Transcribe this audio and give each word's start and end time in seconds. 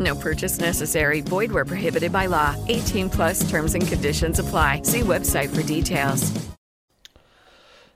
No 0.00 0.16
purchase 0.16 0.58
necessary. 0.58 1.20
Void 1.20 1.52
where 1.52 1.66
prohibited 1.66 2.10
by 2.10 2.26
law. 2.26 2.56
18 2.68 3.10
plus 3.10 3.48
terms 3.48 3.74
and 3.74 3.86
conditions 3.86 4.38
apply. 4.38 4.80
See 4.82 5.02
website 5.02 5.50
for 5.50 5.62
details. 5.62 6.32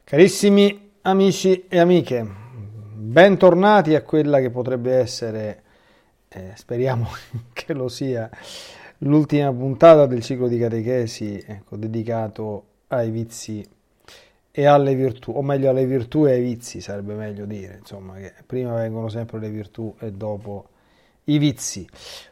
Carissimi 0.04 0.92
amici 1.00 1.64
e 1.66 1.78
amiche, 1.78 2.26
bentornati 2.94 3.94
a 3.94 4.02
quella 4.02 4.38
che 4.38 4.50
potrebbe 4.50 4.92
essere, 4.92 5.62
eh, 6.28 6.52
speriamo 6.54 7.08
che 7.54 7.72
lo 7.72 7.88
sia, 7.88 8.28
l'ultima 8.98 9.50
puntata 9.50 10.04
del 10.04 10.22
ciclo 10.22 10.46
di 10.46 10.58
catechesi 10.58 11.42
ecco, 11.46 11.76
dedicato 11.76 12.64
ai 12.88 13.10
vizi 13.10 13.66
e 14.50 14.66
alle 14.66 14.94
virtù, 14.94 15.32
o 15.32 15.42
meglio 15.42 15.70
alle 15.70 15.86
virtù 15.86 16.26
e 16.26 16.32
ai 16.32 16.42
vizi 16.42 16.80
sarebbe 16.80 17.14
meglio 17.14 17.46
dire, 17.46 17.78
insomma, 17.80 18.14
che 18.16 18.34
prima 18.46 18.74
vengono 18.74 19.08
sempre 19.08 19.40
le 19.40 19.48
virtù 19.48 19.94
e 19.98 20.12
dopo 20.12 20.68
i 21.24 21.38
vizi. 21.38 21.86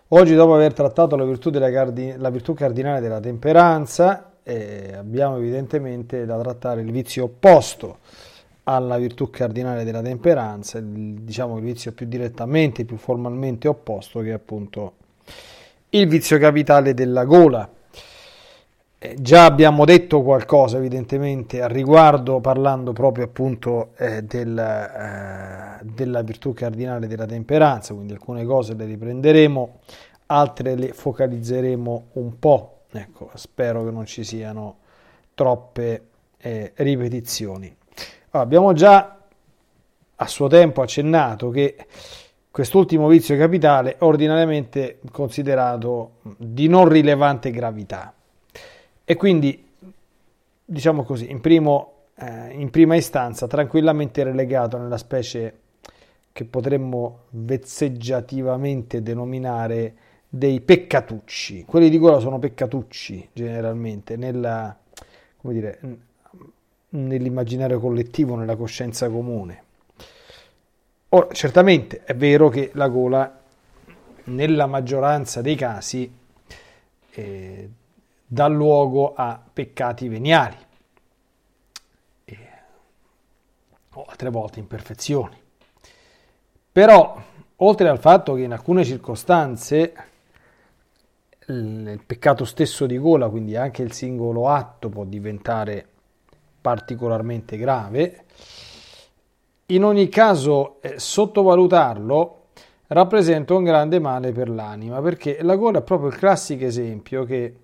Oggi, 0.08 0.34
dopo 0.34 0.54
aver 0.54 0.74
trattato 0.74 1.16
la 1.16 1.24
virtù, 1.24 1.50
cardin- 1.50 2.20
la 2.20 2.30
virtù 2.30 2.54
cardinale 2.54 3.00
della 3.00 3.20
temperanza, 3.20 4.32
eh, 4.42 4.94
abbiamo 4.96 5.36
evidentemente 5.36 6.26
da 6.26 6.38
trattare 6.38 6.82
il 6.82 6.90
vizio 6.90 7.24
opposto 7.24 7.98
alla 8.64 8.98
virtù 8.98 9.30
cardinale 9.30 9.84
della 9.84 10.02
temperanza, 10.02 10.78
il, 10.78 11.20
diciamo 11.20 11.56
il 11.56 11.64
vizio 11.64 11.92
più 11.92 12.06
direttamente, 12.06 12.84
più 12.84 12.96
formalmente 12.96 13.68
opposto, 13.68 14.20
che 14.20 14.30
è 14.30 14.32
appunto 14.32 14.94
il 15.90 16.06
vizio 16.06 16.38
capitale 16.38 16.94
della 16.94 17.24
gola. 17.24 17.68
Eh, 19.04 19.16
già 19.18 19.46
abbiamo 19.46 19.84
detto 19.84 20.22
qualcosa 20.22 20.76
evidentemente 20.76 21.60
al 21.60 21.70
riguardo 21.70 22.38
parlando 22.38 22.92
proprio 22.92 23.24
appunto 23.24 23.94
eh, 23.96 24.22
del, 24.22 24.56
eh, 24.56 25.80
della 25.82 26.22
virtù 26.22 26.54
cardinale 26.54 27.08
della 27.08 27.26
temperanza, 27.26 27.94
quindi 27.94 28.12
alcune 28.12 28.44
cose 28.44 28.74
le 28.74 28.84
riprenderemo, 28.84 29.80
altre 30.26 30.76
le 30.76 30.92
focalizzeremo 30.92 32.04
un 32.12 32.38
po', 32.38 32.82
ecco, 32.92 33.30
spero 33.34 33.82
che 33.82 33.90
non 33.90 34.06
ci 34.06 34.22
siano 34.22 34.76
troppe 35.34 36.06
eh, 36.38 36.70
ripetizioni. 36.76 37.74
Allora, 38.30 38.46
abbiamo 38.46 38.72
già 38.72 39.18
a 40.14 40.26
suo 40.28 40.46
tempo 40.46 40.80
accennato 40.80 41.50
che 41.50 41.74
quest'ultimo 42.52 43.08
vizio 43.08 43.36
capitale 43.36 43.96
è 43.96 44.04
ordinariamente 44.04 45.00
considerato 45.10 46.18
di 46.36 46.68
non 46.68 46.86
rilevante 46.88 47.50
gravità 47.50 48.14
e 49.04 49.16
quindi, 49.16 49.66
diciamo 50.64 51.02
così, 51.02 51.30
in, 51.30 51.40
primo, 51.40 51.92
eh, 52.14 52.50
in 52.50 52.70
prima 52.70 52.94
istanza 52.94 53.46
tranquillamente 53.46 54.22
relegato 54.22 54.78
nella 54.78 54.98
specie 54.98 55.58
che 56.32 56.44
potremmo 56.44 57.24
vezzeggiativamente 57.30 59.02
denominare 59.02 59.94
dei 60.28 60.60
peccatucci. 60.60 61.64
Quelli 61.66 61.90
di 61.90 61.98
gola 61.98 62.18
sono 62.18 62.38
peccatucci 62.38 63.28
generalmente 63.32 64.16
nella, 64.16 64.74
dire, 65.42 65.78
nell'immaginario 66.90 67.78
collettivo, 67.78 68.34
nella 68.34 68.56
coscienza 68.56 69.10
comune. 69.10 69.62
Ora, 71.10 71.28
certamente 71.32 72.02
è 72.04 72.14
vero 72.14 72.48
che 72.48 72.70
la 72.72 72.88
gola 72.88 73.40
nella 74.24 74.66
maggioranza 74.66 75.42
dei 75.42 75.54
casi 75.54 76.10
eh, 77.10 77.68
dà 78.32 78.46
luogo 78.46 79.12
a 79.12 79.38
peccati 79.52 80.08
veniali 80.08 80.56
e, 82.24 82.38
o 83.92 84.04
altre 84.08 84.30
volte 84.30 84.58
imperfezioni. 84.58 85.38
Però, 86.72 87.22
oltre 87.56 87.88
al 87.90 87.98
fatto 87.98 88.32
che 88.32 88.40
in 88.40 88.52
alcune 88.52 88.84
circostanze 88.86 89.92
il 91.48 92.00
peccato 92.06 92.46
stesso 92.46 92.86
di 92.86 92.96
gola, 92.96 93.28
quindi 93.28 93.54
anche 93.54 93.82
il 93.82 93.92
singolo 93.92 94.48
atto, 94.48 94.88
può 94.88 95.04
diventare 95.04 95.86
particolarmente 96.58 97.58
grave, 97.58 98.24
in 99.66 99.84
ogni 99.84 100.08
caso 100.08 100.80
eh, 100.80 100.98
sottovalutarlo 100.98 102.44
rappresenta 102.86 103.52
un 103.52 103.64
grande 103.64 103.98
male 103.98 104.32
per 104.32 104.48
l'anima, 104.48 105.02
perché 105.02 105.42
la 105.42 105.56
gola 105.56 105.80
è 105.80 105.82
proprio 105.82 106.08
il 106.08 106.16
classico 106.16 106.64
esempio 106.64 107.24
che 107.24 107.56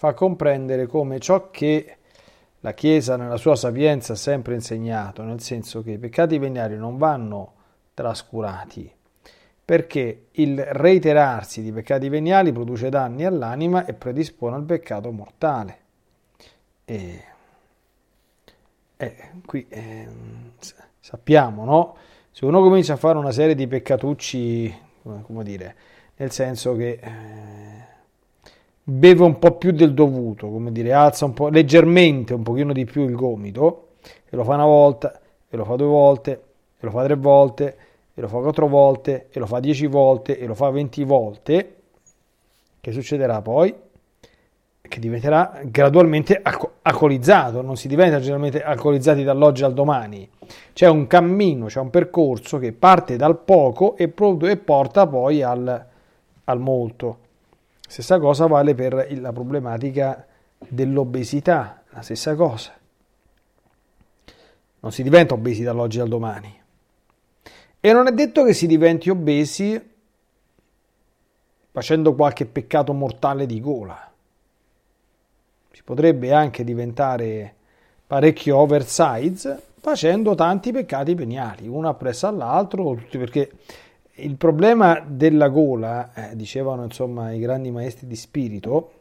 fa 0.00 0.14
comprendere 0.14 0.86
come 0.86 1.18
ciò 1.18 1.50
che 1.50 1.96
la 2.60 2.72
Chiesa 2.72 3.18
nella 3.18 3.36
sua 3.36 3.54
sapienza 3.54 4.14
ha 4.14 4.16
sempre 4.16 4.54
insegnato, 4.54 5.22
nel 5.22 5.42
senso 5.42 5.82
che 5.82 5.90
i 5.90 5.98
peccati 5.98 6.38
veniali 6.38 6.74
non 6.78 6.96
vanno 6.96 7.52
trascurati, 7.92 8.90
perché 9.62 10.28
il 10.30 10.58
reiterarsi 10.58 11.60
di 11.60 11.70
peccati 11.70 12.08
veniali 12.08 12.50
produce 12.50 12.88
danni 12.88 13.26
all'anima 13.26 13.84
e 13.84 13.92
predispone 13.92 14.56
al 14.56 14.62
peccato 14.62 15.10
mortale. 15.10 15.78
E, 16.86 17.24
e 18.96 19.16
qui 19.44 19.66
eh, 19.68 20.08
sappiamo, 20.98 21.64
no? 21.66 21.96
Se 22.30 22.46
uno 22.46 22.62
comincia 22.62 22.94
a 22.94 22.96
fare 22.96 23.18
una 23.18 23.32
serie 23.32 23.54
di 23.54 23.66
peccatucci, 23.66 24.80
come 25.02 25.44
dire, 25.44 25.76
nel 26.16 26.30
senso 26.30 26.74
che 26.74 26.98
eh, 27.02 27.89
beve 28.82 29.22
un 29.22 29.38
po' 29.38 29.52
più 29.52 29.72
del 29.72 29.94
dovuto, 29.94 30.48
come 30.48 30.72
dire, 30.72 30.92
alza 30.92 31.24
un 31.24 31.34
po' 31.34 31.48
leggermente 31.48 32.34
un 32.34 32.42
pochino 32.42 32.72
di 32.72 32.84
più 32.84 33.04
il 33.04 33.14
gomito 33.14 33.88
e 34.28 34.36
lo 34.36 34.44
fa 34.44 34.54
una 34.54 34.64
volta, 34.64 35.20
e 35.48 35.56
lo 35.56 35.64
fa 35.64 35.76
due 35.76 35.86
volte, 35.86 36.30
e 36.78 36.86
lo 36.86 36.90
fa 36.90 37.04
tre 37.04 37.16
volte, 37.16 37.76
e 38.14 38.20
lo 38.20 38.28
fa 38.28 38.38
quattro 38.38 38.68
volte, 38.68 39.28
e 39.30 39.38
lo 39.38 39.46
fa 39.46 39.60
dieci 39.60 39.86
volte, 39.86 40.38
e 40.38 40.46
lo 40.46 40.54
fa 40.54 40.70
venti 40.70 41.04
volte, 41.04 41.74
che 42.80 42.92
succederà 42.92 43.42
poi? 43.42 43.74
Che 44.80 45.00
diventerà 45.00 45.60
gradualmente 45.64 46.40
alcolizzato, 46.82 47.62
non 47.62 47.76
si 47.76 47.88
diventa 47.88 48.18
generalmente 48.18 48.62
alcolizzati 48.62 49.22
dall'oggi 49.22 49.64
al 49.64 49.74
domani. 49.74 50.28
C'è 50.72 50.88
un 50.88 51.06
cammino, 51.06 51.66
c'è 51.66 51.80
un 51.80 51.90
percorso 51.90 52.58
che 52.58 52.72
parte 52.72 53.16
dal 53.16 53.38
poco 53.38 53.96
e, 53.96 54.08
porta 54.08 55.06
poi 55.06 55.42
al, 55.42 55.86
al 56.44 56.58
molto. 56.58 57.18
Stessa 57.90 58.20
cosa 58.20 58.46
vale 58.46 58.76
per 58.76 59.08
la 59.18 59.32
problematica 59.32 60.24
dell'obesità, 60.58 61.82
la 61.90 62.02
stessa 62.02 62.36
cosa. 62.36 62.72
Non 64.78 64.92
si 64.92 65.02
diventa 65.02 65.34
obesi 65.34 65.64
dall'oggi 65.64 65.98
al 65.98 66.06
domani. 66.06 66.56
E 67.80 67.92
non 67.92 68.06
è 68.06 68.12
detto 68.12 68.44
che 68.44 68.52
si 68.52 68.68
diventi 68.68 69.10
obesi 69.10 69.90
facendo 71.72 72.14
qualche 72.14 72.46
peccato 72.46 72.92
mortale 72.92 73.44
di 73.44 73.60
gola. 73.60 74.12
Si 75.72 75.82
potrebbe 75.82 76.32
anche 76.32 76.62
diventare 76.62 77.56
parecchio 78.06 78.56
oversize 78.56 79.60
facendo 79.80 80.36
tanti 80.36 80.70
peccati 80.70 81.16
peniali, 81.16 81.66
uno 81.66 81.88
appresso 81.88 82.28
all'altro, 82.28 83.02
perché 83.10 83.50
il 84.24 84.36
problema 84.36 85.02
della 85.06 85.48
gola, 85.48 86.12
eh, 86.14 86.36
dicevano 86.36 86.84
insomma 86.84 87.32
i 87.32 87.38
grandi 87.38 87.70
maestri 87.70 88.06
di 88.06 88.16
spirito, 88.16 88.92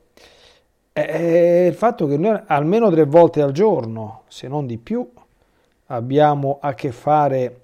è 0.91 1.67
il 1.67 1.75
fatto 1.75 2.07
che 2.07 2.17
noi 2.17 2.39
almeno 2.47 2.89
tre 2.89 3.05
volte 3.05 3.41
al 3.41 3.51
giorno, 3.51 4.23
se 4.27 4.47
non 4.47 4.65
di 4.65 4.77
più, 4.77 5.07
abbiamo 5.87 6.57
a 6.61 6.73
che 6.73 6.91
fare 6.91 7.61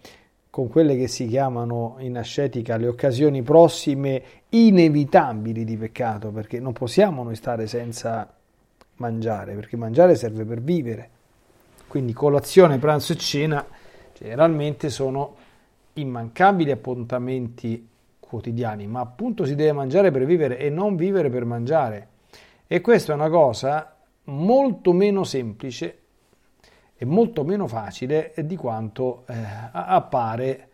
con 0.49 0.69
quelle 0.69 0.95
che 0.95 1.07
si 1.07 1.27
chiamano 1.27 1.95
in 1.99 2.17
ascetica 2.17 2.77
le 2.77 2.87
occasioni 2.87 3.41
prossime 3.41 4.23
inevitabili 4.49 5.65
di 5.65 5.75
peccato, 5.75 6.29
perché 6.29 6.59
non 6.59 6.71
possiamo 6.71 7.23
noi 7.23 7.35
stare 7.35 7.67
senza 7.67 8.33
mangiare, 8.97 9.53
perché 9.53 9.75
mangiare 9.75 10.15
serve 10.15 10.45
per 10.45 10.61
vivere. 10.61 11.09
quindi 11.87 12.13
colazione, 12.13 12.77
pranzo 12.77 13.13
e 13.13 13.17
cena 13.17 13.65
generalmente 14.17 14.89
sono 14.89 15.35
immancabili 15.95 16.71
appuntamenti 16.71 17.87
quotidiani, 18.19 18.87
ma 18.87 19.01
appunto 19.01 19.45
si 19.45 19.55
deve 19.55 19.71
mangiare 19.71 20.11
per 20.11 20.25
vivere 20.25 20.57
e 20.57 20.69
non 20.69 20.95
vivere 20.95 21.29
per 21.29 21.45
mangiare. 21.45 22.07
E 22.67 22.81
questa 22.81 23.11
è 23.11 23.15
una 23.15 23.29
cosa 23.29 23.95
molto 24.25 24.91
meno 24.91 25.23
semplice 25.23 25.99
e 26.97 27.05
molto 27.05 27.43
meno 27.43 27.67
facile 27.67 28.33
di 28.43 28.55
quanto 28.55 29.25
eh, 29.27 29.35
appare 29.71 30.69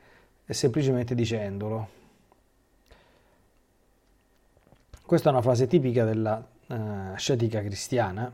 semplicemente 0.45 1.15
dicendolo. 1.15 1.99
Questa 5.05 5.29
è 5.29 5.31
una 5.31 5.41
frase 5.41 5.67
tipica 5.67 6.05
della 6.05 6.41
uh, 6.67 7.15
scetica 7.17 7.61
cristiana, 7.61 8.31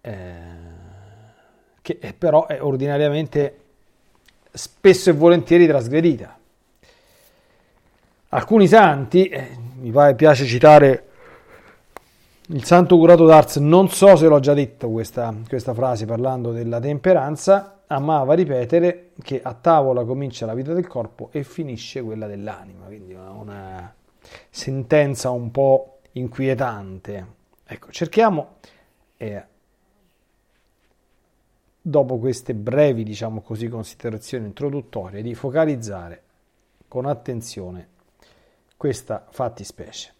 eh, 0.00 0.42
che 1.80 2.14
però 2.18 2.46
è 2.46 2.60
ordinariamente 2.62 3.69
spesso 4.50 5.10
e 5.10 5.12
volentieri 5.12 5.66
trasgredita. 5.66 6.38
Alcuni 8.30 8.66
santi, 8.68 9.28
eh, 9.28 9.56
mi 9.80 10.14
piace 10.14 10.44
citare 10.44 11.04
il 12.46 12.64
santo 12.64 12.96
curato 12.96 13.26
d'Ars, 13.26 13.56
non 13.56 13.88
so 13.90 14.16
se 14.16 14.26
l'ho 14.26 14.40
già 14.40 14.54
detto 14.54 14.90
questa, 14.90 15.34
questa 15.48 15.74
frase 15.74 16.04
parlando 16.04 16.52
della 16.52 16.80
temperanza, 16.80 17.82
amava 17.86 18.34
ripetere 18.34 19.10
che 19.22 19.40
a 19.42 19.54
tavola 19.54 20.04
comincia 20.04 20.46
la 20.46 20.54
vita 20.54 20.72
del 20.72 20.86
corpo 20.86 21.28
e 21.32 21.42
finisce 21.42 22.02
quella 22.02 22.26
dell'anima, 22.26 22.86
quindi 22.86 23.14
una, 23.14 23.30
una 23.30 23.94
sentenza 24.48 25.30
un 25.30 25.50
po' 25.50 25.98
inquietante. 26.12 27.26
Ecco, 27.64 27.90
cerchiamo, 27.90 28.56
eh, 29.16 29.44
dopo 31.80 32.18
queste 32.18 32.54
brevi, 32.54 33.02
diciamo 33.02 33.40
così, 33.40 33.68
considerazioni 33.68 34.46
introduttorie, 34.46 35.22
di 35.22 35.34
focalizzare 35.34 36.22
con 36.88 37.06
attenzione 37.06 37.88
questa 38.76 39.26
fattispecie. 39.30 40.14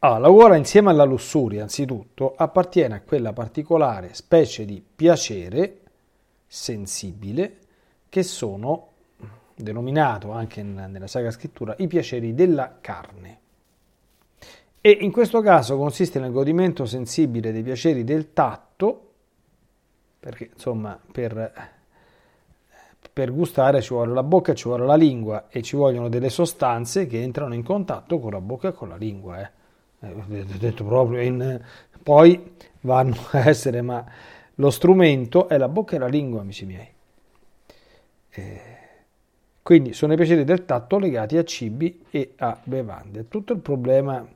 Ah, 0.00 0.18
lavora 0.18 0.54
insieme 0.54 0.90
alla 0.90 1.04
lussuria, 1.04 1.62
anzitutto, 1.62 2.34
appartiene 2.36 2.94
a 2.94 3.00
quella 3.00 3.32
particolare 3.32 4.14
specie 4.14 4.64
di 4.64 4.80
piacere 4.94 5.80
sensibile 6.46 7.58
che 8.08 8.22
sono, 8.22 8.90
denominato 9.56 10.30
anche 10.30 10.62
nella 10.62 11.08
Sacra 11.08 11.32
Scrittura, 11.32 11.74
i 11.78 11.88
piaceri 11.88 12.32
della 12.32 12.78
carne. 12.80 13.40
E 14.80 14.90
in 15.00 15.10
questo 15.10 15.40
caso 15.40 15.76
consiste 15.76 16.20
nel 16.20 16.30
godimento 16.30 16.86
sensibile 16.86 17.50
dei 17.50 17.64
piaceri 17.64 18.04
del 18.04 18.32
tatto, 18.32 19.07
perché 20.20 20.50
insomma 20.52 20.98
per, 21.10 21.70
per 23.12 23.32
gustare 23.32 23.80
ci 23.80 23.92
vuole 23.92 24.12
la 24.12 24.22
bocca, 24.22 24.54
ci 24.54 24.64
vuole 24.64 24.86
la 24.86 24.96
lingua 24.96 25.48
e 25.48 25.62
ci 25.62 25.76
vogliono 25.76 26.08
delle 26.08 26.30
sostanze 26.30 27.06
che 27.06 27.22
entrano 27.22 27.54
in 27.54 27.62
contatto 27.62 28.18
con 28.18 28.32
la 28.32 28.40
bocca 28.40 28.68
e 28.68 28.72
con 28.72 28.88
la 28.88 28.96
lingua. 28.96 29.40
Eh 29.40 29.50
eh, 30.00 30.44
detto 30.58 30.84
proprio 30.84 31.20
in, 31.20 31.60
poi 32.02 32.54
vanno 32.82 33.16
a 33.32 33.48
essere, 33.48 33.82
ma 33.82 34.04
lo 34.54 34.70
strumento 34.70 35.48
è 35.48 35.58
la 35.58 35.68
bocca 35.68 35.96
e 35.96 35.98
la 35.98 36.06
lingua, 36.06 36.40
amici 36.40 36.66
miei. 36.66 36.88
Eh, 38.30 38.76
quindi 39.62 39.92
sono 39.92 40.12
i 40.12 40.16
piaceri 40.16 40.44
del 40.44 40.64
tatto 40.64 40.98
legati 40.98 41.36
a 41.36 41.44
cibi 41.44 42.04
e 42.10 42.34
a 42.36 42.58
bevande. 42.62 43.28
Tutto 43.28 43.52
il 43.52 43.60
problema, 43.60 44.26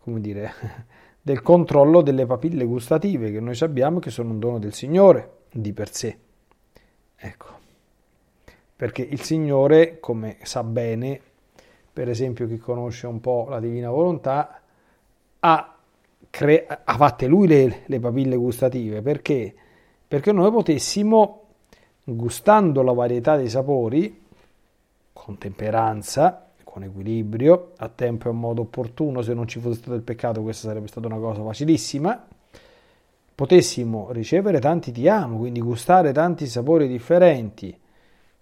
come 0.00 0.20
dire, 0.20 0.52
del 1.28 1.42
controllo 1.42 2.00
delle 2.00 2.24
papille 2.24 2.64
gustative 2.64 3.30
che 3.30 3.38
noi 3.38 3.54
sappiamo 3.54 3.98
che 3.98 4.08
sono 4.08 4.30
un 4.30 4.38
dono 4.38 4.58
del 4.58 4.72
Signore 4.72 5.40
di 5.52 5.74
per 5.74 5.92
sé. 5.92 6.18
Ecco. 7.14 7.46
Perché 8.74 9.02
il 9.02 9.20
Signore, 9.20 10.00
come 10.00 10.38
sa 10.44 10.64
bene, 10.64 11.20
per 11.92 12.08
esempio 12.08 12.46
chi 12.46 12.56
conosce 12.56 13.06
un 13.06 13.20
po' 13.20 13.44
la 13.50 13.60
divina 13.60 13.90
volontà, 13.90 14.62
ha, 15.40 15.76
cre- 16.30 16.66
ha 16.66 16.96
fatte 16.96 17.26
lui 17.26 17.46
le, 17.46 17.82
le 17.84 18.00
papille 18.00 18.36
gustative 18.36 19.02
perché? 19.02 19.54
Perché 20.08 20.32
noi 20.32 20.50
potessimo, 20.50 21.42
gustando 22.04 22.80
la 22.80 22.94
varietà 22.94 23.36
dei 23.36 23.50
sapori, 23.50 24.24
con 25.12 25.36
temperanza, 25.36 26.47
con 26.78 26.84
equilibrio, 26.84 27.72
a 27.76 27.88
tempo 27.88 28.28
e 28.28 28.30
a 28.30 28.34
modo 28.34 28.62
opportuno, 28.62 29.22
se 29.22 29.34
non 29.34 29.48
ci 29.48 29.58
fosse 29.58 29.78
stato 29.78 29.94
il 29.94 30.02
peccato 30.02 30.42
questa 30.42 30.68
sarebbe 30.68 30.86
stata 30.86 31.06
una 31.06 31.18
cosa 31.18 31.42
facilissima, 31.42 32.26
potessimo 33.34 34.10
ricevere 34.12 34.60
tanti 34.60 34.92
ti 34.92 35.08
amo, 35.08 35.38
quindi 35.38 35.60
gustare 35.60 36.12
tanti 36.12 36.46
sapori 36.46 36.86
differenti, 36.86 37.76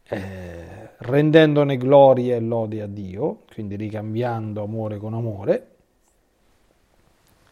eh, 0.09 0.91
rendendone 0.99 1.77
gloria 1.77 2.37
e 2.37 2.41
lode 2.41 2.83
a 2.83 2.87
Dio, 2.87 3.41
quindi 3.53 3.77
ricambiando 3.77 4.62
amore 4.62 4.99
con 4.99 5.15
amore, 5.15 5.69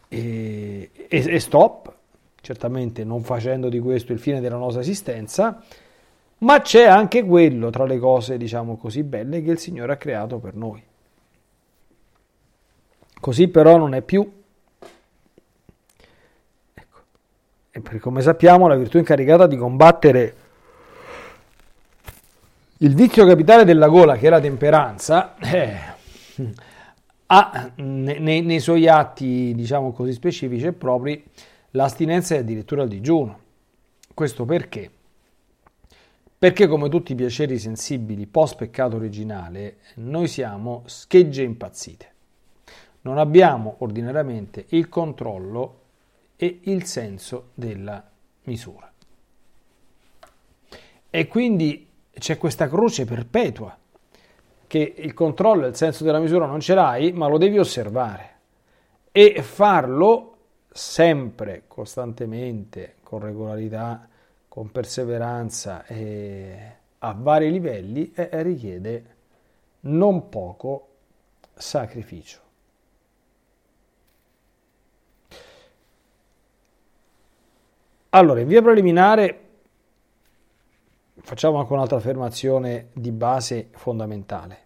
e, 0.07 0.91
e, 0.93 1.07
e 1.09 1.39
stop, 1.39 1.93
certamente 2.41 3.03
non 3.03 3.23
facendo 3.23 3.69
di 3.69 3.79
questo 3.79 4.13
il 4.13 4.19
fine 4.19 4.39
della 4.39 4.57
nostra 4.57 4.81
esistenza, 4.81 5.63
ma 6.45 6.61
c'è 6.61 6.83
anche 6.83 7.23
quello 7.23 7.71
tra 7.71 7.85
le 7.85 7.97
cose, 7.97 8.37
diciamo 8.37 8.77
così, 8.77 9.01
belle 9.01 9.41
che 9.41 9.49
il 9.49 9.57
Signore 9.57 9.93
ha 9.93 9.97
creato 9.97 10.37
per 10.37 10.53
noi. 10.53 10.81
Così 13.19 13.47
però 13.47 13.77
non 13.77 13.95
è 13.95 14.03
più. 14.03 14.43
Ecco. 16.75 16.97
E 17.71 17.81
perché 17.81 17.97
come 17.97 18.21
sappiamo 18.21 18.67
la 18.67 18.75
virtù 18.75 18.99
incaricata 18.99 19.47
di 19.47 19.57
combattere 19.57 20.35
il 22.77 22.93
vizio 22.93 23.25
capitale 23.25 23.65
della 23.65 23.87
gola, 23.87 24.15
che 24.15 24.27
è 24.27 24.29
la 24.29 24.39
temperanza, 24.39 25.35
eh, 25.39 25.77
ha 27.25 27.71
nei, 27.77 28.43
nei 28.43 28.59
suoi 28.59 28.87
atti, 28.87 29.51
diciamo 29.55 29.93
così, 29.93 30.13
specifici 30.13 30.67
e 30.67 30.73
propri 30.73 31.23
l'astinenza 31.71 32.35
e 32.35 32.39
addirittura 32.39 32.83
il 32.83 32.89
digiuno. 32.89 33.39
Questo 34.13 34.45
perché? 34.45 34.91
Perché 36.37 36.67
come 36.67 36.89
tutti 36.89 37.13
i 37.13 37.15
piaceri 37.15 37.57
sensibili 37.57 38.27
post 38.27 38.57
peccato 38.57 38.97
originale, 38.97 39.77
noi 39.95 40.27
siamo 40.27 40.83
schegge 40.85 41.43
impazzite. 41.43 42.13
Non 43.01 43.17
abbiamo 43.17 43.75
ordinariamente 43.79 44.65
il 44.69 44.89
controllo 44.89 45.81
e 46.35 46.59
il 46.63 46.85
senso 46.85 47.51
della 47.53 48.03
misura. 48.43 48.91
E 51.09 51.27
quindi 51.27 51.87
c'è 52.11 52.37
questa 52.37 52.67
croce 52.67 53.05
perpetua 53.05 53.77
che 54.67 54.93
il 54.97 55.13
controllo 55.13 55.65
e 55.65 55.69
il 55.69 55.75
senso 55.75 56.03
della 56.03 56.19
misura 56.19 56.45
non 56.45 56.59
ce 56.59 56.73
l'hai, 56.73 57.13
ma 57.13 57.27
lo 57.27 57.37
devi 57.37 57.57
osservare 57.57 58.33
e 59.11 59.41
farlo 59.41 60.35
sempre, 60.69 61.63
costantemente, 61.67 62.95
con 63.01 63.21
regolarità, 63.21 64.09
con 64.55 64.71
perseveranza 64.71 65.85
e 65.85 66.75
a 66.99 67.13
vari 67.13 67.51
livelli 67.51 68.13
eh, 68.15 68.41
richiede 68.41 69.15
non 69.81 70.29
poco 70.29 70.87
sacrificio. 71.53 72.39
Allora, 78.11 78.39
in 78.39 78.47
via 78.47 78.61
preliminare 78.61 79.39
facciamo 81.15 81.57
anche 81.57 81.73
un'altra 81.73 81.97
affermazione 81.97 82.91
di 82.93 83.11
base 83.11 83.67
fondamentale. 83.71 84.59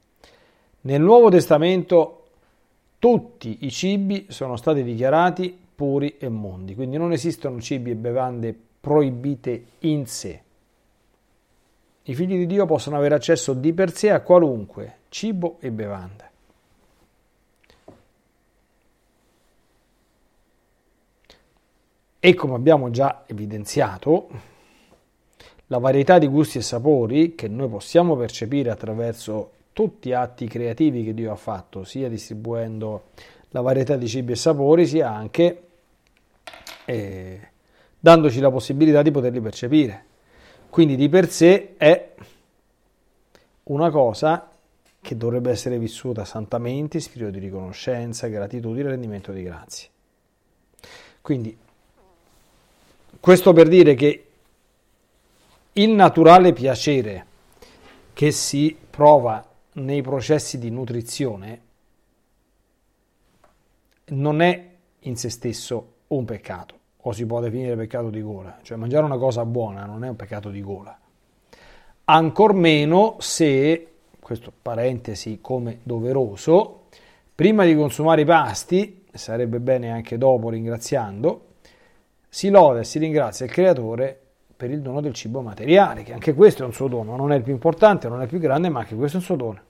Nel 0.81 1.01
Nuovo 1.01 1.31
Testamento 1.31 2.27
tutti 2.99 3.65
i 3.65 3.71
cibi 3.71 4.27
sono 4.29 4.55
stati 4.55 4.83
dichiarati 4.83 5.59
puri 5.73 6.17
e 6.19 6.29
mondi, 6.29 6.75
quindi 6.75 6.97
non 6.97 7.11
esistono 7.11 7.59
cibi 7.59 7.89
e 7.89 7.95
bevande 7.95 8.67
proibite 8.89 9.65
in 9.81 10.07
sé. 10.07 10.41
I 12.01 12.15
figli 12.15 12.37
di 12.37 12.47
Dio 12.47 12.65
possono 12.65 12.97
avere 12.97 13.13
accesso 13.13 13.53
di 13.53 13.71
per 13.71 13.95
sé 13.95 14.09
a 14.09 14.21
qualunque 14.21 15.01
cibo 15.09 15.57
e 15.59 15.69
bevanda. 15.69 16.27
E 22.19 22.33
come 22.33 22.55
abbiamo 22.55 22.89
già 22.89 23.25
evidenziato, 23.27 24.27
la 25.67 25.77
varietà 25.77 26.17
di 26.17 26.25
gusti 26.25 26.57
e 26.57 26.61
sapori 26.63 27.35
che 27.35 27.47
noi 27.47 27.69
possiamo 27.69 28.15
percepire 28.15 28.71
attraverso 28.71 29.51
tutti 29.71 30.09
gli 30.09 30.13
atti 30.13 30.47
creativi 30.47 31.03
che 31.03 31.13
Dio 31.13 31.31
ha 31.31 31.35
fatto, 31.35 31.83
sia 31.83 32.09
distribuendo 32.09 33.09
la 33.49 33.61
varietà 33.61 33.95
di 33.97 34.07
cibi 34.07 34.31
e 34.31 34.35
sapori, 34.35 34.87
sia 34.87 35.11
anche 35.11 35.67
eh, 36.85 37.49
dandoci 37.99 38.39
la 38.39 38.49
possibilità 38.49 39.01
di 39.01 39.11
poterli 39.11 39.41
percepire. 39.41 40.05
Quindi 40.69 40.95
di 40.95 41.09
per 41.09 41.29
sé 41.29 41.75
è 41.77 42.13
una 43.63 43.89
cosa 43.89 44.49
che 45.01 45.17
dovrebbe 45.17 45.51
essere 45.51 45.79
vissuta 45.79 46.25
santamente, 46.25 46.99
spirito 46.99 47.31
di 47.31 47.39
riconoscenza, 47.39 48.27
gratitudine 48.27 48.89
rendimento 48.89 49.31
di 49.31 49.43
grazie. 49.43 49.89
Quindi 51.21 51.57
questo 53.19 53.53
per 53.53 53.67
dire 53.67 53.95
che 53.95 54.25
il 55.73 55.89
naturale 55.89 56.53
piacere 56.53 57.25
che 58.13 58.31
si 58.31 58.75
prova 58.89 59.45
nei 59.73 60.01
processi 60.01 60.57
di 60.57 60.69
nutrizione 60.69 61.61
non 64.05 64.41
è 64.41 64.69
in 64.99 65.15
se 65.15 65.29
stesso 65.29 65.93
un 66.07 66.25
peccato, 66.25 66.78
o 67.03 67.11
si 67.11 67.25
può 67.25 67.39
definire 67.39 67.75
peccato 67.75 68.09
di 68.09 68.21
gola, 68.21 68.57
cioè 68.61 68.77
mangiare 68.77 69.05
una 69.05 69.17
cosa 69.17 69.45
buona 69.45 69.85
non 69.85 70.03
è 70.03 70.09
un 70.09 70.15
peccato 70.15 70.49
di 70.49 70.61
gola. 70.61 70.97
Ancor 72.05 72.53
meno 72.53 73.15
se, 73.19 73.87
questo 74.19 74.51
parentesi 74.61 75.39
come 75.41 75.79
doveroso, 75.83 76.85
prima 77.33 77.63
di 77.65 77.75
consumare 77.75 78.21
i 78.21 78.25
pasti, 78.25 79.05
sarebbe 79.13 79.59
bene 79.59 79.91
anche 79.91 80.17
dopo 80.17 80.49
ringraziando, 80.49 81.45
si 82.27 82.49
loda 82.49 82.79
e 82.79 82.83
si 82.83 82.99
ringrazia 82.99 83.45
il 83.45 83.51
creatore 83.51 84.19
per 84.57 84.71
il 84.71 84.81
dono 84.81 84.99
del 84.99 85.13
cibo 85.13 85.41
materiale, 85.41 86.03
che 86.03 86.13
anche 86.13 86.33
questo 86.33 86.63
è 86.63 86.65
un 86.65 86.73
suo 86.73 86.87
dono, 86.87 87.15
non 87.15 87.31
è 87.31 87.35
il 87.35 87.43
più 87.43 87.53
importante, 87.53 88.09
non 88.09 88.19
è 88.19 88.23
il 88.23 88.29
più 88.29 88.39
grande, 88.39 88.69
ma 88.69 88.79
anche 88.79 88.95
questo 88.95 89.17
è 89.17 89.19
un 89.19 89.25
suo 89.25 89.35
dono 89.35 89.61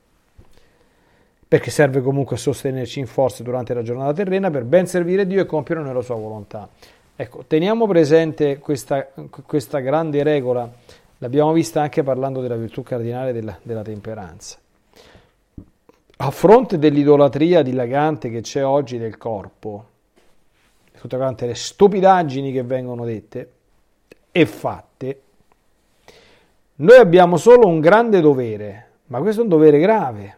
perché 1.49 1.71
serve 1.71 2.01
comunque 2.03 2.35
a 2.35 2.39
sostenerci 2.39 2.99
in 2.99 3.07
forza 3.07 3.41
durante 3.41 3.73
la 3.73 3.81
giornata 3.81 4.13
terrena 4.13 4.51
per 4.51 4.65
ben 4.65 4.85
servire 4.85 5.25
Dio 5.25 5.41
e 5.41 5.47
compiere 5.47 5.81
nella 5.81 6.01
sua 6.01 6.13
volontà. 6.13 6.69
Ecco, 7.21 7.43
teniamo 7.45 7.85
presente 7.85 8.59
questa, 8.59 9.09
questa 9.45 9.79
grande 9.79 10.23
regola, 10.23 10.71
l'abbiamo 11.17 11.51
vista 11.51 11.81
anche 11.81 12.01
parlando 12.01 12.39
della 12.39 12.55
virtù 12.55 12.81
cardinale 12.81 13.33
della, 13.33 13.59
della 13.61 13.81
temperanza. 13.81 14.57
A 16.15 16.31
fronte 16.31 16.79
dell'idolatria 16.79 17.61
dilagante 17.61 18.29
che 18.29 18.39
c'è 18.39 18.63
oggi 18.63 18.97
del 18.97 19.17
corpo, 19.17 19.85
tutte 20.97 21.17
quante 21.17 21.45
le 21.45 21.55
stupidaggini 21.55 22.53
che 22.53 22.63
vengono 22.63 23.03
dette 23.03 23.51
e 24.31 24.45
fatte, 24.45 25.21
noi 26.75 26.97
abbiamo 26.97 27.35
solo 27.35 27.67
un 27.67 27.81
grande 27.81 28.21
dovere, 28.21 28.91
ma 29.07 29.19
questo 29.19 29.41
è 29.41 29.43
un 29.43 29.49
dovere 29.49 29.79
grave 29.79 30.37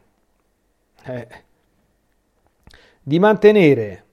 eh, 1.03 1.27
di 3.03 3.19
mantenere 3.19 4.03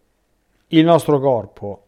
il 0.67 0.85
nostro 0.85 1.19
corpo 1.19 1.85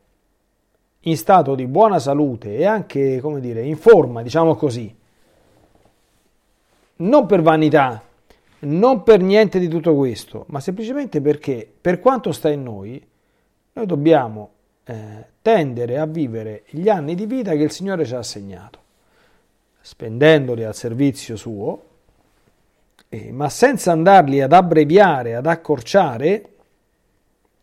in 1.05 1.17
stato 1.17 1.55
di 1.55 1.67
buona 1.67 1.99
salute 1.99 2.57
e 2.57 2.65
anche, 2.65 3.21
come 3.21 3.41
dire, 3.41 3.63
in 3.63 3.77
forma, 3.77 4.23
diciamo 4.23 4.55
così, 4.55 4.95
non 6.97 7.27
per 7.27 7.43
vanità, 7.43 8.03
non 8.61 9.03
per 9.03 9.23
niente 9.23 9.59
di 9.59 9.69
tutto 9.69 9.95
questo, 9.95 10.45
ma 10.49 10.61
semplicemente 10.61 11.21
perché 11.21 11.71
per 11.81 12.01
quanto 12.01 12.33
sta 12.33 12.51
in 12.51 12.63
noi, 12.63 13.05
noi 13.73 13.87
dobbiamo 13.87 14.51
eh, 14.85 15.27
tendere 15.41 15.99
a 15.99 16.07
vivere 16.07 16.65
gli 16.69 16.89
anni 16.89 17.15
di 17.15 17.27
vita 17.27 17.53
che 17.53 17.63
il 17.63 17.71
Signore 17.71 18.05
ci 18.05 18.15
ha 18.15 18.19
assegnato, 18.19 18.79
spendendoli 19.81 20.65
al 20.65 20.75
servizio 20.75 21.37
suo 21.37 21.89
eh, 23.13 23.33
ma 23.33 23.49
senza 23.49 23.91
andarli 23.91 24.41
ad 24.41 24.53
abbreviare, 24.53 25.35
ad 25.35 25.47
accorciare 25.47 26.45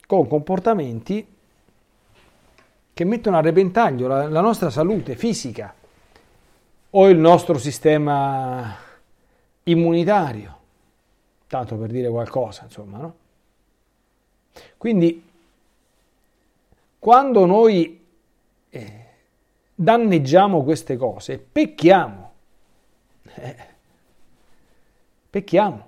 con 0.05 0.27
comportamenti 0.27 1.25
che 2.97 3.03
mettono 3.03 3.37
a 3.37 3.41
repentaglio 3.41 4.07
la, 4.07 4.27
la 4.27 4.41
nostra 4.41 4.71
salute 4.71 5.15
fisica 5.15 5.71
o 6.89 7.07
il 7.07 7.19
nostro 7.19 7.59
sistema 7.59 8.75
immunitario, 9.63 10.57
tanto 11.45 11.75
per 11.75 11.91
dire 11.91 12.09
qualcosa, 12.09 12.63
insomma, 12.63 12.97
no? 12.97 13.15
Quindi, 14.77 15.23
quando 16.97 17.45
noi 17.45 18.03
eh, 18.67 19.05
danneggiamo 19.75 20.63
queste 20.63 20.97
cose, 20.97 21.37
pecchiamo. 21.37 22.31
Eh, 23.35 23.75
Pecchiamo. 25.29 25.86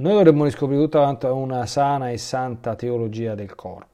Noi 0.00 0.14
dovremmo 0.14 0.44
riscoprire 0.44 0.80
tutta 0.80 1.32
una 1.32 1.66
sana 1.66 2.10
e 2.10 2.16
santa 2.16 2.74
teologia 2.74 3.34
del 3.34 3.54
corpo. 3.54 3.88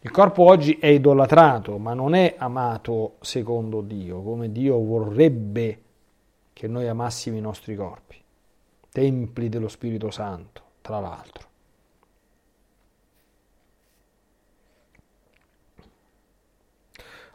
Il 0.00 0.10
corpo 0.10 0.44
oggi 0.44 0.78
è 0.80 0.86
idolatrato, 0.86 1.76
ma 1.76 1.92
non 1.92 2.14
è 2.14 2.36
amato 2.38 3.16
secondo 3.20 3.82
Dio, 3.82 4.22
come 4.22 4.50
Dio 4.50 4.78
vorrebbe 4.82 5.82
che 6.54 6.66
noi 6.68 6.88
amassimo 6.88 7.36
i 7.36 7.42
nostri 7.42 7.76
corpi, 7.76 8.16
templi 8.90 9.50
dello 9.50 9.68
Spirito 9.68 10.10
Santo, 10.10 10.62
tra 10.80 11.00
l'altro. 11.00 11.48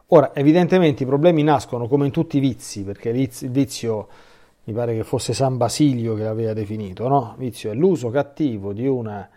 Ora, 0.07 0.33
evidentemente 0.33 1.03
i 1.03 1.05
problemi 1.05 1.43
nascono 1.43 1.87
come 1.87 2.07
in 2.07 2.11
tutti 2.11 2.37
i 2.37 2.39
vizi, 2.39 2.83
perché 2.83 3.09
il 3.09 3.29
vizio 3.51 4.07
mi 4.65 4.73
pare 4.73 4.95
che 4.95 5.03
fosse 5.03 5.33
San 5.33 5.57
Basilio 5.57 6.15
che 6.15 6.23
l'aveva 6.23 6.53
definito, 6.53 7.07
no? 7.07 7.35
Vizio 7.37 7.71
è 7.71 7.75
l'uso 7.75 8.09
cattivo 8.09 8.73
di 8.73 8.87
una 8.87 9.29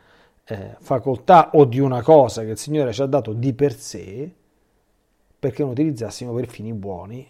eh, 0.44 0.76
facoltà 0.80 1.50
o 1.52 1.66
di 1.66 1.78
una 1.78 2.02
cosa 2.02 2.42
che 2.42 2.50
il 2.50 2.58
Signore 2.58 2.92
ci 2.92 3.02
ha 3.02 3.06
dato 3.06 3.34
di 3.34 3.52
per 3.52 3.74
sé 3.74 4.30
perché 5.38 5.62
noi 5.62 5.72
utilizzassimo 5.72 6.32
per 6.32 6.48
fini 6.48 6.72
buoni 6.72 7.26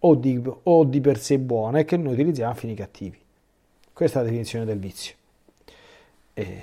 o 0.00 0.14
di, 0.14 0.42
o 0.62 0.84
di 0.84 1.00
per 1.00 1.18
sé 1.18 1.38
buone 1.38 1.84
che 1.84 1.96
noi 1.96 2.12
utilizziamo 2.12 2.52
a 2.52 2.54
fini 2.54 2.74
cattivi. 2.74 3.18
Questa 3.92 4.18
è 4.18 4.22
la 4.22 4.28
definizione 4.28 4.66
del 4.66 4.78
vizio. 4.78 5.14
Eh, 6.34 6.60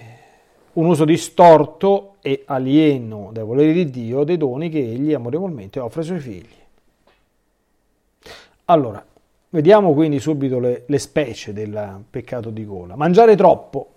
un 0.74 0.86
uso 0.86 1.06
distorto 1.06 2.16
e 2.22 2.44
alieno 2.46 3.30
dai 3.32 3.44
voleri 3.44 3.74
di 3.74 3.90
Dio 3.90 4.24
dei 4.24 4.38
doni 4.38 4.70
che 4.70 4.80
egli 4.80 5.14
amorevolmente 5.14 5.80
offre 5.80 6.02
ai 6.02 6.06
suoi 6.06 6.20
figli. 6.20 6.56
Allora, 8.66 9.04
vediamo 9.50 9.94
quindi 9.94 10.20
subito 10.20 10.60
le, 10.60 10.84
le 10.86 11.00
specie 11.00 11.54
del 11.54 12.04
peccato 12.10 12.50
di 12.50 12.66
gola. 12.66 12.96
Mangiare 12.96 13.36
troppo 13.36 13.94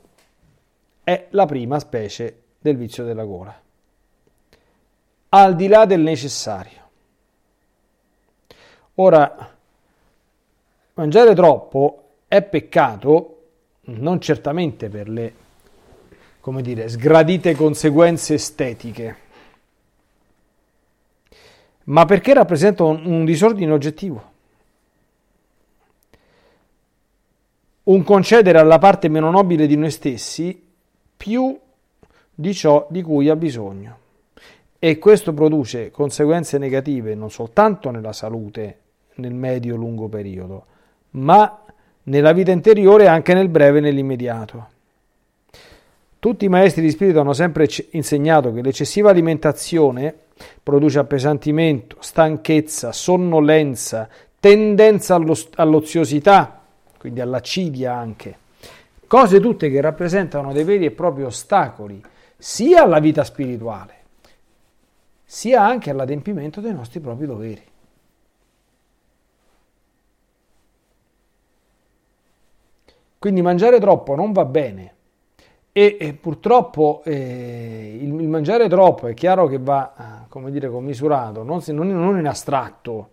è 1.02 1.26
la 1.30 1.47
prima 1.47 1.78
specie 1.78 2.42
del 2.59 2.76
vizio 2.76 3.04
della 3.04 3.25
gola, 3.25 3.59
al 5.30 5.57
di 5.57 5.66
là 5.66 5.87
del 5.87 6.00
necessario. 6.00 6.78
Ora, 8.97 9.57
mangiare 10.95 11.35
troppo 11.35 12.04
è 12.28 12.42
peccato 12.42 13.37
non 13.83 14.21
certamente 14.21 14.88
per 14.88 15.09
le 15.09 15.35
come 16.40 16.62
dire, 16.62 16.88
sgradite 16.88 17.54
conseguenze 17.54 18.35
estetiche, 18.35 19.16
ma 21.85 22.07
perché 22.07 22.33
rappresenta 22.33 22.85
un, 22.85 23.04
un 23.04 23.25
disordine 23.25 23.73
oggettivo. 23.73 24.29
Un 27.90 28.04
concedere 28.04 28.59
alla 28.61 28.78
parte 28.78 29.09
meno 29.09 29.32
nobile 29.32 29.66
di 29.66 29.76
noi 29.76 29.90
stessi 29.90 30.62
più 31.16 31.59
di 32.32 32.54
ciò 32.54 32.87
di 32.88 33.02
cui 33.02 33.28
ha 33.28 33.35
bisogno. 33.35 33.99
E 34.78 34.97
questo 34.99 35.35
produce 35.35 35.90
conseguenze 35.90 36.56
negative 36.59 37.16
non 37.16 37.32
soltanto 37.32 37.90
nella 37.90 38.12
salute 38.12 38.78
nel 39.14 39.35
medio-lungo 39.35 40.06
periodo, 40.06 40.66
ma 41.11 41.64
nella 42.04 42.30
vita 42.30 42.52
interiore 42.52 43.09
anche 43.09 43.35
nel 43.35 43.49
breve 43.49 43.78
e 43.78 43.80
nell'immediato. 43.80 44.68
Tutti 46.20 46.44
i 46.44 46.49
maestri 46.49 46.82
di 46.82 46.90
spirito 46.90 47.18
hanno 47.18 47.32
sempre 47.32 47.68
insegnato 47.90 48.52
che 48.52 48.62
l'eccessiva 48.62 49.11
alimentazione 49.11 50.14
produce 50.62 51.00
appesantimento, 51.00 51.97
stanchezza, 51.99 52.92
sonnolenza, 52.92 54.09
tendenza 54.38 55.16
allo, 55.16 55.37
all'oziosità, 55.56 56.60
quindi 57.00 57.23
all'acidia 57.23 57.95
anche. 57.95 58.37
Cose 59.07 59.40
tutte 59.40 59.71
che 59.71 59.80
rappresentano 59.80 60.52
dei 60.52 60.64
veri 60.64 60.85
e 60.85 60.90
propri 60.90 61.23
ostacoli 61.25 62.00
sia 62.37 62.83
alla 62.83 63.00
vita 63.00 63.25
spirituale, 63.25 63.95
sia 65.25 65.64
anche 65.64 65.88
all'adempimento 65.88 66.61
dei 66.61 66.75
nostri 66.75 67.00
propri 67.00 67.25
doveri. 67.25 67.64
Quindi 73.19 73.40
mangiare 73.40 73.80
troppo 73.80 74.14
non 74.14 74.33
va 74.33 74.45
bene 74.45 74.95
e, 75.73 75.97
e 75.99 76.12
purtroppo 76.12 77.00
eh, 77.07 77.99
il, 77.99 78.21
il, 78.21 78.28
mangiare 78.28 78.69
troppo 78.69 79.07
è 79.07 79.14
chiaro 79.14 79.47
che 79.47 79.59
va, 79.59 80.26
come 80.28 80.50
dire, 80.50 80.69
commisurato, 80.69 81.42
non, 81.42 81.62
non, 81.69 81.88
non 81.88 82.19
in 82.19 82.26
astratto, 82.26 83.09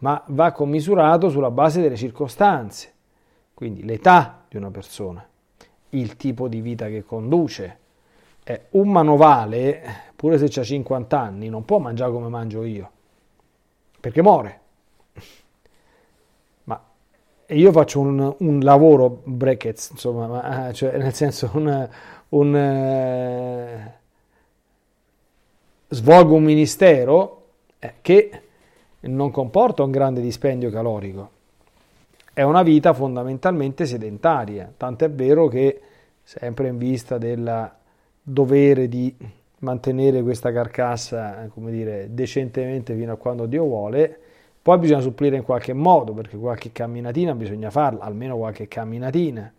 ma 0.00 0.22
va 0.28 0.52
commisurato 0.52 1.28
sulla 1.28 1.50
base 1.50 1.80
delle 1.80 1.96
circostanze, 1.96 2.92
quindi 3.54 3.84
l'età 3.84 4.44
di 4.48 4.56
una 4.56 4.70
persona, 4.70 5.26
il 5.90 6.16
tipo 6.16 6.48
di 6.48 6.60
vita 6.60 6.86
che 6.86 7.04
conduce. 7.04 7.78
Eh, 8.42 8.66
un 8.70 8.90
manovale, 8.90 10.12
pure 10.16 10.38
se 10.38 10.60
ha 10.60 10.64
50 10.64 11.20
anni, 11.20 11.48
non 11.48 11.64
può 11.64 11.78
mangiare 11.78 12.10
come 12.10 12.28
mangio 12.28 12.64
io, 12.64 12.90
perché 14.00 14.22
muore. 14.22 14.60
E 17.50 17.56
io 17.56 17.72
faccio 17.72 17.98
un, 17.98 18.32
un 18.38 18.60
lavoro 18.60 19.22
brackets, 19.24 19.90
insomma, 19.90 20.28
ma, 20.28 20.72
cioè 20.72 20.96
nel 20.96 21.12
senso 21.12 21.50
un, 21.54 21.88
un, 22.28 23.90
svolgo 25.88 26.34
un 26.36 26.44
ministero 26.44 27.46
eh, 27.80 27.94
che 28.02 28.42
non 29.08 29.30
comporta 29.30 29.82
un 29.82 29.90
grande 29.90 30.20
dispendio 30.20 30.70
calorico. 30.70 31.30
È 32.32 32.42
una 32.42 32.62
vita 32.62 32.92
fondamentalmente 32.92 33.86
sedentaria, 33.86 34.72
tant'è 34.76 35.10
vero 35.10 35.48
che 35.48 35.80
sempre 36.22 36.68
in 36.68 36.78
vista 36.78 37.18
del 37.18 37.70
dovere 38.22 38.88
di 38.88 39.14
mantenere 39.60 40.22
questa 40.22 40.52
carcassa, 40.52 41.48
come 41.52 41.70
dire, 41.70 42.08
decentemente 42.10 42.94
fino 42.94 43.12
a 43.12 43.16
quando 43.16 43.46
Dio 43.46 43.64
vuole, 43.64 44.18
poi 44.62 44.78
bisogna 44.78 45.00
supplire 45.00 45.36
in 45.36 45.42
qualche 45.42 45.72
modo, 45.72 46.12
perché 46.12 46.36
qualche 46.36 46.70
camminatina 46.70 47.34
bisogna 47.34 47.70
farla, 47.70 48.04
almeno 48.04 48.36
qualche 48.36 48.68
camminatina. 48.68 49.52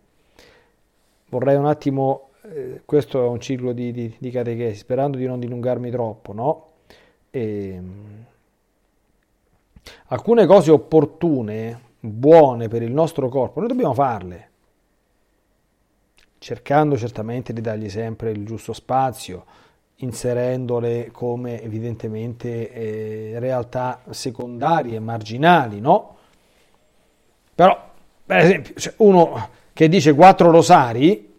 Vorrei 1.28 1.56
un 1.56 1.66
attimo, 1.66 2.30
eh, 2.42 2.82
questo 2.84 3.24
è 3.24 3.26
un 3.26 3.40
ciclo 3.40 3.72
di, 3.72 3.90
di, 3.92 4.14
di, 4.18 4.30
catechesi, 4.30 4.76
sperando 4.76 5.16
di 5.16 5.26
non 5.26 5.40
dilungarmi 5.40 5.90
troppo, 5.90 6.32
no? 6.32 6.66
E, 7.30 7.68
ehm, 7.68 8.24
alcune 10.06 10.46
cose 10.46 10.70
opportune, 10.70 11.80
buone 12.00 12.68
per 12.68 12.82
il 12.82 12.92
nostro 12.92 13.28
corpo, 13.28 13.60
noi 13.60 13.68
dobbiamo 13.68 13.94
farle, 13.94 14.50
cercando 16.38 16.96
certamente 16.96 17.52
di 17.52 17.60
dargli 17.60 17.88
sempre 17.88 18.30
il 18.30 18.44
giusto 18.44 18.72
spazio, 18.72 19.44
inserendole 19.96 21.10
come 21.12 21.62
evidentemente 21.62 22.72
eh, 22.72 23.38
realtà 23.38 24.02
secondarie, 24.10 24.98
marginali, 24.98 25.80
no? 25.80 26.16
Però, 27.54 27.90
per 28.26 28.38
esempio, 28.38 28.74
cioè 28.74 28.94
uno 28.98 29.48
che 29.72 29.88
dice 29.88 30.14
quattro 30.14 30.50
rosari, 30.50 31.30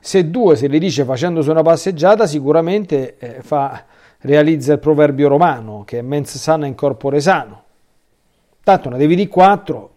se 0.00 0.30
due 0.30 0.56
se 0.56 0.66
li 0.66 0.78
dice 0.78 1.04
facendosi 1.04 1.50
una 1.50 1.62
passeggiata, 1.62 2.26
sicuramente 2.26 3.16
eh, 3.18 3.42
fa, 3.42 3.84
realizza 4.24 4.72
il 4.72 4.78
proverbio 4.78 5.28
romano, 5.28 5.84
che 5.84 5.98
è 5.98 6.02
mens 6.02 6.36
sana 6.38 6.66
in 6.66 6.74
corpore 6.74 7.20
sano. 7.20 7.62
Tanto 8.62 8.88
ne 8.88 8.96
devi 8.96 9.14
di 9.14 9.28
quattro, 9.28 9.92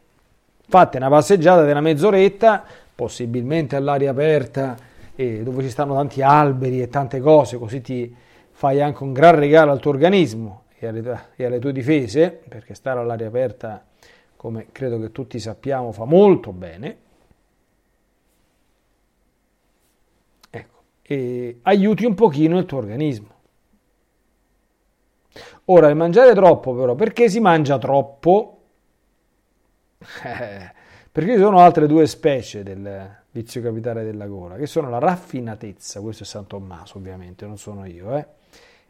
fate 0.68 0.98
una 0.98 1.10
passeggiata 1.10 1.64
di 1.64 1.72
una 1.72 1.80
mezz'oretta, 1.80 2.64
possibilmente 2.94 3.78
all'aria 3.78 4.12
aperta, 4.12 4.76
e 5.16 5.44
dove 5.44 5.64
ci 5.64 5.70
stanno 5.70 5.96
tanti 5.96 6.22
alberi 6.22 6.82
e 6.82 6.90
tante 6.90 7.22
cose, 7.22 7.58
così 7.58 7.82
ti 7.82 8.14
fai 8.52 8.82
anche 8.82 9.04
un 9.04 9.14
gran 9.14 9.36
regalo 9.36 9.72
al 9.72 9.80
tuo 9.80 9.92
organismo 9.92 10.64
e 10.78 10.88
alle, 10.88 11.20
e 11.36 11.46
alle 11.46 11.60
tue 11.60 11.72
difese, 11.72 12.30
perché 12.32 12.74
stare 12.74 13.00
all'aria 13.00 13.28
aperta, 13.28 13.84
come 14.36 14.68
credo 14.74 15.00
che 15.00 15.14
tutti 15.14 15.40
sappiamo, 15.40 15.94
fa 15.94 16.04
molto 16.04 16.52
bene. 16.52 16.98
Ecco, 20.50 20.82
e 21.02 21.60
aiuti 21.62 22.04
un 22.04 22.14
pochino 22.14 22.58
il 22.58 22.66
tuo 22.66 22.80
organismo. 22.80 23.36
Ora, 25.66 25.88
il 25.88 25.96
mangiare 25.96 26.34
troppo 26.34 26.74
però, 26.74 26.96
perché 26.96 27.30
si 27.30 27.40
mangia 27.40 27.78
troppo? 27.78 28.54
Eh, 30.24 30.72
perché 31.12 31.34
ci 31.34 31.40
sono 31.40 31.60
altre 31.60 31.88
due 31.88 32.06
specie 32.06 32.64
del, 32.64 33.18
vizio 33.38 33.62
capitale 33.62 34.04
della 34.04 34.26
gola, 34.26 34.56
che 34.56 34.66
sono 34.66 34.90
la 34.90 34.98
raffinatezza, 34.98 36.02
questo 36.02 36.24
è 36.24 36.26
San 36.26 36.48
Tommaso 36.48 36.98
ovviamente, 36.98 37.46
non 37.46 37.58
sono 37.58 37.86
io, 37.86 38.18
eh, 38.18 38.26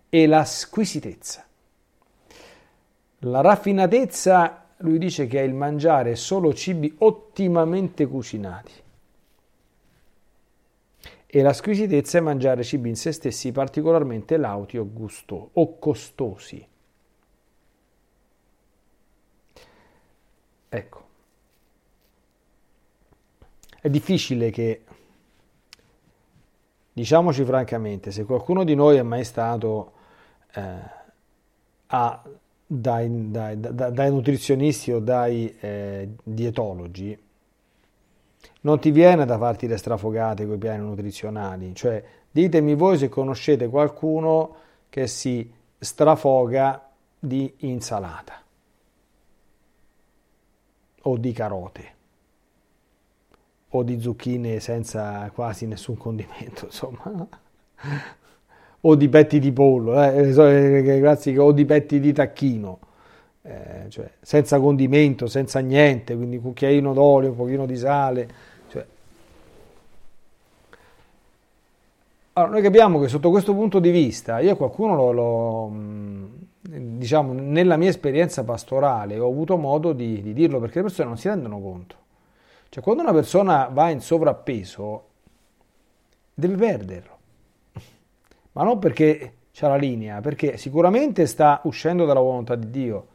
e 0.09 0.25
la 0.25 0.45
squisitezza. 0.45 1.45
La 3.21 3.41
raffinatezza, 3.41 4.65
lui 4.77 4.97
dice 4.99 5.27
che 5.27 5.39
è 5.39 5.43
il 5.43 5.53
mangiare 5.53 6.15
solo 6.15 6.53
cibi 6.53 6.93
ottimamente 6.99 8.05
cucinati. 8.05 8.71
E 11.29 11.41
la 11.41 11.51
squisitezza 11.51 12.19
è 12.19 12.21
mangiare 12.21 12.63
cibi 12.63 12.87
in 12.87 12.95
se 12.95 13.11
stessi 13.11 13.51
particolarmente 13.51 14.37
lauti 14.37 14.77
o, 14.77 14.89
gusto, 14.89 15.49
o 15.53 15.77
costosi. 15.77 16.65
Ecco. 20.69 21.05
È 23.81 23.89
difficile 23.89 24.51
che, 24.51 24.83
diciamoci 26.93 27.43
francamente, 27.43 28.11
se 28.11 28.23
qualcuno 28.23 28.63
di 28.63 28.73
noi 28.73 28.95
è 28.95 29.03
mai 29.03 29.25
stato 29.25 29.91
eh, 30.53 30.79
a, 31.87 32.23
dai, 32.65 33.31
dai, 33.31 33.59
dai, 33.59 33.93
dai, 33.93 34.11
nutrizionisti 34.11 34.91
o 34.91 34.99
dai 34.99 35.55
eh, 35.59 36.09
dietologi, 36.23 37.17
non 38.61 38.79
ti 38.79 38.91
viene 38.91 39.25
da 39.25 39.37
farti 39.37 39.67
le 39.67 39.77
strafogate 39.77 40.45
con 40.45 40.55
i 40.55 40.57
piani 40.57 40.83
nutrizionali. 40.83 41.73
Cioè, 41.73 42.03
ditemi 42.31 42.75
voi 42.75 42.97
se 42.97 43.09
conoscete 43.09 43.67
qualcuno 43.67 44.55
che 44.89 45.07
si 45.07 45.51
strafoga 45.77 46.89
di 47.19 47.53
insalata. 47.59 48.41
O 51.03 51.17
di 51.17 51.31
carote. 51.31 51.95
O 53.69 53.83
di 53.83 53.99
zucchine 53.99 54.59
senza 54.59 55.29
quasi 55.33 55.65
nessun 55.67 55.97
condimento, 55.97 56.65
insomma, 56.71 57.27
o 58.81 58.95
di 58.95 59.09
petti 59.09 59.39
di 59.39 59.51
pollo, 59.51 60.01
eh, 60.01 60.29
eh 60.29 60.99
classiche, 60.99 61.39
o 61.39 61.51
di 61.51 61.65
petti 61.65 61.99
di 61.99 62.13
tacchino, 62.13 62.79
eh, 63.47 63.89
cioè, 63.89 64.09
senza 64.21 64.59
condimento, 64.59 65.27
senza 65.27 65.59
niente, 65.59 66.15
quindi 66.15 66.37
un 66.37 66.41
cucchiaino 66.41 66.93
d'olio, 66.93 67.29
un 67.29 67.35
pochino 67.35 67.65
di 67.65 67.77
sale. 67.77 68.29
Cioè. 68.69 68.85
Allora, 72.33 72.51
noi 72.51 72.61
capiamo 72.61 72.99
che 72.99 73.07
sotto 73.07 73.29
questo 73.29 73.53
punto 73.53 73.79
di 73.79 73.89
vista, 73.89 74.39
io 74.39 74.55
qualcuno 74.55 74.95
lo, 74.95 75.11
lo 75.11 75.71
diciamo, 76.61 77.33
nella 77.33 77.77
mia 77.77 77.89
esperienza 77.89 78.43
pastorale 78.43 79.17
ho 79.17 79.29
avuto 79.29 79.57
modo 79.57 79.93
di, 79.93 80.21
di 80.21 80.33
dirlo 80.33 80.59
perché 80.59 80.77
le 80.77 80.83
persone 80.83 81.07
non 81.07 81.17
si 81.17 81.27
rendono 81.27 81.59
conto 81.59 82.05
cioè, 82.69 82.83
quando 82.83 83.01
una 83.01 83.13
persona 83.13 83.69
va 83.71 83.89
in 83.89 84.01
sovrappeso, 84.01 85.05
deve 86.33 86.55
perderlo. 86.55 87.17
Ma 88.53 88.63
non 88.63 88.79
perché 88.79 89.33
c'ha 89.51 89.69
la 89.69 89.75
linea, 89.75 90.19
perché 90.21 90.57
sicuramente 90.57 91.25
sta 91.27 91.61
uscendo 91.63 92.05
dalla 92.05 92.19
volontà 92.19 92.55
di 92.55 92.69
Dio. 92.69 93.07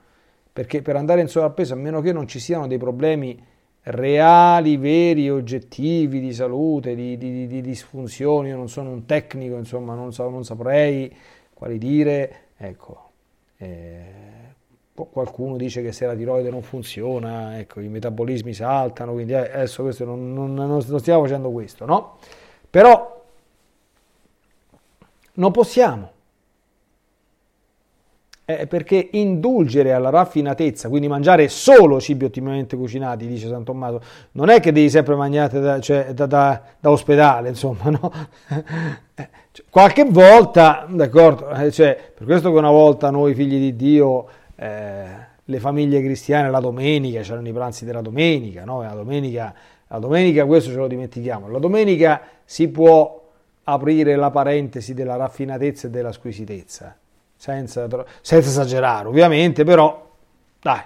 Perché 0.52 0.82
per 0.82 0.96
andare 0.96 1.20
in 1.20 1.28
sovrappeso, 1.28 1.74
a 1.74 1.76
meno 1.76 2.00
che 2.00 2.12
non 2.12 2.28
ci 2.28 2.38
siano 2.38 2.66
dei 2.66 2.78
problemi 2.78 3.42
reali, 3.84 4.76
veri, 4.76 5.30
oggettivi 5.30 6.20
di 6.20 6.32
salute, 6.32 6.94
di, 6.94 7.16
di, 7.16 7.46
di 7.46 7.60
disfunzioni, 7.60 8.48
io 8.48 8.56
non 8.56 8.68
sono 8.68 8.90
un 8.90 9.06
tecnico, 9.06 9.56
insomma, 9.56 9.94
non, 9.94 10.12
so, 10.12 10.28
non 10.28 10.44
saprei 10.44 11.14
quali 11.54 11.78
dire, 11.78 12.48
ecco. 12.56 13.10
Eh, 13.56 14.30
qualcuno 14.94 15.56
dice 15.56 15.82
che 15.82 15.92
se 15.92 16.06
la 16.06 16.14
tiroide 16.14 16.50
non 16.50 16.62
funziona, 16.62 17.58
ecco, 17.58 17.80
i 17.80 17.88
metabolismi 17.88 18.52
saltano, 18.52 19.12
quindi 19.12 19.32
eh, 19.32 19.50
adesso 19.52 19.82
questo 19.82 20.04
non, 20.04 20.32
non, 20.32 20.54
non, 20.54 20.80
stiamo 20.82 21.22
facendo 21.22 21.50
questo, 21.50 21.84
no? 21.86 22.18
Però 22.68 23.24
non 25.34 25.50
possiamo. 25.50 26.11
Eh, 28.60 28.66
perché 28.66 29.08
indulgere 29.12 29.92
alla 29.92 30.10
raffinatezza, 30.10 30.88
quindi 30.88 31.08
mangiare 31.08 31.48
solo 31.48 32.00
cibi 32.00 32.24
ottimamente 32.24 32.76
cucinati, 32.76 33.26
dice 33.26 33.48
San 33.48 33.64
Tommaso, 33.64 34.00
non 34.32 34.48
è 34.48 34.60
che 34.60 34.72
devi 34.72 34.90
sempre 34.90 35.14
mangiare 35.14 35.60
da, 35.60 35.80
cioè, 35.80 36.12
da, 36.12 36.26
da, 36.26 36.62
da 36.78 36.90
ospedale, 36.90 37.48
insomma, 37.48 37.90
no? 37.90 38.12
Eh, 39.14 39.28
cioè, 39.52 39.66
qualche 39.68 40.04
volta, 40.04 40.86
d'accordo, 40.88 41.50
eh, 41.50 41.70
cioè, 41.70 42.12
per 42.14 42.24
questo 42.24 42.50
che 42.50 42.56
una 42.56 42.70
volta 42.70 43.10
noi 43.10 43.34
figli 43.34 43.58
di 43.58 43.76
Dio 43.76 44.26
eh, 44.56 45.04
le 45.44 45.60
famiglie 45.60 46.00
cristiane 46.00 46.50
la 46.50 46.60
domenica, 46.60 47.20
c'erano 47.20 47.46
i 47.46 47.52
pranzi 47.52 47.84
della 47.84 48.00
domenica, 48.00 48.64
no? 48.64 48.80
la, 48.80 48.94
domenica, 48.94 49.54
la 49.88 49.98
domenica 49.98 50.46
questo 50.46 50.70
ce 50.70 50.76
lo 50.76 50.86
dimentichiamo, 50.86 51.48
la 51.48 51.58
domenica 51.58 52.22
si 52.44 52.68
può 52.68 53.20
aprire 53.64 54.16
la 54.16 54.30
parentesi 54.30 54.94
della 54.94 55.16
raffinatezza 55.16 55.88
e 55.88 55.90
della 55.90 56.12
squisitezza, 56.12 56.96
senza, 57.42 57.88
senza 58.20 58.48
esagerare 58.48 59.08
ovviamente, 59.08 59.64
però 59.64 60.10
dai, 60.60 60.80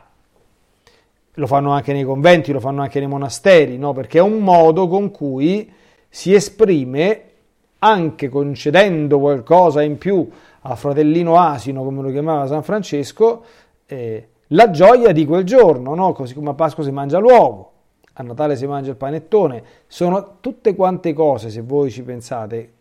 lo 1.35 1.47
fanno 1.47 1.73
anche 1.73 1.93
nei 1.93 2.03
conventi, 2.03 2.51
lo 2.51 2.61
fanno 2.61 2.81
anche 2.81 2.99
nei 2.99 3.09
monasteri, 3.09 3.77
no? 3.77 3.93
perché 3.93 4.21
è 4.21 4.23
un 4.23 4.39
modo 4.39 4.89
con 4.89 5.11
cui 5.11 5.71
si 6.09 6.33
esprime, 6.33 7.25
anche 7.81 8.31
concedendo 8.31 9.19
qualcosa 9.19 9.83
in 9.83 9.99
più 9.99 10.27
al 10.63 10.79
fratellino 10.79 11.39
asino, 11.39 11.85
come 11.85 12.01
lo 12.01 12.11
chiamava 12.11 12.47
San 12.47 12.63
Francesco, 12.63 13.45
eh, 13.85 14.29
la 14.49 14.71
gioia 14.71 15.13
di 15.13 15.27
quel 15.27 15.45
giorno, 15.45 15.95
no? 15.95 16.13
così 16.13 16.33
come 16.33 16.49
a 16.49 16.55
Pasqua 16.55 16.83
si 16.83 16.91
mangia 16.91 17.19
l'uovo, 17.19 17.73
a 18.15 18.23
Natale 18.23 18.57
si 18.57 18.67
mangia 18.67 18.93
il 18.93 18.97
panettone, 18.97 19.63
sono 19.89 20.37
tutte 20.41 20.75
quante 20.75 21.13
cose, 21.13 21.51
se 21.51 21.61
voi 21.61 21.91
ci 21.91 22.03
pensate, 22.03 22.73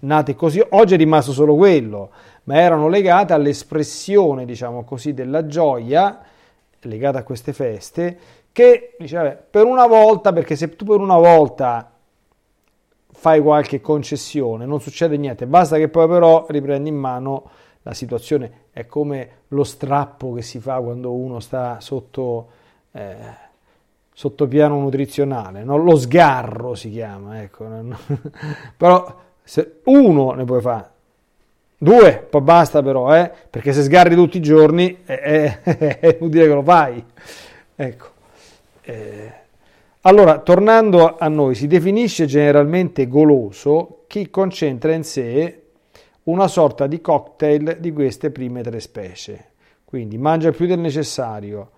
nate 0.00 0.34
così, 0.34 0.64
oggi 0.70 0.94
è 0.94 0.96
rimasto 0.96 1.32
solo 1.32 1.54
quello, 1.54 2.10
ma 2.48 2.60
erano 2.60 2.88
legate 2.88 3.34
all'espressione, 3.34 4.46
diciamo 4.46 4.82
così, 4.82 5.12
della 5.12 5.46
gioia 5.46 6.18
legata 6.80 7.18
a 7.18 7.22
queste 7.22 7.52
feste, 7.52 8.18
che 8.52 8.96
diceva, 8.98 9.32
per 9.32 9.66
una 9.66 9.86
volta, 9.86 10.32
perché 10.32 10.56
se 10.56 10.74
tu 10.74 10.86
per 10.86 10.98
una 10.98 11.18
volta 11.18 11.92
fai 13.12 13.42
qualche 13.42 13.82
concessione, 13.82 14.64
non 14.64 14.80
succede 14.80 15.18
niente, 15.18 15.46
basta 15.46 15.76
che 15.76 15.88
poi 15.88 16.08
però 16.08 16.46
riprendi 16.48 16.88
in 16.88 16.96
mano 16.96 17.50
la 17.82 17.92
situazione, 17.92 18.68
è 18.70 18.86
come 18.86 19.30
lo 19.48 19.64
strappo 19.64 20.32
che 20.32 20.40
si 20.40 20.58
fa 20.58 20.80
quando 20.80 21.12
uno 21.12 21.40
sta 21.40 21.80
sotto, 21.80 22.48
eh, 22.92 23.16
sotto 24.10 24.48
piano 24.48 24.80
nutrizionale, 24.80 25.64
no? 25.64 25.76
lo 25.76 25.96
sgarro 25.96 26.74
si 26.74 26.90
chiama, 26.90 27.42
ecco. 27.42 27.66
però 28.74 29.16
se 29.42 29.80
uno 29.84 30.32
ne 30.32 30.44
puoi 30.44 30.62
fare, 30.62 30.90
due, 31.78 32.26
poi 32.28 32.40
basta 32.40 32.82
però, 32.82 33.14
eh? 33.14 33.30
perché 33.48 33.72
se 33.72 33.82
sgarri 33.82 34.14
tutti 34.14 34.38
i 34.38 34.42
giorni 34.42 34.98
è, 35.04 35.60
è, 35.62 35.98
è 36.00 36.16
inutile 36.20 36.46
che 36.46 36.54
lo 36.54 36.62
fai. 36.62 37.02
Ecco. 37.76 38.06
Eh, 38.82 39.32
allora, 40.02 40.38
tornando 40.40 41.16
a 41.16 41.28
noi, 41.28 41.54
si 41.54 41.66
definisce 41.66 42.26
generalmente 42.26 43.06
goloso 43.06 44.04
chi 44.06 44.30
concentra 44.30 44.92
in 44.92 45.04
sé 45.04 45.62
una 46.24 46.48
sorta 46.48 46.86
di 46.86 47.00
cocktail 47.00 47.76
di 47.80 47.92
queste 47.92 48.30
prime 48.30 48.62
tre 48.62 48.80
specie. 48.80 49.52
Quindi 49.84 50.18
mangia 50.18 50.50
più 50.50 50.66
del 50.66 50.78
necessario, 50.78 51.70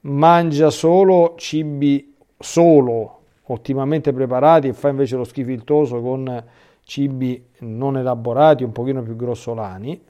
mangia 0.00 0.70
solo 0.70 1.34
cibi 1.36 2.14
solo 2.38 3.20
ottimamente 3.44 4.12
preparati 4.12 4.68
e 4.68 4.72
fa 4.74 4.88
invece 4.88 5.16
lo 5.16 5.24
schifiltoso 5.24 6.00
con 6.00 6.44
cibi 6.88 7.50
non 7.58 7.98
elaborati, 7.98 8.64
un 8.64 8.72
pochino 8.72 9.02
più 9.02 9.14
grossolani, 9.14 10.02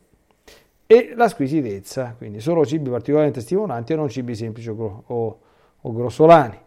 e 0.86 1.12
la 1.16 1.26
squisitezza, 1.26 2.14
quindi 2.16 2.38
solo 2.38 2.64
cibi 2.64 2.88
particolarmente 2.88 3.40
stimolanti 3.40 3.94
e 3.94 3.96
non 3.96 4.08
cibi 4.08 4.36
semplici 4.36 4.68
o, 4.70 5.02
o, 5.04 5.38
o 5.80 5.92
grossolani. 5.92 6.66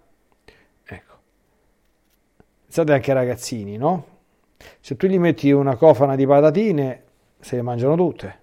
Pensate 2.66 2.94
anche 2.94 3.12
ai 3.12 3.18
ragazzini, 3.18 3.78
no? 3.78 4.06
Se 4.82 4.98
tu 4.98 5.08
gli 5.08 5.18
metti 5.18 5.50
una 5.52 5.76
cofana 5.78 6.16
di 6.16 6.26
patatine, 6.26 7.04
se 7.40 7.56
le 7.56 7.62
mangiano 7.62 7.96
tutte. 7.96 8.40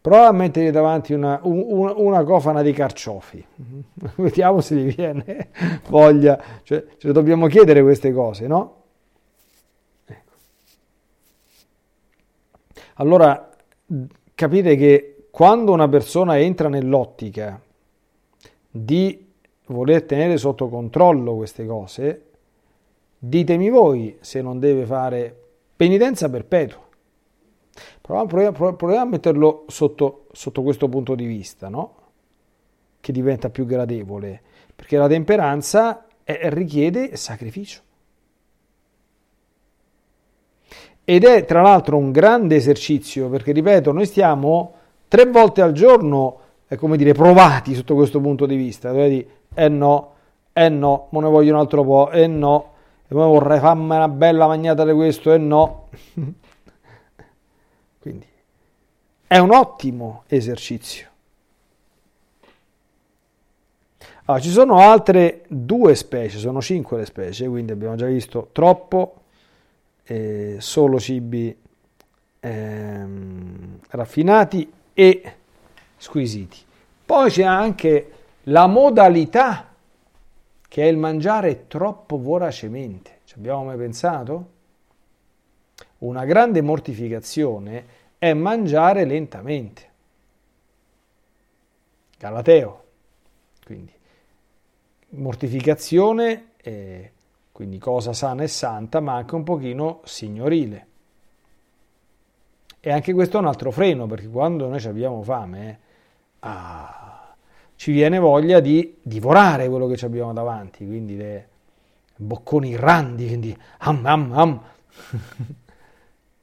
Prova 0.00 0.28
a 0.28 0.32
mettergli 0.32 0.70
davanti 0.70 1.12
una, 1.12 1.40
una, 1.42 1.92
una 1.96 2.22
cofana 2.22 2.62
di 2.62 2.72
carciofi. 2.72 3.44
Vediamo 4.16 4.60
se 4.60 4.76
gli 4.76 4.94
viene 4.94 5.48
voglia. 5.88 6.40
Cioè, 6.62 6.84
ce 6.96 7.12
dobbiamo 7.12 7.46
chiedere 7.48 7.82
queste 7.82 8.12
cose, 8.12 8.46
no? 8.46 8.77
Allora, 13.00 13.50
capite 14.34 14.76
che 14.76 15.26
quando 15.30 15.72
una 15.72 15.88
persona 15.88 16.38
entra 16.38 16.68
nell'ottica 16.68 17.60
di 18.70 19.26
voler 19.66 20.04
tenere 20.04 20.36
sotto 20.36 20.68
controllo 20.68 21.34
queste 21.34 21.66
cose, 21.66 22.28
Ditemi 23.20 23.68
voi 23.68 24.16
se 24.20 24.40
non 24.40 24.60
deve 24.60 24.86
fare 24.86 25.36
penitenza 25.74 26.30
perpetua. 26.30 26.86
Proviamo, 28.00 28.52
proviamo, 28.52 29.00
a 29.00 29.04
metterlo 29.04 29.64
sotto, 29.66 30.26
sotto, 30.30 30.62
questo 30.62 30.88
punto 30.88 31.16
di 31.16 31.26
vista, 31.26 31.68
no? 31.68 31.94
Che 33.00 33.12
diventa 33.12 33.50
più 33.50 33.66
gradevole, 33.66 34.40
perché 34.74 34.96
la 34.96 35.08
temperanza 35.08 36.06
è, 36.22 36.48
richiede 36.50 37.16
sacrificio. 37.16 37.82
Ed 41.10 41.24
è 41.24 41.46
tra 41.46 41.62
l'altro 41.62 41.96
un 41.96 42.12
grande 42.12 42.56
esercizio, 42.56 43.30
perché 43.30 43.52
ripeto, 43.52 43.92
noi 43.92 44.04
stiamo 44.04 44.74
tre 45.08 45.24
volte 45.24 45.62
al 45.62 45.72
giorno, 45.72 46.40
è 46.66 46.76
come 46.76 46.98
dire, 46.98 47.14
provati 47.14 47.74
sotto 47.74 47.94
questo 47.94 48.20
punto 48.20 48.44
di 48.44 48.56
vista. 48.56 48.90
Dove 48.90 49.08
dire, 49.08 49.26
eh 49.54 49.70
no, 49.70 50.12
eh 50.52 50.68
no, 50.68 51.08
ma 51.12 51.20
ne 51.22 51.28
voglio 51.28 51.54
un 51.54 51.60
altro 51.60 51.82
po', 51.82 52.10
eh 52.10 52.26
no, 52.26 52.72
e 53.08 53.14
poi 53.14 53.26
vorrei 53.26 53.58
farmi 53.58 53.84
una 53.84 54.06
bella 54.06 54.46
magnata 54.46 54.84
di 54.84 54.92
questo 54.92 55.32
e 55.32 55.38
no. 55.38 55.88
Quindi 57.98 58.26
è 59.26 59.38
un 59.38 59.54
ottimo 59.54 60.24
esercizio. 60.26 61.06
Allora, 64.26 64.42
ci 64.42 64.50
sono 64.50 64.76
altre 64.76 65.44
due 65.48 65.94
specie, 65.94 66.36
sono 66.36 66.60
cinque 66.60 66.98
le 66.98 67.06
specie, 67.06 67.48
quindi 67.48 67.72
abbiamo 67.72 67.94
già 67.94 68.04
visto 68.04 68.50
troppo, 68.52 69.22
eh, 70.10 70.56
solo 70.58 70.98
cibi 70.98 71.54
ehm, 72.40 73.78
raffinati 73.90 74.72
e 74.94 75.32
squisiti. 75.96 76.56
Poi 77.04 77.30
c'è 77.30 77.42
anche 77.42 78.12
la 78.44 78.66
modalità 78.66 79.74
che 80.66 80.82
è 80.82 80.86
il 80.86 80.96
mangiare 80.96 81.66
troppo 81.66 82.18
voracemente. 82.18 83.20
Ci 83.24 83.34
abbiamo 83.36 83.64
mai 83.64 83.76
pensato? 83.76 84.56
Una 85.98 86.24
grande 86.24 86.62
mortificazione 86.62 87.96
è 88.18 88.32
mangiare 88.32 89.04
lentamente. 89.04 89.86
Galateo. 92.18 92.84
Quindi 93.64 93.92
mortificazione, 95.10 96.52
è 96.56 97.10
quindi 97.58 97.78
cosa 97.78 98.12
sana 98.12 98.44
e 98.44 98.46
santa, 98.46 99.00
ma 99.00 99.14
anche 99.14 99.34
un 99.34 99.42
pochino 99.42 100.00
signorile. 100.04 100.86
E 102.78 102.92
anche 102.92 103.12
questo 103.12 103.36
è 103.36 103.40
un 103.40 103.46
altro 103.46 103.72
freno, 103.72 104.06
perché 104.06 104.28
quando 104.28 104.68
noi 104.68 104.80
abbiamo 104.84 105.24
fame, 105.24 105.70
eh, 105.70 105.78
ah, 106.38 107.34
ci 107.74 107.90
viene 107.90 108.20
voglia 108.20 108.60
di 108.60 108.98
divorare 109.02 109.68
quello 109.68 109.88
che 109.88 110.04
abbiamo 110.06 110.32
davanti, 110.32 110.86
quindi 110.86 111.16
le 111.16 111.48
bocconi 112.14 112.70
grandi, 112.70 113.26
quindi 113.26 113.58
am 113.78 114.06
am 114.06 114.32
am. 114.34 114.62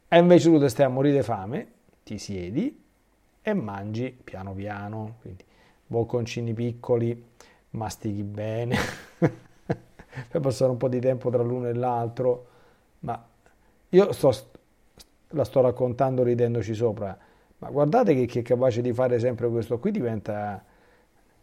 e 0.09 0.17
invece 0.17 0.49
tu 0.49 0.67
stai 0.67 0.85
a 0.85 0.89
morire 0.89 1.23
fame, 1.23 1.67
ti 2.03 2.17
siedi 2.17 2.77
e 3.41 3.53
mangi 3.53 4.11
piano 4.21 4.51
piano, 4.51 5.15
quindi 5.21 5.45
bocconcini 5.87 6.53
piccoli, 6.53 7.23
mastichi 7.69 8.23
bene, 8.23 8.77
per 10.29 10.41
passare 10.41 10.71
un 10.71 10.77
po' 10.77 10.87
di 10.87 10.99
tempo 10.99 11.29
tra 11.29 11.43
l'uno 11.43 11.67
e 11.67 11.73
l'altro, 11.73 12.45
ma 12.99 13.23
io 13.89 14.11
sto, 14.11 14.33
la 15.29 15.43
sto 15.43 15.61
raccontando 15.61 16.23
ridendoci 16.23 16.73
sopra, 16.73 17.17
ma 17.57 17.69
guardate 17.69 18.13
che 18.15 18.25
chi 18.25 18.39
è 18.39 18.41
capace 18.41 18.81
di 18.81 18.93
fare 18.93 19.19
sempre 19.19 19.49
questo 19.49 19.79
qui 19.79 19.91
diventa 19.91 20.63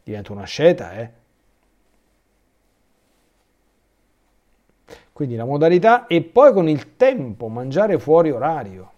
diventa 0.03 0.33
una 0.33 0.45
sceta, 0.45 0.93
eh? 0.95 1.11
Quindi 5.13 5.37
la 5.37 5.45
modalità 5.45 6.07
e 6.07 6.23
poi 6.23 6.53
con 6.53 6.69
il 6.69 6.97
tempo 6.97 7.49
mangiare 7.49 7.99
fuori 7.99 8.31
orario. 8.31 8.91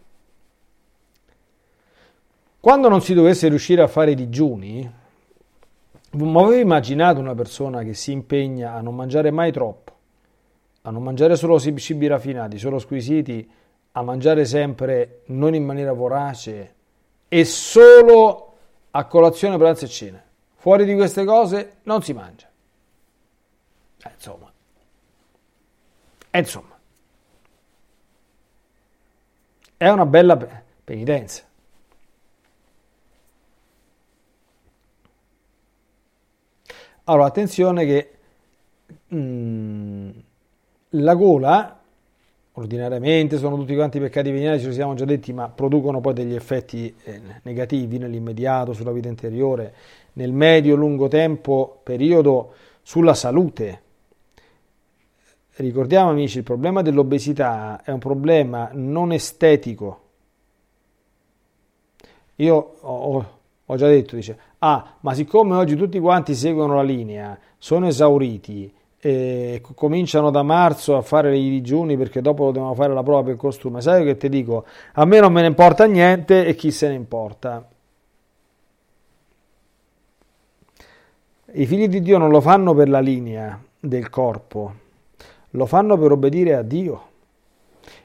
Quando 2.60 2.88
non 2.88 3.02
si 3.02 3.12
dovesse 3.12 3.48
riuscire 3.48 3.82
a 3.82 3.88
fare 3.88 4.14
digiuni, 4.14 4.90
ma 6.16 6.42
avevo 6.42 6.60
immaginato 6.60 7.18
una 7.18 7.34
persona 7.34 7.82
che 7.82 7.94
si 7.94 8.12
impegna 8.12 8.74
a 8.74 8.80
non 8.80 8.94
mangiare 8.94 9.30
mai 9.30 9.50
troppo, 9.50 9.92
a 10.82 10.90
non 10.90 11.02
mangiare 11.02 11.36
solo 11.36 11.58
cibi 11.58 12.06
raffinati, 12.06 12.58
solo 12.58 12.78
squisiti, 12.78 13.48
a 13.92 14.02
mangiare 14.02 14.44
sempre 14.44 15.22
non 15.26 15.54
in 15.54 15.64
maniera 15.64 15.92
vorace 15.92 16.74
e 17.28 17.44
solo 17.44 18.52
a 18.90 19.04
colazione, 19.06 19.56
pranzo 19.56 19.84
e 19.84 19.88
cena. 19.88 20.22
Fuori 20.54 20.84
di 20.84 20.94
queste 20.94 21.24
cose 21.24 21.76
non 21.82 22.02
si 22.02 22.12
mangia. 22.12 22.48
Eh, 24.04 24.10
insomma. 24.14 24.52
Eh, 26.30 26.38
insomma. 26.38 26.78
È 29.76 29.88
una 29.88 30.06
bella 30.06 30.62
penitenza. 30.84 31.42
Allora, 37.06 37.26
attenzione 37.26 37.84
che 37.84 38.10
mm, 39.14 40.10
la 40.90 41.14
gola 41.14 41.80
ordinariamente 42.52 43.36
sono 43.36 43.56
tutti 43.56 43.74
quanti 43.74 43.98
peccati 43.98 44.30
veniali, 44.30 44.58
ce 44.58 44.68
lo 44.68 44.72
siamo 44.72 44.94
già 44.94 45.04
detti, 45.04 45.32
ma 45.34 45.50
producono 45.50 46.00
poi 46.00 46.14
degli 46.14 46.34
effetti 46.34 46.94
eh, 47.04 47.20
negativi 47.42 47.98
nell'immediato, 47.98 48.72
sulla 48.72 48.92
vita 48.92 49.08
interiore, 49.08 49.74
nel 50.14 50.32
medio-lungo 50.32 51.08
tempo, 51.08 51.80
periodo, 51.82 52.54
sulla 52.82 53.14
salute. 53.14 53.82
Ricordiamo 55.56 56.08
amici, 56.08 56.38
il 56.38 56.44
problema 56.44 56.80
dell'obesità 56.80 57.82
è 57.84 57.90
un 57.90 57.98
problema 57.98 58.70
non 58.72 59.12
estetico. 59.12 60.00
Io 62.36 62.76
ho, 62.80 63.40
ho 63.66 63.76
già 63.76 63.88
detto, 63.88 64.16
dice, 64.16 64.38
ah, 64.72 64.96
ma 65.00 65.14
siccome 65.14 65.56
oggi 65.56 65.76
tutti 65.76 65.98
quanti 65.98 66.34
seguono 66.34 66.74
la 66.74 66.82
linea, 66.82 67.38
sono 67.58 67.86
esauriti, 67.86 68.72
e 68.98 69.60
cominciano 69.74 70.30
da 70.30 70.42
marzo 70.42 70.96
a 70.96 71.02
fare 71.02 71.36
i 71.36 71.50
digiuni 71.50 71.94
perché 71.94 72.22
dopo 72.22 72.46
dobbiamo 72.46 72.72
fare 72.72 72.94
la 72.94 73.02
prova 73.02 73.22
per 73.22 73.36
costume. 73.36 73.82
Sai 73.82 74.02
che 74.02 74.16
ti 74.16 74.30
dico? 74.30 74.64
A 74.94 75.04
me 75.04 75.20
non 75.20 75.30
me 75.30 75.42
ne 75.42 75.48
importa 75.48 75.84
niente 75.84 76.46
e 76.46 76.54
chi 76.54 76.70
se 76.70 76.88
ne 76.88 76.94
importa. 76.94 77.68
I 81.52 81.66
figli 81.66 81.86
di 81.86 82.00
Dio 82.00 82.16
non 82.16 82.30
lo 82.30 82.40
fanno 82.40 82.72
per 82.72 82.88
la 82.88 83.00
linea 83.00 83.62
del 83.78 84.08
corpo, 84.08 84.74
lo 85.50 85.66
fanno 85.66 85.98
per 85.98 86.12
obbedire 86.12 86.54
a 86.54 86.62
Dio. 86.62 87.12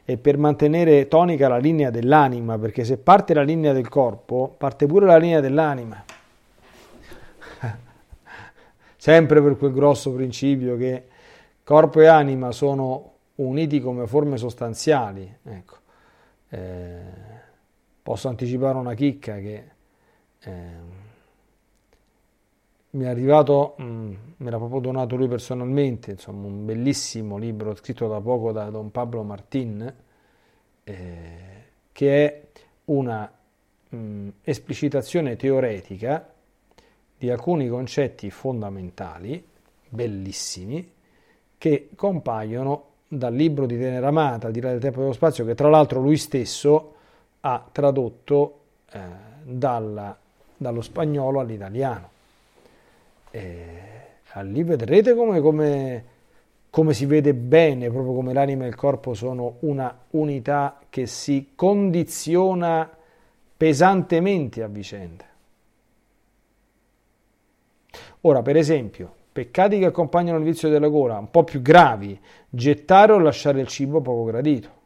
e 0.03 0.17
per 0.17 0.37
mantenere 0.39 1.07
tonica 1.07 1.47
la 1.47 1.57
linea 1.57 1.91
dell'anima, 1.91 2.57
perché 2.57 2.83
se 2.83 2.97
parte 2.97 3.35
la 3.35 3.43
linea 3.43 3.73
del 3.73 3.89
corpo, 3.89 4.53
parte 4.57 4.87
pure 4.87 5.05
la 5.05 5.17
linea 5.17 5.39
dell'anima. 5.39 6.03
Sempre 9.01 9.41
per 9.41 9.55
quel 9.55 9.71
grosso 9.71 10.11
principio 10.11 10.75
che 10.75 11.05
corpo 11.63 12.01
e 12.01 12.07
anima 12.07 12.51
sono 12.51 13.13
uniti 13.35 13.79
come 13.79 14.05
forme 14.07 14.35
sostanziali. 14.35 15.37
Ecco. 15.41 15.77
Eh, 16.49 17.01
posso 18.03 18.27
anticipare 18.27 18.77
una 18.77 18.93
chicca 18.95 19.37
che 19.37 19.63
eh, 20.41 20.51
mi 22.89 23.05
è 23.05 23.07
arrivato, 23.07 23.75
mh, 23.77 23.83
mm, 23.83 24.13
me 24.35 24.49
l'ha 24.49 24.57
proprio 24.57 24.81
donato 24.81 25.15
lui 25.15 25.29
personalmente, 25.29 26.11
insomma, 26.11 26.47
un 26.47 26.65
bellissimo 26.65 27.37
libro 27.37 27.75
scritto 27.75 28.05
da 28.09 28.19
poco 28.19 28.51
da 28.51 28.69
Don 28.69 28.91
Pablo 28.91 29.23
Martin, 29.23 29.93
eh, 30.83 31.63
che 31.93 32.25
è 32.25 32.47
una 32.85 33.31
mh, 33.91 33.97
mm, 33.97 34.29
esplicitazione 34.43 35.37
teoretica 35.37 36.33
di 37.19 37.29
alcuni 37.29 37.67
concetti 37.67 38.31
fondamentali, 38.31 39.45
bellissimi, 39.89 40.89
che 41.57 41.89
compaiono 41.93 42.85
dal 43.09 43.33
libro 43.33 43.65
di 43.65 43.77
Tenera 43.77 44.07
Amata, 44.07 44.47
Al 44.47 44.53
di 44.53 44.61
là 44.61 44.69
del 44.69 44.79
tempo 44.79 44.99
e 44.99 45.01
dello 45.01 45.13
spazio, 45.13 45.43
che 45.43 45.53
tra 45.53 45.67
l'altro 45.67 45.99
lui 45.99 46.15
stesso 46.15 46.93
ha 47.41 47.67
tradotto 47.69 48.59
eh, 48.91 48.99
dalla, 49.43 50.17
dallo 50.55 50.81
spagnolo 50.81 51.41
all'italiano. 51.41 52.09
E 53.31 53.67
lì 54.43 54.63
vedrete 54.63 55.13
come, 55.13 55.41
come, 55.41 56.05
come 56.69 56.93
si 56.93 57.05
vede 57.05 57.33
bene, 57.33 57.89
proprio 57.89 58.13
come 58.13 58.31
l'anima 58.31 58.63
e 58.63 58.69
il 58.69 58.75
corpo 58.75 59.13
sono 59.13 59.55
una 59.59 59.93
unità 60.11 60.79
che 60.87 61.05
si 61.05 61.51
condiziona 61.53 62.89
pesantemente 63.57 64.63
a 64.63 64.67
vicenda. 64.67 65.28
Ora, 68.21 68.41
per 68.41 68.57
esempio, 68.57 69.13
peccati 69.31 69.79
che 69.79 69.85
accompagnano 69.85 70.37
il 70.37 70.43
vizio 70.43 70.69
della 70.69 70.87
gola, 70.87 71.17
un 71.17 71.29
po' 71.29 71.43
più 71.43 71.61
gravi, 71.61 72.19
gettare 72.49 73.13
o 73.13 73.19
lasciare 73.19 73.61
il 73.61 73.67
cibo 73.67 74.01
poco 74.01 74.25
gradito. 74.25 74.77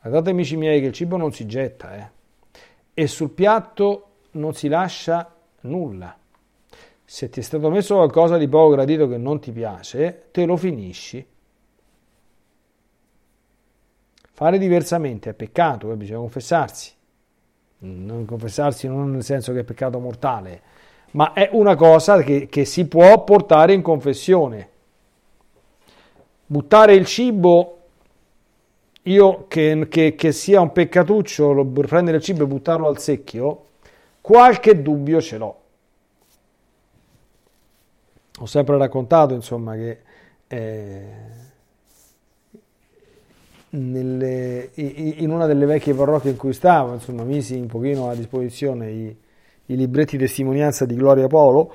Guardate 0.00 0.30
amici 0.30 0.56
miei 0.56 0.80
che 0.80 0.86
il 0.86 0.92
cibo 0.92 1.16
non 1.16 1.32
si 1.32 1.46
getta, 1.46 1.96
eh? 1.96 2.10
E 2.94 3.06
sul 3.06 3.30
piatto 3.30 4.06
non 4.32 4.54
si 4.54 4.68
lascia 4.68 5.34
nulla. 5.62 6.16
Se 7.04 7.28
ti 7.28 7.40
è 7.40 7.42
stato 7.42 7.70
messo 7.70 7.96
qualcosa 7.96 8.38
di 8.38 8.48
poco 8.48 8.70
gradito 8.70 9.08
che 9.08 9.18
non 9.18 9.40
ti 9.40 9.52
piace, 9.52 10.28
te 10.30 10.44
lo 10.44 10.56
finisci. 10.56 11.26
Fare 14.32 14.58
diversamente 14.58 15.30
è 15.30 15.34
peccato, 15.34 15.92
eh? 15.92 15.96
bisogna 15.96 16.20
confessarsi. 16.20 16.92
Non 17.82 18.24
confessarsi 18.26 18.86
non 18.86 19.10
nel 19.10 19.24
senso 19.24 19.52
che 19.52 19.60
è 19.60 19.64
peccato 19.64 19.98
mortale, 19.98 20.62
ma 21.12 21.32
è 21.32 21.48
una 21.52 21.74
cosa 21.76 22.22
che, 22.22 22.46
che 22.48 22.64
si 22.64 22.86
può 22.86 23.24
portare 23.24 23.72
in 23.72 23.82
confessione. 23.82 24.68
Buttare 26.46 26.94
il 26.94 27.06
cibo 27.06 27.76
io 29.04 29.46
che, 29.48 29.86
che, 29.88 30.14
che, 30.14 30.32
sia 30.32 30.60
un 30.60 30.72
peccatuccio 30.72 31.64
prendere 31.86 32.18
il 32.18 32.22
cibo 32.22 32.44
e 32.44 32.46
buttarlo 32.46 32.86
al 32.86 32.98
secchio, 32.98 33.64
qualche 34.20 34.82
dubbio 34.82 35.20
ce 35.22 35.38
l'ho. 35.38 35.60
Ho 38.40 38.46
sempre 38.46 38.76
raccontato, 38.76 39.34
insomma, 39.34 39.74
che 39.74 40.00
eh, 40.48 41.12
nelle, 43.70 44.70
in 44.74 45.30
una 45.30 45.46
delle 45.46 45.66
vecchie 45.66 45.94
parrocchie 45.94 46.30
in 46.30 46.36
cui 46.36 46.52
stavo, 46.52 46.94
insomma, 46.94 47.22
misi 47.22 47.54
un 47.54 47.66
pochino 47.66 48.08
a 48.08 48.14
disposizione 48.14 48.90
i, 48.90 49.16
i 49.66 49.76
libretti 49.76 50.18
testimonianza 50.18 50.84
di 50.84 50.94
Gloria 50.94 51.28
Polo, 51.28 51.72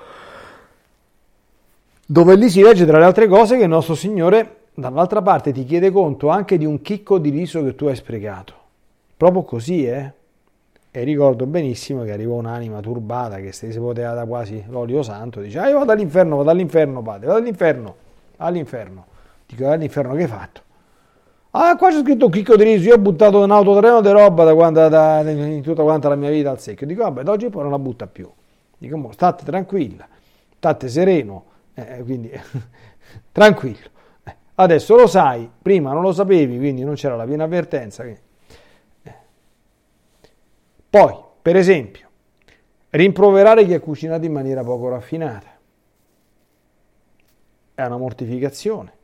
dove 2.05 2.35
lì 2.35 2.49
si 2.49 2.61
legge 2.61 2.85
tra 2.85 2.99
le 2.99 3.05
altre 3.05 3.27
cose 3.27 3.57
che 3.57 3.63
il 3.63 3.69
nostro 3.69 3.95
Signore 3.95 4.57
dall'altra 4.73 5.21
parte 5.21 5.51
ti 5.51 5.63
chiede 5.63 5.89
conto 5.89 6.27
anche 6.27 6.57
di 6.57 6.65
un 6.65 6.81
chicco 6.81 7.17
di 7.17 7.29
riso 7.29 7.63
che 7.63 7.75
tu 7.75 7.85
hai 7.85 7.95
sprecato. 7.95 8.53
Proprio 9.15 9.43
così, 9.43 9.85
eh? 9.85 10.11
E 10.91 11.03
ricordo 11.03 11.45
benissimo 11.45 12.03
che 12.03 12.11
arrivò 12.11 12.35
un'anima 12.35 12.79
turbata 12.79 13.37
che 13.37 13.51
si 13.51 13.67
poteva 13.79 14.25
quasi 14.25 14.63
l'olio 14.69 15.03
santo, 15.03 15.41
dice, 15.41 15.59
ah 15.59 15.67
io 15.67 15.79
vado 15.79 15.91
all'inferno, 15.91 16.37
vado 16.37 16.49
all'inferno 16.49 17.01
padre, 17.01 17.27
vado 17.27 17.39
all'inferno, 17.39 17.95
all'inferno. 18.37 19.05
Dico, 19.45 19.67
all'inferno 19.67 20.13
che 20.15 20.21
hai 20.21 20.27
fatto? 20.27 20.61
Ah, 21.57 21.77
qua 21.77 21.89
c'è 21.89 22.01
scritto 22.01 22.27
chicco 22.27 22.57
di 22.57 22.65
riso, 22.65 22.89
io 22.89 22.95
ho 22.95 22.97
buttato 22.97 23.41
un 23.41 23.49
autotreno 23.49 24.01
di 24.01 24.09
roba 24.09 24.43
da 24.43 24.53
quando, 24.53 24.89
da, 24.89 25.21
in 25.21 25.61
tutta 25.61 25.83
quanta 25.83 26.09
la 26.09 26.15
mia 26.15 26.29
vita 26.29 26.49
al 26.49 26.59
secchio. 26.59 26.85
Dico, 26.85 27.03
vabbè, 27.03 27.23
da 27.23 27.31
oggi 27.31 27.49
poi 27.49 27.61
non 27.61 27.71
la 27.71 27.79
butta 27.79 28.07
più. 28.07 28.29
Dico, 28.77 29.09
state 29.13 29.45
tranquilla, 29.45 30.05
state 30.57 30.89
sereno, 30.89 31.45
eh, 31.73 32.03
quindi 32.03 32.29
tranquillo. 33.31 33.89
Eh, 34.25 34.35
adesso 34.55 34.97
lo 34.97 35.07
sai, 35.07 35.49
prima 35.61 35.93
non 35.93 36.01
lo 36.01 36.11
sapevi, 36.11 36.57
quindi 36.57 36.83
non 36.83 36.95
c'era 36.95 37.15
la 37.15 37.23
piena 37.23 37.45
avvertenza. 37.45 38.03
Che 38.03 38.19
poi, 40.89 41.15
per 41.41 41.55
esempio, 41.55 42.09
rimproverare 42.89 43.63
chi 43.63 43.73
ha 43.73 43.79
cucinato 43.79 44.25
in 44.25 44.33
maniera 44.33 44.61
poco 44.61 44.89
raffinata. 44.89 45.57
È 47.75 47.85
una 47.85 47.97
mortificazione. 47.97 48.94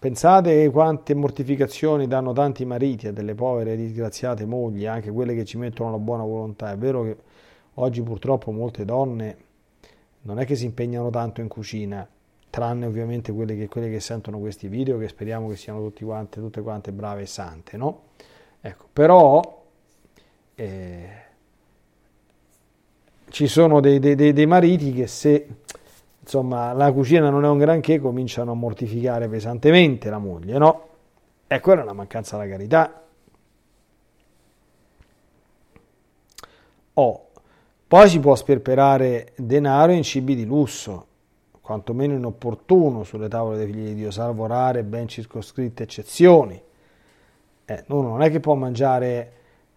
Pensate 0.00 0.70
quante 0.70 1.14
mortificazioni 1.14 2.06
danno 2.06 2.32
tanti 2.32 2.64
mariti 2.64 3.08
a 3.08 3.12
delle 3.12 3.34
povere 3.34 3.76
disgraziate 3.76 4.46
mogli, 4.46 4.86
anche 4.86 5.10
quelle 5.10 5.34
che 5.34 5.44
ci 5.44 5.58
mettono 5.58 5.90
la 5.90 5.98
buona 5.98 6.22
volontà. 6.22 6.70
È 6.70 6.78
vero 6.78 7.02
che 7.02 7.16
oggi 7.74 8.00
purtroppo 8.00 8.50
molte 8.50 8.86
donne 8.86 9.36
non 10.22 10.38
è 10.38 10.46
che 10.46 10.54
si 10.54 10.64
impegnano 10.64 11.10
tanto 11.10 11.42
in 11.42 11.48
cucina, 11.48 12.08
tranne 12.48 12.86
ovviamente 12.86 13.30
quelle 13.30 13.54
che, 13.54 13.68
quelle 13.68 13.90
che, 13.90 14.00
sentono 14.00 14.38
questi 14.38 14.68
video, 14.68 14.96
che 14.96 15.06
speriamo 15.06 15.50
che 15.50 15.56
siano 15.56 15.82
tutti 15.82 16.02
quante, 16.02 16.40
tutte 16.40 16.62
quante 16.62 16.92
brave 16.92 17.20
e 17.20 17.26
sante, 17.26 17.76
no? 17.76 18.04
Ecco, 18.62 18.86
però 18.90 19.64
eh, 20.54 21.08
ci 23.28 23.46
sono 23.48 23.80
dei, 23.80 23.98
dei, 23.98 24.32
dei, 24.32 24.46
mariti 24.46 24.94
che 24.94 25.06
se 25.06 25.46
insomma 26.20 26.72
la 26.72 26.92
cucina 26.92 27.30
non 27.30 27.44
è 27.44 27.48
un 27.48 27.58
granché 27.58 27.98
cominciano 27.98 28.52
a 28.52 28.54
mortificare 28.54 29.28
pesantemente 29.28 30.10
la 30.10 30.18
moglie, 30.18 30.58
no? 30.58 30.88
E 31.46 31.60
quella 31.60 31.80
è 31.80 31.84
una 31.84 31.94
mancanza 31.94 32.36
della 32.36 32.48
carità. 32.48 33.02
Oh, 36.94 37.28
poi 37.86 38.08
si 38.08 38.20
può 38.20 38.34
sperperare 38.36 39.32
denaro 39.36 39.92
in 39.92 40.02
cibi 40.02 40.36
di 40.36 40.44
lusso, 40.44 41.06
quantomeno 41.60 42.14
inopportuno 42.14 43.02
sulle 43.02 43.28
tavole 43.28 43.56
dei 43.56 43.66
figli 43.66 43.86
di 43.86 43.94
Dio, 43.94 44.10
salvo 44.10 44.46
rare 44.46 44.84
ben 44.84 45.08
circoscritte 45.08 45.82
eccezioni. 45.82 46.60
Eh, 47.64 47.84
uno 47.88 48.08
non 48.08 48.22
è 48.22 48.30
che 48.30 48.40
può 48.40 48.54
mangiare 48.54 49.32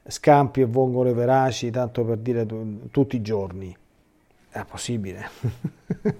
scampi 0.05 0.61
e 0.61 0.65
vongole 0.65 1.13
veraci, 1.13 1.71
tanto 1.71 2.03
per 2.03 2.17
dire 2.17 2.45
tu, 2.45 2.89
tutti 2.91 3.15
i 3.15 3.21
giorni. 3.21 3.75
È 4.49 4.63
possibile. 4.65 5.29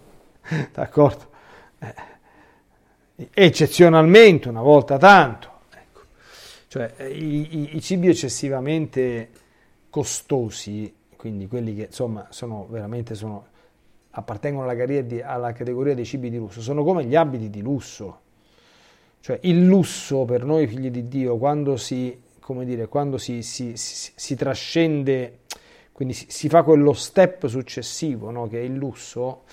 D'accordo? 0.73 1.31
Eh, 1.79 1.93
eccezionalmente, 3.33 4.49
una 4.49 4.61
volta 4.61 4.97
tanto. 4.97 5.49
Ecco. 5.71 6.01
Cioè, 6.67 6.93
i, 7.07 7.57
i, 7.57 7.75
i 7.75 7.81
cibi 7.81 8.09
eccessivamente 8.09 9.29
costosi, 9.89 10.93
quindi 11.15 11.47
quelli 11.47 11.75
che 11.75 11.83
insomma 11.83 12.27
sono 12.29 12.65
veramente 12.69 13.15
sono 13.15 13.51
appartengono 14.15 14.67
alla 14.69 15.53
categoria 15.53 15.95
dei 15.95 16.05
cibi 16.05 16.29
di 16.29 16.37
lusso, 16.37 16.61
sono 16.61 16.83
come 16.83 17.05
gli 17.05 17.15
abiti 17.15 17.49
di 17.49 17.61
lusso. 17.61 18.19
Cioè 19.19 19.39
il 19.43 19.65
lusso 19.65 20.25
per 20.25 20.43
noi 20.43 20.67
figli 20.67 20.91
di 20.91 21.07
Dio, 21.07 21.37
quando 21.37 21.77
si, 21.77 22.19
dire, 22.63 22.87
quando 22.87 23.17
si, 23.17 23.41
si, 23.41 23.77
si, 23.77 24.11
si 24.13 24.35
trascende, 24.35 25.39
quindi 25.91 26.13
si, 26.13 26.49
fa 26.49 26.61
quello 26.63 26.93
step 26.93 27.47
successivo, 27.47 28.29
no? 28.31 28.47
che 28.47 28.59
è 28.59 28.63
il 28.63 28.73
lusso, 28.73 29.43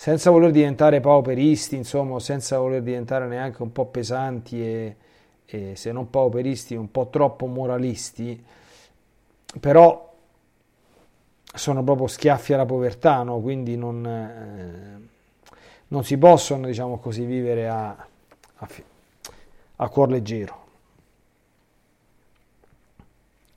senza 0.00 0.30
voler 0.30 0.50
diventare 0.50 0.98
pauperisti, 1.00 1.76
insomma, 1.76 2.18
senza 2.20 2.56
voler 2.56 2.80
diventare 2.80 3.26
neanche 3.26 3.60
un 3.60 3.70
po' 3.70 3.84
pesanti 3.84 4.58
e, 4.58 4.96
e 5.44 5.76
se 5.76 5.92
non 5.92 6.08
pauperisti, 6.08 6.74
un 6.74 6.90
po' 6.90 7.08
troppo 7.08 7.44
moralisti, 7.44 8.42
però 9.60 10.10
sono 11.52 11.84
proprio 11.84 12.06
schiaffi 12.06 12.54
alla 12.54 12.64
povertà, 12.64 13.22
no? 13.24 13.40
quindi 13.40 13.76
non, 13.76 14.06
eh, 14.06 15.08
non, 15.88 16.02
si 16.02 16.16
possono, 16.16 16.64
diciamo 16.64 16.96
così, 16.96 17.26
vivere 17.26 17.68
a, 17.68 17.88
a, 17.90 18.68
a 19.76 19.88
cuor 19.90 20.08
leggero. 20.08 20.64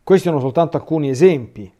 Questi 0.03 0.27
sono 0.27 0.41
soltanto 0.41 0.75
alcuni 0.75 1.07
esempi 1.07 1.73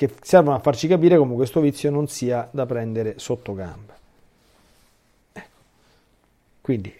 che 0.00 0.10
servono 0.22 0.56
a 0.56 0.60
farci 0.60 0.88
capire 0.88 1.18
come 1.18 1.34
questo 1.34 1.60
vizio 1.60 1.90
non 1.90 2.08
sia 2.08 2.48
da 2.50 2.64
prendere 2.64 3.18
sotto 3.18 3.52
gamba. 3.52 3.94
Ecco. 5.30 5.48
Quindi 6.62 6.94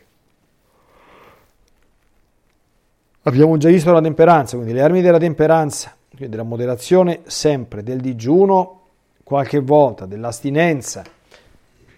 abbiamo 3.22 3.56
già 3.56 3.70
visto 3.70 3.90
la 3.90 4.02
temperanza, 4.02 4.56
quindi 4.56 4.74
le 4.74 4.82
armi 4.82 5.00
della 5.00 5.16
temperanza, 5.16 5.96
quindi 6.10 6.28
della 6.28 6.46
moderazione 6.46 7.20
sempre, 7.24 7.82
del 7.82 8.02
digiuno 8.02 8.80
qualche 9.22 9.60
volta, 9.60 10.04
dell'astinenza. 10.04 11.02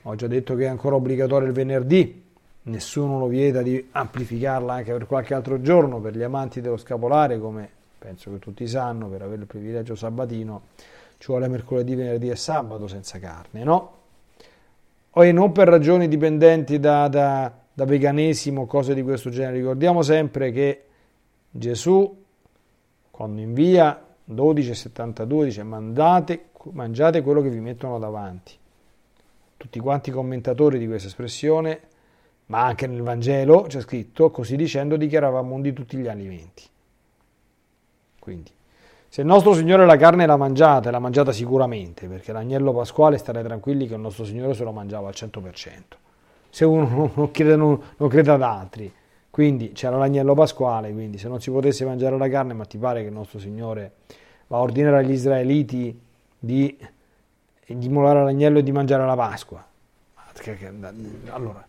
Ho 0.02 0.14
già 0.14 0.28
detto 0.28 0.54
che 0.54 0.66
è 0.66 0.68
ancora 0.68 0.94
obbligatorio 0.94 1.48
il 1.48 1.52
venerdì, 1.52 2.24
nessuno 2.62 3.18
lo 3.18 3.26
vieta 3.26 3.60
di 3.60 3.88
amplificarla 3.90 4.74
anche 4.74 4.92
per 4.92 5.08
qualche 5.08 5.34
altro 5.34 5.60
giorno 5.60 5.98
per 5.98 6.16
gli 6.16 6.22
amanti 6.22 6.60
dello 6.60 6.76
scapolare 6.76 7.40
come 7.40 7.80
penso 8.02 8.32
che 8.32 8.40
tutti 8.40 8.66
sanno, 8.66 9.06
per 9.06 9.22
avere 9.22 9.42
il 9.42 9.46
privilegio 9.46 9.94
sabatino 9.94 10.62
ci 11.18 11.28
vuole 11.28 11.46
mercoledì, 11.46 11.94
venerdì 11.94 12.30
e 12.30 12.34
sabato 12.34 12.88
senza 12.88 13.20
carne, 13.20 13.62
no? 13.62 14.00
E 15.14 15.30
non 15.30 15.52
per 15.52 15.68
ragioni 15.68 16.08
dipendenti 16.08 16.80
da, 16.80 17.06
da, 17.06 17.52
da 17.72 17.84
veganesimo 17.84 18.62
o 18.62 18.66
cose 18.66 18.92
di 18.92 19.02
questo 19.04 19.30
genere. 19.30 19.58
Ricordiamo 19.58 20.02
sempre 20.02 20.50
che 20.50 20.84
Gesù, 21.48 22.24
quando 23.08 23.40
invia 23.40 24.04
12,72, 24.28 25.44
dice 25.44 25.62
mandate, 25.62 26.46
mangiate 26.72 27.22
quello 27.22 27.40
che 27.40 27.50
vi 27.50 27.60
mettono 27.60 28.00
davanti. 28.00 28.54
Tutti 29.56 29.78
quanti 29.78 30.10
i 30.10 30.12
commentatori 30.12 30.78
di 30.80 30.88
questa 30.88 31.06
espressione, 31.06 31.80
ma 32.46 32.64
anche 32.64 32.88
nel 32.88 33.02
Vangelo 33.02 33.62
c'è 33.68 33.80
scritto, 33.80 34.32
così 34.32 34.56
dicendo 34.56 34.96
dichiaravamo 34.96 35.60
di 35.60 35.72
tutti 35.72 35.96
gli 35.98 36.08
alimenti. 36.08 36.70
Quindi, 38.22 38.52
se 39.08 39.22
il 39.22 39.26
nostro 39.26 39.52
Signore 39.52 39.84
la 39.84 39.96
carne 39.96 40.26
l'ha 40.26 40.36
mangiata, 40.36 40.92
l'ha 40.92 41.00
mangiata 41.00 41.32
sicuramente, 41.32 42.06
perché 42.06 42.30
l'agnello 42.30 42.72
pasquale 42.72 43.18
state 43.18 43.42
tranquilli 43.42 43.88
che 43.88 43.94
il 43.94 44.00
nostro 44.00 44.24
Signore 44.24 44.54
se 44.54 44.62
lo 44.62 44.70
mangiava 44.70 45.08
al 45.08 45.14
100%. 45.16 45.80
Se 46.48 46.64
uno 46.64 47.10
non 47.16 47.30
crede, 47.32 47.56
non, 47.56 47.82
non 47.96 48.08
crede 48.08 48.30
ad 48.30 48.42
altri. 48.42 48.94
Quindi 49.28 49.72
c'era 49.72 49.96
l'agnello 49.96 50.34
pasquale, 50.34 50.92
quindi 50.92 51.18
se 51.18 51.26
non 51.26 51.40
si 51.40 51.50
potesse 51.50 51.84
mangiare 51.84 52.16
la 52.16 52.28
carne, 52.28 52.52
ma 52.52 52.64
ti 52.64 52.78
pare 52.78 53.00
che 53.00 53.08
il 53.08 53.12
nostro 53.12 53.40
Signore 53.40 53.90
va 54.46 54.58
a 54.58 54.60
ordinare 54.60 54.98
agli 54.98 55.10
israeliti 55.12 56.00
di, 56.38 56.78
di 57.66 57.86
immolare 57.86 58.22
l'agnello 58.22 58.60
e 58.60 58.62
di 58.62 58.70
mangiare 58.70 59.04
la 59.04 59.16
Pasqua? 59.16 59.66
Allora, 61.30 61.66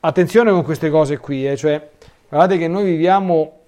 attenzione 0.00 0.50
con 0.50 0.64
queste 0.64 0.90
cose 0.90 1.18
qui, 1.18 1.46
eh, 1.46 1.56
cioè, 1.56 1.90
guardate 2.28 2.58
che 2.58 2.66
noi 2.66 2.82
viviamo 2.82 3.59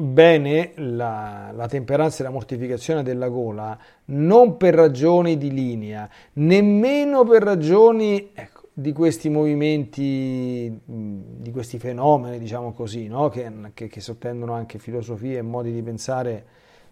bene 0.00 0.72
la, 0.76 1.50
la, 1.54 1.68
temperanza 1.68 2.20
e 2.20 2.24
la 2.24 2.32
mortificazione 2.32 3.02
della 3.02 3.28
gola 3.28 3.78
non 4.06 4.56
per 4.56 4.74
ragioni 4.74 5.36
di 5.36 5.52
linea, 5.52 6.08
nemmeno 6.34 7.24
per 7.24 7.42
ragioni 7.42 8.30
ecco, 8.34 8.68
di 8.72 8.92
questi 8.92 9.28
movimenti, 9.28 10.80
di 10.84 11.50
questi 11.52 11.78
fenomeni, 11.78 12.38
diciamo 12.38 12.72
così, 12.72 13.08
no? 13.08 13.28
che, 13.28 13.50
che, 13.74 13.88
che, 13.88 14.00
sottendono 14.00 14.54
anche 14.54 14.78
filosofie 14.78 15.38
e 15.38 15.42
modi 15.42 15.72
di 15.72 15.82
pensare 15.82 16.44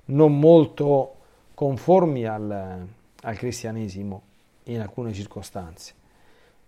non 0.07 0.39
molto 0.39 1.15
conformi 1.55 2.27
al, 2.27 2.87
al 3.23 3.37
cristianesimo 3.37 4.23
in 4.65 4.81
alcune 4.81 5.13
circostanze. 5.13 5.95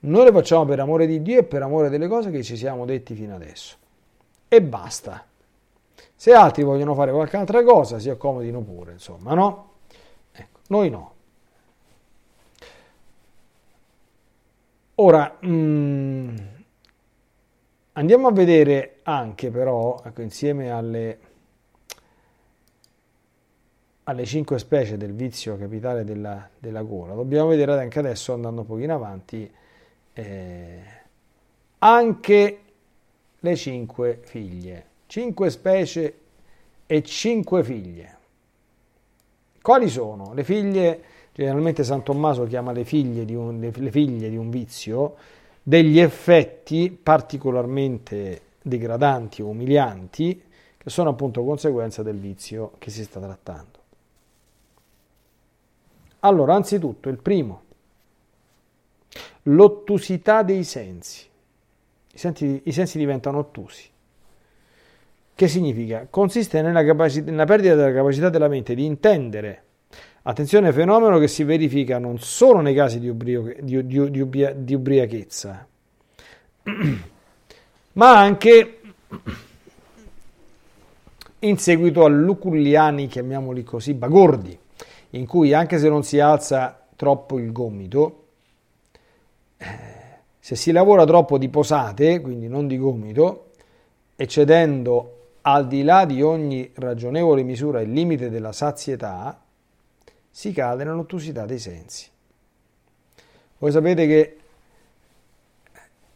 Noi 0.01 0.25
le 0.25 0.33
facciamo 0.33 0.65
per 0.65 0.81
amore 0.81 1.07
di 1.07 1.21
Dio 1.21 1.41
e 1.41 1.45
per 1.45 1.63
amore 1.63 1.91
delle 1.91 2.09
cose 2.09 2.31
che 2.31 2.43
ci 2.43 2.57
siamo 2.57 2.87
detti 2.87 3.15
fino 3.15 3.35
adesso. 3.35 3.77
E 4.49 4.63
basta. 4.63 5.27
Se 6.21 6.35
altri 6.35 6.65
vogliono 6.65 6.95
fare 6.95 7.13
qualche 7.13 7.39
altra 7.39 7.63
cosa, 7.63 7.99
si 7.99 8.11
accomodino 8.11 8.61
pure, 8.61 8.93
insomma, 8.93 9.33
no? 9.33 9.71
Ecco, 10.33 10.59
noi 10.67 10.91
no. 10.91 11.15
Ora, 14.97 15.39
mh, 15.41 15.49
mm, 15.49 16.37
andiamo 17.93 18.29
a 18.29 18.33
vedere 18.33 18.99
anche 19.05 19.51
però, 19.51 19.99
ecco, 20.05 20.21
insieme 20.21 20.71
alle, 20.71 21.19
alle 24.05 24.27
cinque 24.27 24.59
specie 24.59 24.99
del 24.99 25.15
vizio 25.15 25.57
capitale 25.57 26.05
della, 26.05 26.47
della 26.59 26.83
gola, 26.83 27.15
dobbiamo 27.15 27.49
vedere 27.49 27.81
anche 27.81 27.99
adesso, 27.99 28.35
andando 28.35 28.61
un 28.61 28.67
pochino 28.67 28.95
avanti, 28.95 29.51
eh, 30.13 30.83
anche 31.79 32.61
le 33.39 33.57
cinque 33.57 34.21
figlie 34.23 34.89
cinque 35.11 35.51
specie 35.51 36.19
e 36.87 37.03
cinque 37.03 37.65
figlie. 37.65 38.19
Quali 39.61 39.89
sono? 39.89 40.33
Le 40.35 40.45
figlie, 40.45 41.03
generalmente 41.33 41.83
San 41.83 42.05
Tommaso 42.05 42.45
chiama 42.45 42.71
le 42.71 42.85
figlie 42.85 43.25
di 43.25 43.35
un, 43.35 43.59
le, 43.59 43.91
figlie 43.91 44.31
di 44.31 44.37
un 44.37 44.51
vizio, 44.51 45.17
degli 45.65 45.99
effetti 45.99 46.91
particolarmente 46.91 48.43
degradanti 48.63 49.43
o 49.43 49.49
umilianti 49.49 50.43
che 50.79 50.91
sono 50.91 51.11
appunto 51.11 51.43
conseguenza 51.43 52.05
del 52.05 52.17
vizio 52.17 52.75
che 52.79 52.91
si 52.91 53.03
sta 53.03 53.19
trattando. 53.19 53.79
Allora, 56.21 56.55
anzitutto, 56.55 57.09
il 57.09 57.19
primo, 57.19 57.63
l'ottusità 59.43 60.45
dei 60.45 60.63
sensi. 60.63 61.27
I 62.13 62.19
sensi, 62.19 62.61
I 62.63 62.73
sensi 62.73 62.97
diventano 62.97 63.39
ottusi. 63.39 63.91
Che 65.41 65.49
significa? 65.49 66.07
Consiste 66.11 66.61
nella, 66.61 66.85
capacità, 66.85 67.31
nella 67.31 67.47
perdita 67.47 67.75
della 67.75 67.95
capacità 67.95 68.29
della 68.29 68.47
mente 68.47 68.75
di 68.75 68.85
intendere. 68.85 69.63
Attenzione, 70.25 70.71
fenomeno 70.71 71.19
che 71.19 71.29
si 71.29 71.45
verifica 71.45 71.97
non 71.97 72.19
solo 72.19 72.61
nei 72.61 72.75
casi 72.75 73.01
di, 73.01 73.09
ubrio, 73.09 73.55
di, 73.59 73.87
di, 73.87 74.11
di, 74.11 74.21
ubria, 74.21 74.55
ubriachezza, 74.55 75.67
ma 77.95 78.19
anche 78.19 78.81
in 81.39 81.57
seguito 81.57 82.05
a 82.05 82.09
luculliani, 82.09 83.07
chiamiamoli 83.07 83.65
così, 83.65 83.95
bagordi, 83.95 84.59
in 85.13 85.27
cui 85.27 85.55
anche 85.55 85.79
se 85.79 85.89
non 85.89 86.03
si 86.03 86.21
alza 86.21 86.87
troppo 86.97 87.39
il 87.39 87.51
gomito, 87.51 88.25
eh, 89.57 89.67
se 90.39 90.55
si 90.55 90.71
lavora 90.71 91.07
troppo 91.07 91.39
di 91.39 91.49
posate, 91.49 92.21
quindi 92.21 92.47
non 92.47 92.67
di 92.67 92.77
gomito, 92.77 93.53
eccedendo 94.17 95.15
al 95.43 95.67
di 95.67 95.83
là 95.83 96.05
di 96.05 96.23
ogni 96.23 96.71
ragionevole 96.75 97.43
misura 97.43 97.81
il 97.81 97.93
limite 97.93 98.31
della 98.31 98.53
sazietà, 98.53 99.41
si 100.31 100.53
cade 100.53 100.85
nell'ottusità 100.85 101.47
dei 101.47 101.59
sensi. 101.59 102.09
Voi 103.59 103.73
sapete 103.73 104.07
che, 104.07 104.39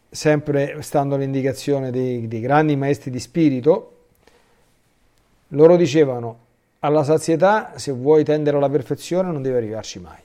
sempre 0.09 0.81
stando 0.83 1.17
all'indicazione 1.17 1.91
dei, 1.91 2.29
dei 2.29 2.41
grandi 2.41 2.77
maestri 2.77 3.11
di 3.11 3.21
spirito, 3.21 3.91
loro 5.49 5.77
dicevano 5.77 6.39
alla 6.81 7.03
sazietà, 7.03 7.73
se 7.77 7.93
vuoi 7.93 8.25
tendere 8.25 8.57
alla 8.57 8.69
perfezione, 8.69 9.31
non 9.31 9.43
devi 9.43 9.57
arrivarci 9.57 10.01
mai. 10.01 10.21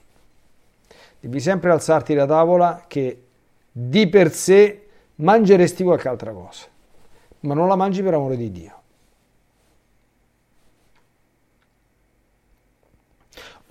Devi 1.20 1.40
sempre 1.40 1.70
alzarti 1.70 2.14
da 2.14 2.26
tavola 2.26 2.84
che 2.86 3.24
di 3.70 4.08
per 4.08 4.32
sé 4.32 4.86
mangeresti 5.16 5.82
qualche 5.84 6.08
altra 6.08 6.32
cosa, 6.32 6.66
ma 7.40 7.54
non 7.54 7.68
la 7.68 7.76
mangi 7.76 8.02
per 8.02 8.14
amore 8.14 8.36
di 8.36 8.50
Dio. 8.50 8.79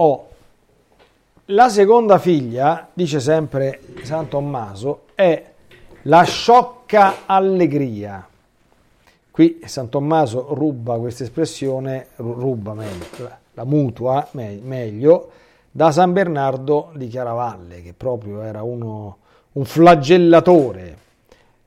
Oh, 0.01 0.27
la 1.47 1.67
seconda 1.67 2.19
figlia, 2.19 2.87
dice 2.93 3.19
sempre 3.19 3.81
San 4.03 4.29
Tommaso, 4.29 5.07
è 5.13 5.43
la 6.03 6.23
sciocca 6.23 7.25
allegria. 7.25 8.25
Qui 9.29 9.59
San 9.65 9.89
Tommaso 9.89 10.53
ruba 10.53 10.97
questa 10.99 11.23
espressione, 11.23 12.07
ruba 12.15 12.73
meglio, 12.73 13.29
la 13.51 13.65
mutua 13.65 14.25
meglio, 14.31 15.31
da 15.69 15.91
San 15.91 16.13
Bernardo 16.13 16.91
di 16.95 17.09
Chiaravalle, 17.09 17.81
che 17.81 17.91
proprio 17.91 18.41
era 18.41 18.63
uno, 18.63 19.17
un 19.51 19.65
flagellatore 19.65 20.97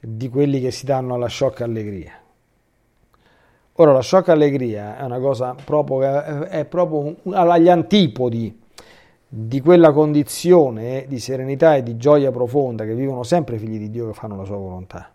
di 0.00 0.30
quelli 0.30 0.58
che 0.58 0.70
si 0.70 0.86
danno 0.86 1.16
alla 1.16 1.28
sciocca 1.28 1.64
allegria. 1.64 2.21
Ora, 3.76 3.92
la 3.92 4.02
sciocca 4.02 4.32
allegria 4.32 4.98
è 4.98 5.02
una 5.02 5.18
cosa 5.18 5.54
proprio, 5.54 6.22
è 6.44 6.64
proprio 6.66 7.16
agli 7.30 7.70
antipodi 7.70 8.60
di 9.26 9.60
quella 9.62 9.92
condizione 9.92 11.06
di 11.08 11.18
serenità 11.18 11.74
e 11.74 11.82
di 11.82 11.96
gioia 11.96 12.30
profonda 12.30 12.84
che 12.84 12.94
vivono 12.94 13.22
sempre 13.22 13.56
i 13.56 13.58
figli 13.58 13.78
di 13.78 13.88
Dio 13.90 14.08
che 14.08 14.12
fanno 14.12 14.36
la 14.36 14.44
sua 14.44 14.56
volontà. 14.56 15.10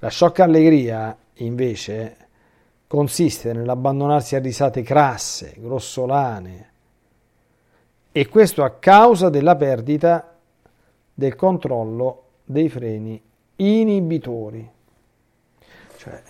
La 0.00 0.08
sciocca 0.08 0.42
allegria, 0.42 1.16
invece, 1.34 2.16
consiste 2.88 3.52
nell'abbandonarsi 3.52 4.34
a 4.34 4.40
risate 4.40 4.82
crasse, 4.82 5.54
grossolane, 5.56 6.68
e 8.10 8.26
questo 8.26 8.64
a 8.64 8.70
causa 8.70 9.28
della 9.28 9.54
perdita 9.54 10.36
del 11.14 11.36
controllo 11.36 12.22
dei 12.44 12.68
freni 12.68 13.22
inibitori. 13.54 14.68
Cioè, 16.00 16.22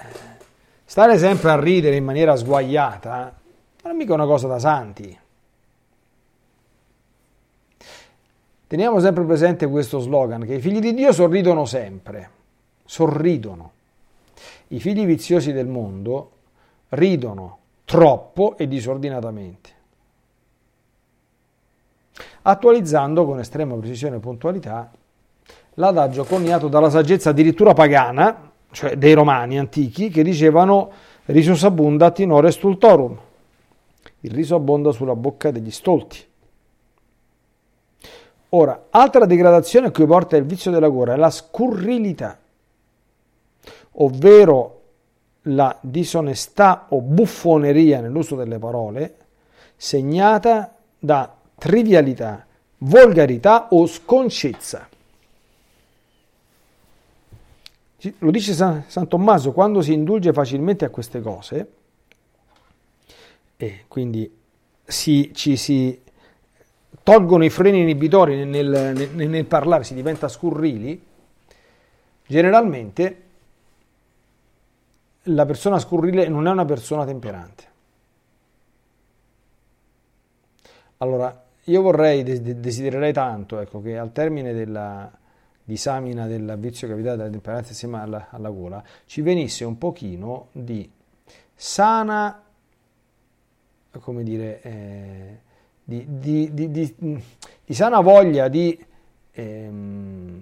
stare 0.85 1.17
sempre 1.17 1.53
a 1.53 1.61
ridere 1.61 1.95
in 1.95 2.03
maniera 2.03 2.35
sguaiata 2.35 3.39
Non 3.85 3.93
è 3.93 3.97
mica 3.97 4.15
una 4.15 4.27
cosa 4.27 4.49
da 4.49 4.59
santi. 4.59 5.17
Teniamo 8.67 8.99
sempre 8.99 9.23
presente 9.23 9.69
questo 9.69 10.01
slogan, 10.01 10.45
che 10.45 10.55
i 10.55 10.61
figli 10.61 10.81
di 10.81 10.93
Dio 10.93 11.13
sorridono 11.13 11.67
sempre, 11.67 12.31
sorridono. 12.85 13.73
I 14.69 14.81
figli 14.81 15.07
viziosi 15.07 15.53
del 15.53 15.69
mondo 15.69 16.33
ridono 16.89 17.59
troppo 17.85 18.57
e 18.57 18.67
disordinatamente. 18.67 19.71
Attualizzando 22.43 23.25
con 23.25 23.39
estrema 23.39 23.77
precisione 23.77 24.17
e 24.17 24.21
puntualità 24.21 24.91
l'adagio 25.75 26.25
coniato 26.25 26.67
dalla 26.67 26.91
saggezza 26.91 27.31
addirittura 27.31 27.73
pagana, 27.73 28.50
cioè 28.71 28.97
dei 28.97 29.15
romani 29.15 29.59
antichi, 29.59 30.09
che 30.09 30.23
dicevano 30.23 30.91
risus 31.27 31.65
abundat 31.65 32.19
in 32.21 32.33
ore 32.33 32.51
stultorum. 32.51 33.19
Il 34.21 34.31
riso 34.33 34.55
abbonda 34.55 34.93
sulla 34.93 35.15
bocca 35.15 35.51
degli 35.51 35.71
stolti. 35.71 36.29
Ora, 38.51 38.87
altra 38.91 39.27
degradazione 39.27 39.87
a 39.87 39.91
cui 39.91 40.07
porta 40.07 40.37
il 40.37 40.45
vizio 40.45 40.71
della 40.71 40.89
gola 40.89 41.15
è 41.15 41.17
la 41.17 41.31
scurrilità, 41.31 42.39
ovvero 43.93 44.81
la 45.43 45.77
disonestà 45.81 46.87
o 46.89 47.01
buffoneria 47.01 48.01
nell'uso 48.01 48.35
delle 48.35 48.59
parole, 48.59 49.17
segnata 49.77 50.75
da 50.99 51.33
trivialità, 51.57 52.45
volgarità 52.79 53.69
o 53.71 53.87
sconcezza. 53.87 54.89
Lo 58.19 58.31
dice 58.31 58.55
San, 58.55 58.85
San 58.87 59.09
Tommaso, 59.09 59.53
quando 59.53 59.83
si 59.83 59.93
indulge 59.93 60.33
facilmente 60.33 60.85
a 60.85 60.91
queste 60.91 61.21
cose, 61.21 61.73
e 63.57 63.85
quindi 63.89 64.39
si, 64.85 65.33
ci 65.35 65.57
si 65.57 66.01
tolgono 67.03 67.45
i 67.45 67.51
freni 67.51 67.81
inibitori 67.81 68.45
nel, 68.45 68.93
nel, 68.95 69.29
nel 69.29 69.45
parlare, 69.45 69.85
si 69.85 69.95
diventa 69.95 70.29
scurrili, 70.29 71.03
generalmente 72.27 73.23
la 75.25 75.45
persona 75.45 75.79
scurrile 75.79 76.29
non 76.29 76.47
è 76.47 76.51
una 76.51 76.65
persona 76.65 77.05
temperante. 77.05 77.69
Allora, 80.99 81.45
io 81.65 81.83
vorrei, 81.83 82.23
desidererei 82.23 83.13
tanto 83.13 83.59
ecco, 83.59 83.83
che 83.83 83.99
al 83.99 84.13
termine 84.13 84.53
della 84.53 85.11
disamina 85.71 86.27
del 86.27 86.57
vizio 86.59 86.89
capitale 86.89 87.17
della 87.17 87.31
temperanza 87.31 87.71
insieme 87.71 88.01
alla, 88.01 88.27
alla 88.31 88.51
gola 88.51 88.83
ci 89.07 89.21
venisse 89.21 89.65
un 89.65 89.79
pochino 89.79 90.49
di 90.51 90.91
sana, 91.55 92.43
come 94.01 94.23
dire, 94.25 94.61
eh, 94.63 95.39
di, 95.85 96.05
di, 96.09 96.51
di, 96.53 96.95
di, 97.65 97.75
sana 97.75 98.01
voglia 98.01 98.49
di, 98.49 98.85
ehm, 99.31 100.41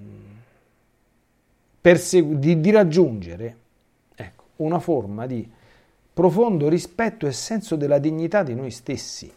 persegu- 1.78 2.38
di 2.38 2.70
raggiungere 2.70 3.56
ecco, 4.14 4.44
una 4.56 4.78
forma 4.78 5.26
di 5.26 5.46
profondo 6.14 6.68
rispetto 6.68 7.26
e 7.26 7.32
senso 7.32 7.76
della 7.76 7.98
dignità 7.98 8.42
di 8.42 8.54
noi 8.54 8.70
stessi. 8.70 9.30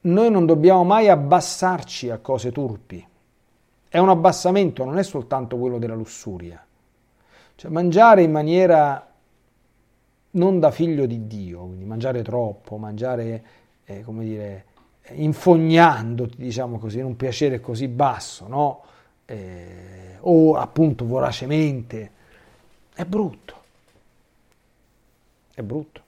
Noi 0.00 0.30
non 0.30 0.46
dobbiamo 0.46 0.84
mai 0.84 1.08
abbassarci 1.08 2.08
a 2.08 2.18
cose 2.18 2.50
turpi. 2.52 3.12
È 3.94 3.98
un 3.98 4.08
abbassamento, 4.08 4.84
non 4.84 4.98
è 4.98 5.04
soltanto 5.04 5.56
quello 5.56 5.78
della 5.78 5.94
lussuria. 5.94 6.60
Cioè 7.54 7.70
mangiare 7.70 8.22
in 8.22 8.32
maniera 8.32 9.08
non 10.32 10.58
da 10.58 10.72
figlio 10.72 11.06
di 11.06 11.28
Dio, 11.28 11.60
quindi 11.60 11.84
mangiare 11.84 12.22
troppo, 12.22 12.76
mangiare, 12.76 13.44
eh, 13.84 14.02
come 14.02 14.24
dire, 14.24 14.64
infognandoti, 15.12 16.38
diciamo 16.38 16.80
così, 16.80 16.98
in 16.98 17.04
un 17.04 17.14
piacere 17.14 17.60
così 17.60 17.86
basso, 17.86 18.48
no? 18.48 18.82
Eh, 19.26 20.16
o 20.22 20.56
appunto 20.56 21.06
voracemente, 21.06 22.10
è 22.96 23.04
brutto. 23.04 23.54
È 25.54 25.62
brutto. 25.62 26.02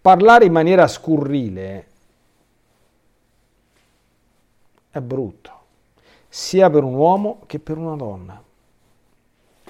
Parlare 0.00 0.46
in 0.46 0.52
maniera 0.52 0.88
scurrile 0.88 1.88
è 4.98 5.00
brutto, 5.00 5.50
sia 6.28 6.70
per 6.70 6.84
un 6.84 6.94
uomo 6.94 7.40
che 7.46 7.58
per 7.58 7.76
una 7.78 7.96
donna. 7.96 8.42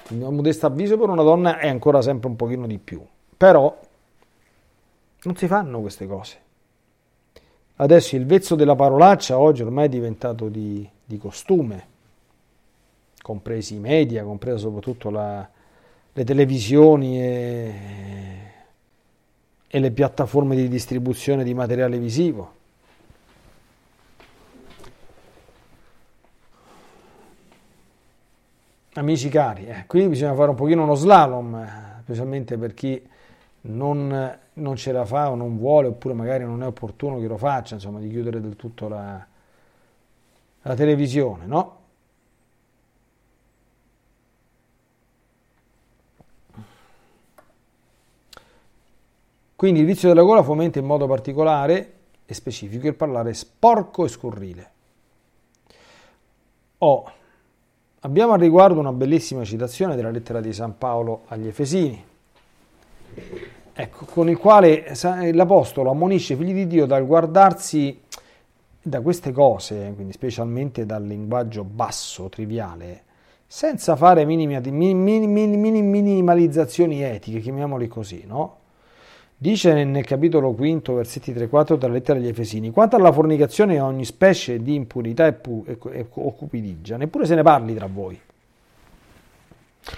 Il 0.09 0.17
mio 0.19 0.31
modesto 0.31 0.67
avviso 0.67 0.97
per 0.97 1.09
una 1.09 1.23
donna 1.23 1.59
è 1.59 1.69
ancora 1.69 2.01
sempre 2.01 2.29
un 2.29 2.37
pochino 2.37 2.67
di 2.67 2.79
più. 2.79 3.05
Però 3.37 3.77
non 5.23 5.37
si 5.37 5.47
fanno 5.47 5.81
queste 5.81 6.07
cose. 6.07 6.45
Adesso 7.77 8.17
il 8.17 8.25
vezzo 8.25 8.55
della 8.55 8.75
parolaccia 8.75 9.39
oggi 9.39 9.63
ormai 9.63 9.87
è 9.87 9.89
diventato 9.89 10.49
di, 10.49 10.89
di 11.05 11.19
costume, 11.19 11.87
compresi 13.21 13.75
i 13.75 13.79
media, 13.79 14.25
compresa 14.25 14.59
soprattutto 14.59 15.11
la, 15.11 15.47
le 16.13 16.25
televisioni 16.25 17.21
e, 17.21 17.75
e 19.67 19.79
le 19.79 19.91
piattaforme 19.91 20.57
di 20.57 20.69
distribuzione 20.69 21.45
di 21.45 21.53
materiale 21.53 21.99
visivo. 21.99 22.55
Amici 28.97 29.29
cari, 29.29 29.67
eh, 29.67 29.85
qui 29.87 30.09
bisogna 30.09 30.35
fare 30.35 30.49
un 30.49 30.57
pochino 30.57 30.83
uno 30.83 30.95
slalom, 30.95 31.55
eh, 31.55 32.01
specialmente 32.01 32.57
per 32.57 32.73
chi 32.73 33.07
non, 33.63 34.39
non, 34.55 34.77
ce 34.77 34.91
la 34.91 35.05
fa 35.05 35.31
o 35.31 35.35
non 35.35 35.59
vuole, 35.59 35.89
oppure 35.89 36.15
magari 36.15 36.45
non 36.45 36.63
è 36.63 36.67
opportuno 36.67 37.19
che 37.19 37.27
lo 37.27 37.37
faccia, 37.37 37.75
insomma, 37.75 37.99
di 37.99 38.09
chiudere 38.09 38.41
del 38.41 38.57
tutto 38.57 38.89
la, 38.89 39.27
la 40.63 40.75
televisione, 40.75 41.45
no? 41.45 41.79
Quindi 49.57 49.81
il 49.81 49.87
vizio 49.87 50.09
della 50.09 50.23
gola 50.23 50.43
fomenta 50.43 50.79
in 50.79 50.87
modo 50.87 51.07
particolare 51.07 51.93
e 52.25 52.33
specifico 52.33 52.87
il 52.87 52.95
parlare 52.95 53.35
sporco 53.35 54.07
e 54.07 54.09
scurrile. 54.09 54.71
O 56.79 57.11
Abbiamo 58.07 58.35
al 58.35 58.39
riguardo 58.39 58.79
una 58.79 58.93
bellissima 58.93 59.43
citazione 59.43 59.97
della 59.97 60.13
lettera 60.13 60.41
di 60.41 60.53
San 60.53 60.79
Paolo 60.79 61.23
agli 61.27 61.49
Efesini, 61.49 62.01
ecco, 63.73 64.05
con 64.05 64.29
il 64.29 64.39
quale 64.39 64.95
l'Apostolo 65.33 65.91
ammonisce 65.91 66.35
i 66.35 66.37
figli 66.37 66.53
di 66.53 66.69
Dio 66.69 66.87
dal 66.87 67.05
guardarsi 67.05 68.01
da 68.81 69.01
queste 69.01 69.33
cose, 69.33 69.91
quindi 69.97 70.13
specialmente 70.13 70.87
dal 70.87 71.05
linguaggio 71.05 71.65
basso, 71.65 72.29
triviale, 72.29 73.03
senza 73.45 73.97
fare 73.97 74.25
minimi, 74.25 74.57
minimalizzazioni 74.57 77.03
etiche, 77.03 77.41
chiamiamoli 77.41 77.89
così, 77.89 78.23
no? 78.25 78.59
Dice 79.39 79.85
nel 79.85 80.05
capitolo 80.07 80.55
5, 80.59 80.95
versetti 80.95 81.31
3-4 81.31 81.77
della 81.77 81.93
lettera 81.93 82.19
agli 82.19 82.29
Efesini, 82.29 82.71
quanto 82.71 82.97
alla 82.97 83.13
fornicazione 83.13 83.75
e 83.75 83.79
a 83.79 83.85
ogni 83.85 84.07
specie 84.07 84.63
di 84.63 84.75
impurità 84.75 85.27
e, 85.27 85.35
pu- 85.35 85.63
e, 85.67 85.79
e, 85.93 86.07
o 86.11 86.33
cupidigia, 86.33 86.97
neppure 86.97 87.27
se 87.27 87.35
ne 87.35 87.43
parli 87.43 87.75
tra 87.75 87.87
voi. 87.87 88.19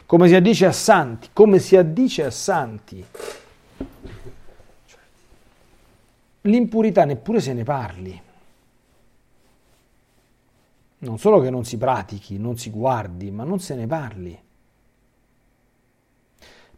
Come 0.07 0.27
si 0.27 0.35
addice 0.35 0.67
a 0.67 0.73
santi, 0.73 1.29
come 1.33 1.61
si 1.61 1.77
addice 1.77 2.25
a 2.25 2.31
santi. 2.33 3.05
L'impurità 6.41 7.05
neppure 7.05 7.41
se 7.41 7.53
ne 7.53 7.63
parli. 7.63 8.23
Non 10.99 11.19
solo 11.19 11.41
che 11.41 11.51
non 11.51 11.65
si 11.65 11.79
pratichi, 11.79 12.39
non 12.39 12.59
si 12.59 12.71
guardi, 12.71 13.31
ma 13.31 13.45
non 13.45 13.61
se 13.61 13.77
ne 13.77 13.87
parli. 13.87 14.47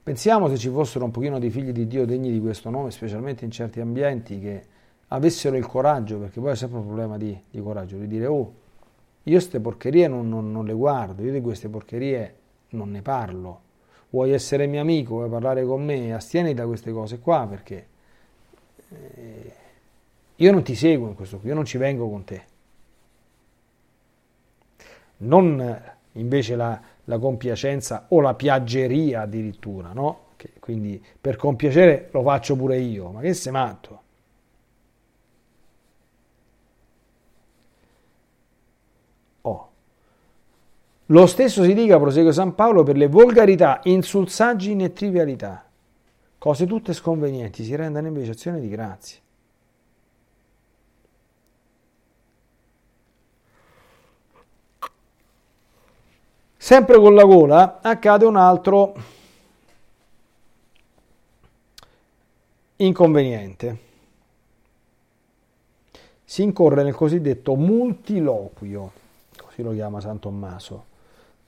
Pensiamo 0.03 0.49
se 0.49 0.57
ci 0.57 0.71
fossero 0.71 1.05
un 1.05 1.11
pochino 1.11 1.39
di 1.39 1.51
figli 1.51 1.73
di 1.73 1.87
Dio 1.87 2.07
degni 2.07 2.33
di 2.33 2.41
questo 2.41 2.71
nome, 2.71 2.91
specialmente 2.91 3.45
in 3.45 3.51
certi 3.51 3.81
ambienti, 3.81 4.41
che 4.41 4.65
avessero 5.09 5.57
il 5.57 5.67
coraggio, 5.67 6.19
perché 6.19 6.41
poi 6.41 6.53
è 6.53 6.57
sempre 6.57 6.79
un 6.79 6.87
problema 6.87 7.19
di, 7.19 7.39
di 7.51 7.61
coraggio, 7.61 7.99
di 7.99 8.07
dire, 8.07 8.27
oh, 8.27 8.53
io 9.23 9.33
queste 9.33 9.61
porcherie 9.61 10.09
non, 10.09 10.29
non, 10.29 10.51
non, 10.51 10.65
le 10.65 10.73
guardo, 10.73 11.23
io 11.23 11.33
di 11.33 11.41
queste 11.43 11.69
porcherie 11.69 12.35
non 12.71 12.91
ne 12.91 13.03
parlo. 13.03 13.61
Vuoi 14.09 14.33
essere 14.33 14.67
mio 14.67 14.81
amico, 14.81 15.17
vuoi 15.17 15.29
parlare 15.29 15.65
con 15.65 15.85
me, 15.85 16.15
astieni 16.15 16.55
da 16.55 16.67
queste 16.67 16.93
cose 16.93 17.19
qua, 17.19 17.47
perché 17.49 17.87
eh, 18.89 19.53
io 20.37 20.51
non 20.51 20.63
ti 20.63 20.75
seguo 20.75 21.09
in 21.09 21.15
questo 21.15 21.39
io 21.43 21.55
non 21.55 21.67
ci 21.67 21.77
vengo 21.77 22.09
con 22.09 22.25
te. 22.25 22.45
Non 25.19 25.83
invece 26.13 26.57
la, 26.57 26.81
la 27.05 27.19
compiacenza 27.19 28.07
o 28.09 28.21
la 28.21 28.35
piaggeria 28.35 29.23
addirittura, 29.23 29.93
no? 29.93 30.29
Che 30.37 30.53
quindi 30.59 31.03
per 31.21 31.37
compiacere 31.37 32.09
lo 32.13 32.23
faccio 32.23 32.57
pure 32.57 32.79
io, 32.79 33.11
ma 33.11 33.21
che 33.21 33.35
sei 33.35 33.53
matto? 33.53 34.03
Oh. 39.43 39.71
Lo 41.07 41.27
stesso 41.27 41.63
si 41.65 41.75
dica, 41.75 41.99
prosegue 41.99 42.33
San 42.33 42.55
Paolo, 42.55 42.83
per 42.83 42.97
le 42.97 43.09
volgarità, 43.09 43.81
insulsaggini 43.85 44.85
e 44.85 44.93
trivialità. 44.93 45.65
cose 46.39 46.67
tutte 46.67 46.95
sconvenienti, 46.95 47.65
si 47.65 47.75
rendano 47.77 48.07
invece 48.07 48.31
azione 48.31 48.61
di 48.61 48.69
grazie. 48.69 49.21
Sempre 56.63 56.99
con 56.99 57.15
la 57.15 57.25
gola 57.25 57.79
accade 57.81 58.27
un 58.27 58.37
altro 58.37 58.93
inconveniente. 62.77 63.79
Si 66.23 66.43
incorre 66.43 66.83
nel 66.83 66.95
cosiddetto 66.95 67.57
multiloquio, 67.57 68.93
così 69.39 69.63
lo 69.63 69.73
chiama 69.73 70.01
San 70.01 70.19
Tommaso, 70.19 70.85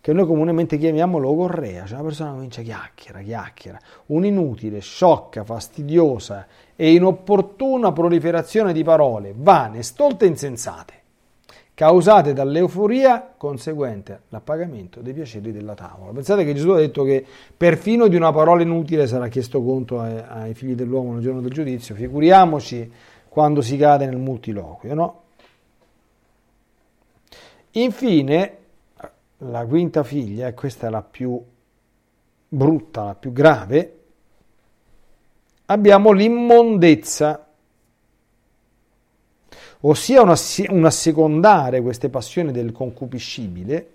che 0.01 0.15
noi 0.15 0.25
comunemente 0.25 0.79
chiamiamo 0.79 1.19
logorrea, 1.19 1.85
cioè 1.85 1.99
una 1.99 2.07
persona 2.07 2.31
che 2.31 2.37
comincia 2.37 2.61
a 2.63 2.65
chiacchiera, 2.65 3.21
chiacchiera, 3.21 3.79
un'inutile, 4.07 4.81
sciocca, 4.81 5.45
fastidiosa 5.45 6.47
e 6.75 6.95
inopportuna 6.95 7.93
proliferazione 7.93 8.73
di 8.73 8.83
parole, 8.83 9.35
vane, 9.37 9.83
stolte 9.83 10.25
e 10.25 10.29
insensate 10.29 11.02
causate 11.75 12.33
dall'euforia 12.33 13.33
conseguente 13.37 14.23
all'appagamento 14.29 15.01
dei 15.01 15.15
piaceri 15.15 15.53
della 15.53 15.75
tavola. 15.75 16.13
Pensate 16.13 16.45
che 16.45 16.55
Gesù 16.55 16.71
ha 16.71 16.77
detto 16.77 17.03
che 17.05 17.25
perfino 17.57 18.09
di 18.09 18.17
una 18.17 18.33
parola 18.33 18.63
inutile 18.63 19.07
sarà 19.07 19.29
chiesto 19.29 19.63
conto 19.63 20.01
ai, 20.01 20.55
figli 20.55 20.75
dell'uomo 20.75 21.13
nel 21.13 21.23
giorno 21.23 21.41
del 21.41 21.53
giudizio, 21.53 21.95
figuriamoci 21.95 22.93
quando 23.29 23.63
si 23.63 23.77
cade 23.79 24.07
nel 24.07 24.19
multiloquio, 24.19 24.95
no? 24.95 25.21
Infine, 27.73 28.57
la 29.39 29.65
quinta 29.65 30.03
figlia, 30.03 30.49
e 30.49 30.55
questa 30.55 30.89
è 30.89 30.91
la 30.91 31.03
più 31.03 31.43
brutta, 32.49 33.05
la 33.05 33.15
più 33.15 33.33
grave, 33.33 34.01
abbiamo 35.67 36.13
l'immondezza 36.13 37.47
ossia 39.85 40.23
un 40.23 40.85
assecondare 40.85 41.81
queste 41.81 42.09
passioni 42.09 42.53
del 42.53 42.73
concupiscibile 42.73 43.91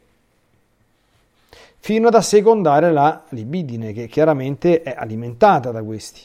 fino 1.77 2.07
ad 2.07 2.15
assecondare 2.15 2.91
la 2.91 3.23
libidine 3.29 3.93
che 3.93 4.07
chiaramente 4.07 4.81
è 4.81 4.93
alimentata 4.97 5.71
da 5.71 5.83
questi 5.83 6.21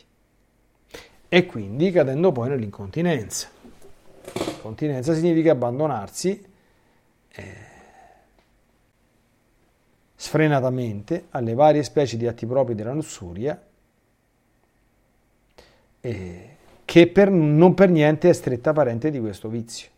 e 1.29 1.47
quindi 1.47 1.91
cadendo 1.91 2.33
poi 2.33 2.49
nell'incontinenza. 2.49 3.49
Continenza 4.61 5.15
significa 5.15 5.53
abbandonarsi 5.53 6.45
eh, 7.29 7.55
sfrenatamente 10.15 11.27
alle 11.31 11.55
varie 11.55 11.83
specie 11.83 12.17
di 12.17 12.27
atti 12.27 12.47
propri 12.47 12.75
della 12.75 12.93
lussuria 12.93 13.61
e 16.01 16.52
che 16.93 17.07
per, 17.07 17.31
non 17.31 17.73
per 17.73 17.89
niente 17.89 18.29
è 18.29 18.35
stretta 18.35 18.75
parente 18.75 19.11
di 19.11 19.19
questo 19.19 19.49
vizio. 19.49 19.89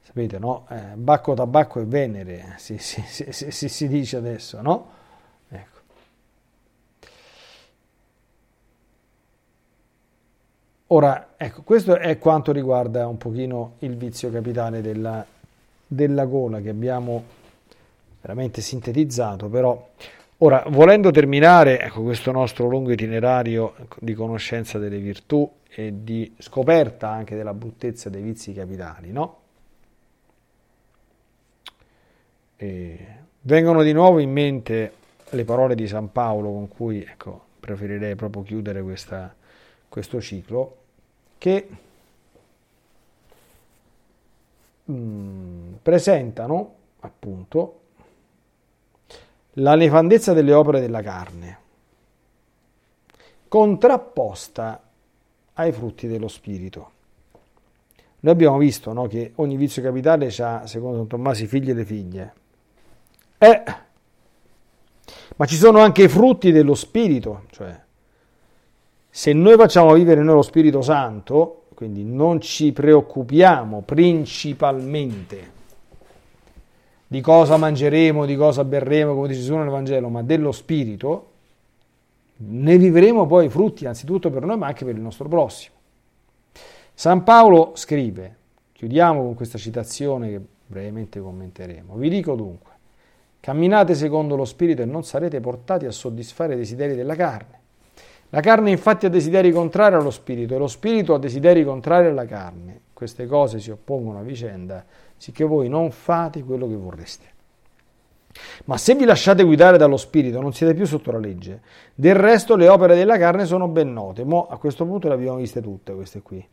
Sapete, 0.00 0.40
no? 0.40 0.66
Eh, 0.68 0.96
bacco, 0.96 1.34
tabacco 1.34 1.78
e 1.78 1.84
venere, 1.84 2.54
si, 2.56 2.78
si, 2.78 3.00
si, 3.06 3.68
si 3.68 3.86
dice 3.86 4.16
adesso, 4.16 4.60
no? 4.60 4.90
Ecco. 5.50 5.78
Ora, 10.88 11.34
ecco, 11.36 11.62
questo 11.62 11.96
è 11.96 12.18
quanto 12.18 12.50
riguarda 12.50 13.06
un 13.06 13.18
pochino 13.18 13.74
il 13.78 13.96
vizio 13.96 14.32
capitale 14.32 14.80
della, 14.82 15.24
della 15.86 16.24
gola 16.24 16.60
che 16.60 16.70
abbiamo 16.70 17.22
veramente 18.20 18.60
sintetizzato, 18.60 19.48
però 19.48 19.90
Ora, 20.44 20.64
volendo 20.70 21.12
terminare 21.12 21.78
ecco, 21.78 22.02
questo 22.02 22.32
nostro 22.32 22.66
lungo 22.66 22.90
itinerario 22.90 23.74
di 24.00 24.12
conoscenza 24.12 24.76
delle 24.76 24.98
virtù 24.98 25.48
e 25.68 26.02
di 26.02 26.34
scoperta 26.38 27.08
anche 27.08 27.36
della 27.36 27.54
bruttezza 27.54 28.10
dei 28.10 28.22
vizi 28.22 28.52
capitali, 28.52 29.12
no? 29.12 29.40
E 32.56 33.06
vengono 33.42 33.84
di 33.84 33.92
nuovo 33.92 34.18
in 34.18 34.32
mente 34.32 34.92
le 35.30 35.44
parole 35.44 35.76
di 35.76 35.86
San 35.86 36.10
Paolo 36.10 36.50
con 36.50 36.66
cui 36.66 37.04
ecco, 37.04 37.44
preferirei 37.60 38.16
proprio 38.16 38.42
chiudere 38.42 38.82
questa, 38.82 39.32
questo 39.88 40.20
ciclo, 40.20 40.76
che 41.38 41.68
mh, 44.86 44.92
mm, 44.92 45.72
presentano 45.82 46.74
appunto 46.98 47.81
la 49.54 49.74
nefandezza 49.74 50.32
delle 50.32 50.52
opere 50.52 50.80
della 50.80 51.02
carne, 51.02 51.58
contrapposta 53.48 54.82
ai 55.54 55.72
frutti 55.72 56.06
dello 56.06 56.28
spirito. 56.28 56.90
Noi 58.20 58.32
abbiamo 58.32 58.58
visto 58.58 58.92
no, 58.92 59.06
che 59.06 59.32
ogni 59.36 59.56
vizio 59.56 59.82
capitale 59.82 60.32
ha, 60.38 60.66
secondo 60.66 60.98
San 60.98 61.06
Tommaso, 61.08 61.44
figli 61.46 61.70
e 61.70 61.84
figlie. 61.84 62.34
Eh, 63.38 63.62
ma 65.36 65.46
ci 65.46 65.56
sono 65.56 65.80
anche 65.80 66.04
i 66.04 66.08
frutti 66.08 66.52
dello 66.52 66.74
spirito, 66.74 67.44
cioè 67.50 67.80
se 69.14 69.34
noi 69.34 69.56
facciamo 69.56 69.92
vivere 69.92 70.22
noi 70.22 70.36
lo 70.36 70.42
Spirito 70.42 70.80
Santo, 70.80 71.64
quindi 71.74 72.02
non 72.02 72.40
ci 72.40 72.72
preoccupiamo 72.72 73.82
principalmente 73.82 75.60
di 77.12 77.20
cosa 77.20 77.58
mangeremo, 77.58 78.24
di 78.24 78.36
cosa 78.36 78.64
berremo, 78.64 79.14
come 79.14 79.28
dice 79.28 79.40
Gesù 79.40 79.54
nel 79.56 79.68
Vangelo, 79.68 80.08
ma 80.08 80.22
dello 80.22 80.50
Spirito, 80.50 81.26
ne 82.36 82.78
vivremo 82.78 83.26
poi 83.26 83.44
i 83.44 83.48
frutti, 83.50 83.84
anzitutto 83.84 84.30
per 84.30 84.46
noi, 84.46 84.56
ma 84.56 84.68
anche 84.68 84.86
per 84.86 84.94
il 84.94 85.02
nostro 85.02 85.28
prossimo. 85.28 85.74
San 86.94 87.22
Paolo 87.22 87.72
scrive, 87.74 88.36
chiudiamo 88.72 89.22
con 89.22 89.34
questa 89.34 89.58
citazione 89.58 90.30
che 90.30 90.40
brevemente 90.66 91.20
commenteremo, 91.20 91.96
vi 91.96 92.08
dico 92.08 92.34
dunque, 92.34 92.70
camminate 93.40 93.94
secondo 93.94 94.34
lo 94.34 94.46
Spirito 94.46 94.80
e 94.80 94.86
non 94.86 95.04
sarete 95.04 95.38
portati 95.38 95.84
a 95.84 95.90
soddisfare 95.90 96.54
i 96.54 96.56
desideri 96.56 96.94
della 96.94 97.14
carne. 97.14 97.60
La 98.30 98.40
carne 98.40 98.70
infatti 98.70 99.04
ha 99.04 99.10
desideri 99.10 99.52
contrari 99.52 99.96
allo 99.96 100.10
Spirito 100.10 100.54
e 100.54 100.58
lo 100.58 100.66
Spirito 100.66 101.12
ha 101.12 101.18
desideri 101.18 101.62
contrari 101.62 102.06
alla 102.06 102.24
carne. 102.24 102.80
Queste 102.94 103.26
cose 103.26 103.58
si 103.58 103.70
oppongono 103.70 104.20
a 104.20 104.22
vicenda 104.22 104.82
sicché 105.22 105.44
voi 105.44 105.68
non 105.68 105.92
fate 105.92 106.42
quello 106.42 106.66
che 106.66 106.74
vorreste. 106.74 107.26
Ma 108.64 108.76
se 108.76 108.96
vi 108.96 109.04
lasciate 109.04 109.44
guidare 109.44 109.78
dallo 109.78 109.96
Spirito 109.96 110.40
non 110.40 110.52
siete 110.52 110.74
più 110.74 110.84
sotto 110.84 111.12
la 111.12 111.20
legge. 111.20 111.60
Del 111.94 112.16
resto 112.16 112.56
le 112.56 112.66
opere 112.66 112.96
della 112.96 113.16
carne 113.18 113.46
sono 113.46 113.68
ben 113.68 113.92
note. 113.92 114.24
Mo 114.24 114.48
a 114.48 114.56
questo 114.56 114.84
punto 114.84 115.06
le 115.06 115.14
abbiamo 115.14 115.36
viste 115.36 115.60
tutte 115.60 115.94
queste 115.94 116.22
qui. 116.22 116.44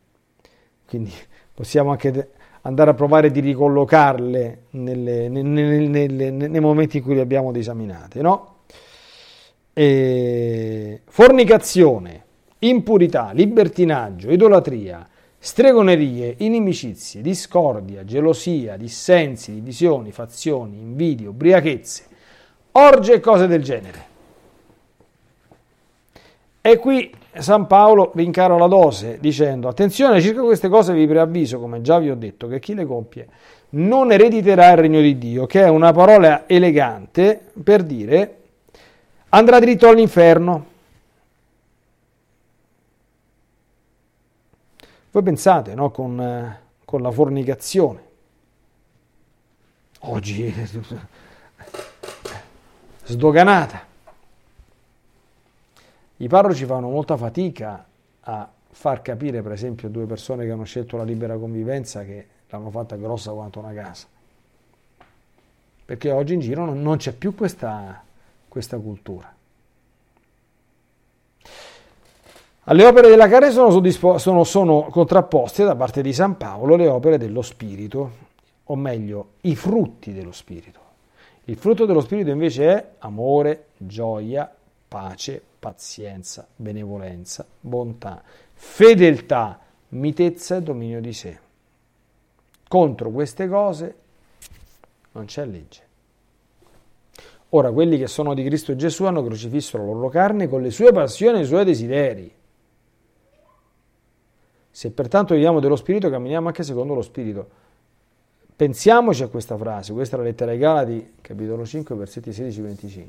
Quindi 0.87 1.11
possiamo 1.51 1.89
anche 1.89 2.29
andare 2.61 2.91
a 2.91 2.93
provare 2.93 3.31
di 3.31 3.39
ricollocarle 3.39 4.65
nelle, 4.69 5.29
nelle, 5.29 5.87
nelle, 5.87 6.29
nei 6.29 6.59
momenti 6.59 6.97
in 6.97 7.03
cui 7.03 7.15
le 7.15 7.21
abbiamo 7.21 7.51
esaminate. 7.51 8.21
No? 8.21 8.57
E 9.73 11.01
fornicazione, 11.07 12.23
impurità, 12.59 13.31
libertinaggio, 13.33 14.29
idolatria, 14.29 15.07
Stregonerie, 15.41 16.35
inimicizie, 16.39 17.21
discordia, 17.21 18.03
gelosia, 18.03 18.75
dissensi, 18.75 19.53
divisioni, 19.53 20.11
fazioni, 20.11 20.77
invidie, 20.77 21.27
ubriachezze, 21.27 22.03
orge 22.73 23.13
e 23.13 23.19
cose 23.21 23.47
del 23.47 23.63
genere. 23.63 24.07
E 26.61 26.77
qui 26.77 27.09
San 27.37 27.67
Paolo 27.67 28.11
rincara 28.15 28.57
la 28.57 28.67
dose 28.67 29.17
dicendo 29.21 29.69
attenzione 29.69 30.19
circa 30.19 30.41
queste 30.41 30.67
cose 30.67 30.93
vi 30.93 31.07
preavviso, 31.07 31.57
come 31.57 31.81
già 31.81 31.99
vi 31.99 32.09
ho 32.09 32.15
detto, 32.15 32.47
che 32.47 32.59
chi 32.59 32.73
le 32.73 32.85
compie 32.85 33.27
non 33.71 34.11
erediterà 34.11 34.71
il 34.71 34.77
regno 34.77 34.99
di 34.99 35.17
Dio, 35.17 35.45
che 35.45 35.63
è 35.63 35.69
una 35.69 35.93
parola 35.93 36.43
elegante 36.47 37.39
per 37.63 37.83
dire 37.83 38.35
andrà 39.29 39.59
dritto 39.59 39.87
all'inferno. 39.87 40.65
Voi 45.11 45.23
pensate, 45.23 45.73
no, 45.73 45.89
con, 45.89 46.21
eh, 46.21 46.59
con 46.85 47.01
la 47.01 47.09
fornicazione. 47.09 48.07
Oggi 50.01 50.53
sdoganata. 53.05 53.87
I 56.17 56.27
parroci 56.27 56.65
fanno 56.65 56.89
molta 56.89 57.17
fatica 57.17 57.85
a 58.21 58.51
far 58.69 59.01
capire, 59.01 59.41
per 59.41 59.53
esempio, 59.53 59.87
a 59.87 59.91
due 59.91 60.05
persone 60.05 60.45
che 60.45 60.51
hanno 60.51 60.63
scelto 60.63 60.95
la 60.95 61.03
libera 61.03 61.37
convivenza 61.37 62.03
che 62.03 62.27
l'hanno 62.49 62.69
fatta 62.69 62.95
grossa 62.95 63.31
quanto 63.31 63.59
una 63.59 63.73
casa. 63.73 64.05
Perché 65.85 66.11
oggi 66.11 66.35
in 66.35 66.39
giro 66.39 66.71
non, 66.71 66.97
c'è 66.97 67.13
più 67.13 67.33
questa, 67.33 68.03
questa 68.47 68.77
cultura. 68.77 69.33
Alle 72.69 72.85
opere 72.85 73.09
della 73.09 73.27
carne 73.27 73.49
sono, 73.49 74.19
sono, 74.19 74.43
sono 74.43 74.81
contrapposte 74.91 75.63
da 75.63 75.75
parte 75.75 76.03
di 76.03 76.13
San 76.13 76.37
Paolo 76.37 76.75
le 76.75 76.87
opere 76.87 77.17
dello 77.17 77.41
Spirito, 77.41 78.11
o 78.65 78.75
meglio, 78.75 79.29
i 79.41 79.55
frutti 79.55 80.13
dello 80.13 80.31
Spirito. 80.31 80.79
Il 81.45 81.57
frutto 81.57 81.87
dello 81.87 82.01
Spirito 82.01 82.29
invece 82.29 82.69
è 82.69 82.89
amore, 82.99 83.69
gioia, 83.75 84.53
pace, 84.87 85.41
pazienza, 85.57 86.45
benevolenza, 86.55 87.43
bontà, 87.59 88.21
fedeltà, 88.53 89.59
mitezza 89.89 90.57
e 90.57 90.61
dominio 90.61 91.01
di 91.01 91.13
sé. 91.13 91.39
Contro 92.67 93.09
queste 93.09 93.47
cose 93.47 93.95
non 95.13 95.25
c'è 95.25 95.43
legge. 95.43 95.81
Ora, 97.49 97.71
quelli 97.71 97.97
che 97.97 98.05
sono 98.05 98.35
di 98.35 98.43
Cristo 98.43 98.75
Gesù 98.75 99.05
hanno 99.05 99.23
crocifisso 99.23 99.75
la 99.77 99.85
loro 99.85 100.07
carne 100.09 100.47
con 100.47 100.61
le 100.61 100.69
sue 100.69 100.91
passioni 100.91 101.39
e 101.39 101.41
i 101.41 101.45
suoi 101.47 101.65
desideri. 101.65 102.37
Se 104.79 104.91
pertanto 104.91 105.33
viviamo 105.33 105.59
dello 105.59 105.75
Spirito, 105.75 106.09
camminiamo 106.09 106.47
anche 106.47 106.63
secondo 106.63 106.93
lo 106.93 107.01
Spirito. 107.01 107.49
Pensiamoci 108.55 109.23
a 109.23 109.27
questa 109.27 109.57
frase, 109.57 109.91
questa 109.91 110.15
è 110.15 110.19
la 110.19 110.23
lettera 110.23 110.51
ai 110.51 110.57
Galati, 110.57 111.15
capitolo 111.19 111.65
5, 111.65 111.95
versetti 111.97 112.29
16-25. 112.29 113.07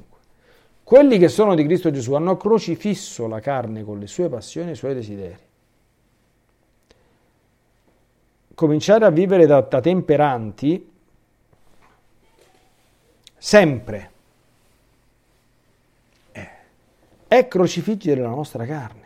Quelli 0.83 1.17
che 1.17 1.29
sono 1.29 1.55
di 1.55 1.63
Cristo 1.63 1.93
Gesù 1.93 2.15
hanno 2.15 2.37
crocifisso 2.37 3.29
la 3.29 3.39
carne 3.39 3.85
con 3.85 4.01
le 4.01 4.09
sue 4.09 4.29
passioni 4.29 4.71
e 4.71 4.73
i 4.73 4.75
suoi 4.75 4.95
desideri. 4.95 5.39
Cominciare 8.53 9.05
a 9.05 9.11
vivere 9.11 9.47
da, 9.47 9.61
da 9.61 9.81
temperanti 9.81 10.91
sempre 13.39 14.11
è 17.29 17.47
crocifiggere 17.47 18.21
la 18.21 18.31
nostra 18.31 18.67
carne. 18.67 19.00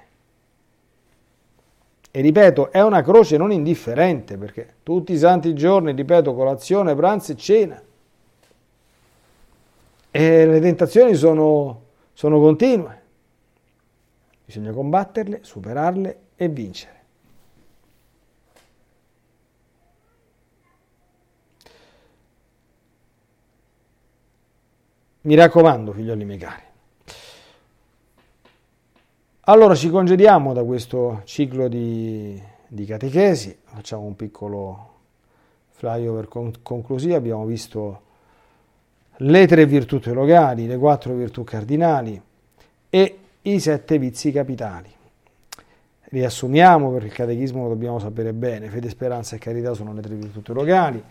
E 2.17 2.21
ripeto, 2.21 2.71
è 2.71 2.81
una 2.81 3.03
croce 3.03 3.37
non 3.37 3.51
indifferente, 3.51 4.39
perché 4.39 4.75
tutti 4.85 5.13
i 5.13 5.19
santi 5.19 5.53
giorni, 5.53 5.91
ripeto, 5.91 6.33
colazione, 6.33 6.95
pranzo 6.95 7.33
e 7.33 7.37
cena. 7.37 7.83
E 10.13 10.47
le 10.47 10.61
tentazioni 10.61 11.17
sono, 11.17 11.83
sono 12.13 12.39
continue. 12.39 13.03
Bisogna 14.45 14.71
combatterle, 14.71 15.41
superarle 15.43 16.19
e 16.37 16.49
vincere. 16.49 17.03
Mi 25.23 25.35
raccomando, 25.35 25.91
figlioli 25.91 26.25
miei 26.25 26.39
cari, 26.39 26.63
allora 29.47 29.75
ci 29.75 29.91
congediamo 29.91 30.53
da 30.53 30.63
questo 30.65 31.21
ciclo 31.25 31.69
di, 31.69 32.41
di 32.67 32.85
catechesi, 32.87 33.59
facciamo 33.65 34.03
un 34.03 34.17
piccolo 34.17 34.93
flyover 35.73 36.29
con, 36.29 36.53
conclusivo, 36.63 37.15
abbiamo 37.17 37.45
visto 37.45 38.01
le 39.19 39.47
tre 39.47 39.67
virtù 39.67 40.01
teologali, 40.01 40.67
le 40.67 40.79
quattro 40.79 41.13
virtù 41.15 41.45
cardinali 41.45 42.21
e 42.89 43.19
i 43.43 43.61
sette 43.61 43.99
vizi 43.99 44.33
capitali. 44.33 44.91
Riassumiamo 46.05 46.91
perché 46.93 47.07
il 47.07 47.13
catechismo 47.13 47.65
lo 47.65 47.69
dobbiamo 47.69 47.99
sapere 47.99 48.33
bene, 48.33 48.69
fede, 48.69 48.89
speranza 48.89 49.37
e 49.37 49.39
carità 49.39 49.75
sono 49.75 49.93
le 49.93 50.01
tre 50.01 50.15
virtù 50.15 50.41
teologali, 50.41 51.03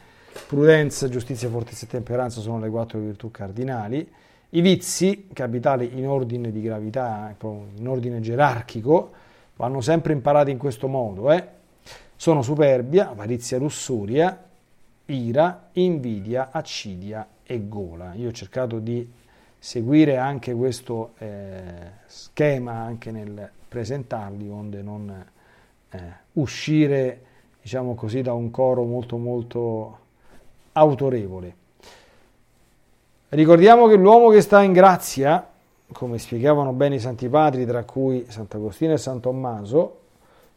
prudenza, 0.47 1.07
giustizia, 1.07 1.49
fortezza 1.49 1.86
e 1.86 1.89
temperanza 1.89 2.41
sono 2.41 2.59
le 2.59 2.69
quattro 2.69 2.99
virtù 2.99 3.29
cardinali, 3.29 4.09
i 4.56 4.62
vizi, 4.62 5.30
capitali 5.34 5.97
in 5.97 6.08
ordine 6.08 6.51
di 6.51 6.62
gravità, 6.62 7.36
in 7.41 7.88
ordine 7.88 8.20
gerarchico, 8.20 9.12
vanno 9.56 9.82
sempre 9.82 10.14
imparati 10.14 10.51
in 10.51 10.60
questo 10.60 10.88
modo. 10.88 11.32
Eh? 11.32 11.47
Sono 12.16 12.43
superbia, 12.43 13.10
avarizia, 13.10 13.58
lussuria, 13.58 14.45
ira, 15.06 15.70
invidia, 15.74 16.49
accidia 16.51 17.28
e 17.43 17.68
gola. 17.68 18.14
Io 18.14 18.30
ho 18.30 18.32
cercato 18.32 18.78
di 18.78 19.12
seguire 19.58 20.18
anche 20.18 20.54
questo 20.54 21.14
eh, 21.18 21.91
schema 22.06 22.74
anche 22.74 23.10
nel 23.10 23.49
presentarli, 23.68 24.47
onde 24.49 24.82
non 24.84 25.26
eh, 25.89 25.99
uscire, 26.34 27.22
diciamo 27.60 27.95
così, 27.95 28.22
da 28.22 28.34
un 28.34 28.51
coro 28.51 28.84
molto 28.84 29.18
molto 29.18 29.99
autorevole. 30.74 31.62
Ricordiamo 33.34 33.88
che 33.88 33.95
l'uomo 33.95 34.29
che 34.29 34.41
sta 34.41 34.61
in 34.61 34.73
grazia, 34.73 35.43
come 35.91 36.19
spiegavano 36.19 36.71
bene 36.71 36.95
i 36.95 36.99
santi 36.99 37.27
padri, 37.27 37.65
tra 37.65 37.84
cui 37.84 38.25
Sant'Agostino 38.27 38.93
e 38.93 38.97
San 38.97 39.21
Tommaso, 39.21 39.97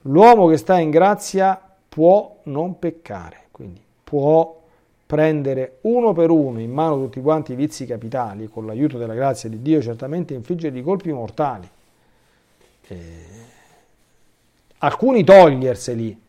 l'uomo 0.03 0.47
che 0.47 0.59
sta 0.59 0.79
in 0.79 0.91
grazia 0.91 1.59
può 1.89 2.37
non 2.45 2.79
peccare, 2.79 3.45
quindi 3.51 3.81
può 4.05 4.61
prendere 5.07 5.79
uno 5.83 6.13
per 6.13 6.29
uno 6.29 6.61
in 6.61 6.71
mano 6.71 6.97
tutti 6.97 7.19
quanti 7.23 7.53
i 7.53 7.55
vizi 7.55 7.87
capitali, 7.87 8.47
con 8.47 8.67
l'aiuto 8.67 8.99
della 8.99 9.15
grazia 9.15 9.49
di 9.49 9.63
Dio, 9.63 9.81
certamente 9.81 10.35
infliggere 10.35 10.83
colpi 10.83 11.11
mortali. 11.13 11.67
Eh, 12.89 12.97
alcuni 14.79 15.25
toglierseli. 15.25 16.21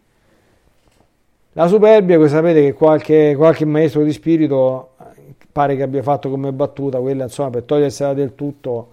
La 1.52 1.68
superbia, 1.68 2.18
voi 2.18 2.30
sapete 2.30 2.62
che 2.62 2.74
qualche, 2.74 3.36
qualche 3.36 3.66
maestro 3.66 4.04
di 4.04 4.14
spirito 4.14 4.92
pare 5.58 5.76
che 5.76 5.82
abbia 5.82 6.04
fatto 6.04 6.30
come 6.30 6.54
battuta, 6.54 7.00
quella 7.00 7.24
insomma 7.24 7.50
per 7.50 7.64
togliersela 7.64 8.14
del 8.14 8.36
tutto 8.36 8.90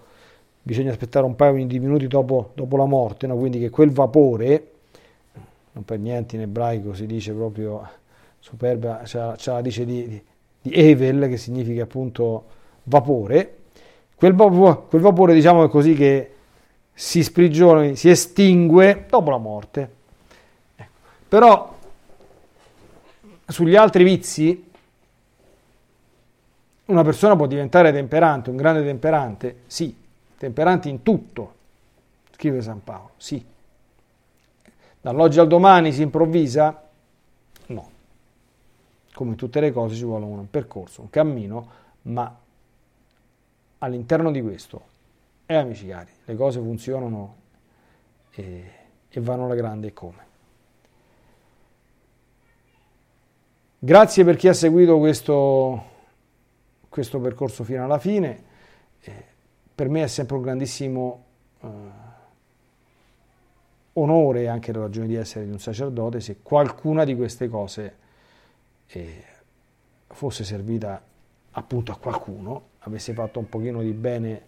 bisogna 0.63 0.89
aspettare 0.89 1.23
un 1.23 1.35
paio 1.35 1.63
di 1.63 1.79
minuti 1.79 2.07
dopo, 2.07 2.49
dopo 2.55 2.75
la 2.75 2.85
morte, 2.85 3.27
no? 3.27 3.37
quindi 3.37 3.59
che 3.59 3.69
quel 3.69 3.91
vapore, 3.91 4.71
non 5.73 5.85
per 5.85 5.99
niente 5.99 6.35
in 6.35 6.41
ebraico 6.41 6.95
si 6.95 7.05
dice 7.05 7.33
proprio 7.33 7.87
superba, 8.39 9.01
c'è, 9.03 9.35
la 9.43 9.61
dice 9.61 9.85
di, 9.85 10.07
di, 10.07 10.23
di, 10.59 10.71
Evel 10.73 11.27
che 11.27 11.37
significa 11.37 11.83
appunto 11.83 12.45
vapore, 12.81 13.57
quel, 14.15 14.33
quel 14.33 15.01
vapore 15.01 15.35
diciamo 15.35 15.65
è 15.65 15.69
così 15.69 15.93
che 15.93 16.31
si 16.91 17.21
sprigiona, 17.21 17.93
si 17.93 18.09
estingue 18.09 19.05
dopo 19.07 19.29
la 19.29 19.37
morte. 19.37 19.89
Ecco. 20.75 20.89
Però 21.27 21.77
sugli 23.45 23.75
altri 23.75 24.03
vizi 24.03 24.64
una 26.85 27.03
persona 27.03 27.35
può 27.35 27.47
diventare 27.47 27.91
temperante, 27.91 28.49
un 28.49 28.57
grande 28.57 28.83
temperante? 28.83 29.61
Sì, 29.67 29.95
temperante 30.37 30.89
in 30.89 31.01
tutto, 31.01 31.53
scrive 32.31 32.61
San 32.61 32.83
Paolo, 32.83 33.11
sì. 33.17 33.43
Dall'oggi 35.01 35.39
al 35.39 35.47
domani 35.47 35.91
si 35.91 36.01
improvvisa? 36.01 36.83
No. 37.67 37.89
Come 39.13 39.31
in 39.31 39.35
tutte 39.35 39.59
le 39.59 39.71
cose 39.71 39.95
ci 39.95 40.03
vuole 40.03 40.25
un 40.25 40.49
percorso, 40.49 41.01
un 41.01 41.09
cammino, 41.09 41.69
ma 42.03 42.35
all'interno 43.79 44.31
di 44.31 44.41
questo, 44.41 44.81
eh, 45.45 45.55
amici 45.55 45.87
cari, 45.87 46.11
le 46.25 46.35
cose 46.35 46.59
funzionano 46.59 47.35
e, 48.31 48.71
e 49.09 49.21
vanno 49.21 49.45
alla 49.45 49.55
grande 49.55 49.93
come. 49.93 50.23
Grazie 53.77 54.23
per 54.23 54.35
chi 54.35 54.47
ha 54.47 54.53
seguito 54.53 54.97
questo 54.97 55.93
questo 56.95 57.19
percorso 57.19 57.65
fino 57.65 57.83
alla 57.83 57.99
fine. 57.99 58.43
Eh, 59.01 59.23
per 59.75 59.89
me 59.89 60.03
è 60.03 60.07
sempre 60.07 60.37
un 60.37 60.41
grandissimo 60.43 61.23
eh, 61.59 61.67
onore 63.91 64.47
anche 64.47 64.71
la 64.71 64.79
ragione 64.79 65.07
di 65.07 65.15
essere 65.15 65.43
di 65.43 65.51
un 65.51 65.59
sacerdote 65.59 66.21
se 66.21 66.37
qualcuna 66.41 67.03
di 67.03 67.13
queste 67.13 67.49
cose 67.49 67.95
eh, 68.87 69.23
fosse 70.07 70.45
servita 70.45 71.01
appunto 71.51 71.91
a 71.91 71.97
qualcuno, 71.97 72.67
avesse 72.79 73.11
fatto 73.11 73.39
un 73.39 73.49
pochino 73.49 73.81
di 73.81 73.91
bene 73.91 74.41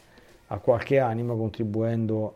a 0.48 0.58
qualche 0.60 1.00
anima 1.00 1.36
contribuendo 1.36 2.36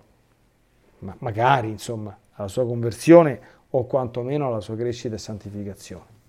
ma 0.99 1.15
magari 1.19 1.69
insomma 1.69 2.17
alla 2.33 2.49
sua 2.49 2.65
conversione 2.65 3.39
o 3.69 3.85
quantomeno 3.85 4.47
alla 4.47 4.59
sua 4.59 4.75
crescita 4.75 5.15
e 5.15 5.19
santificazione. 5.19 6.19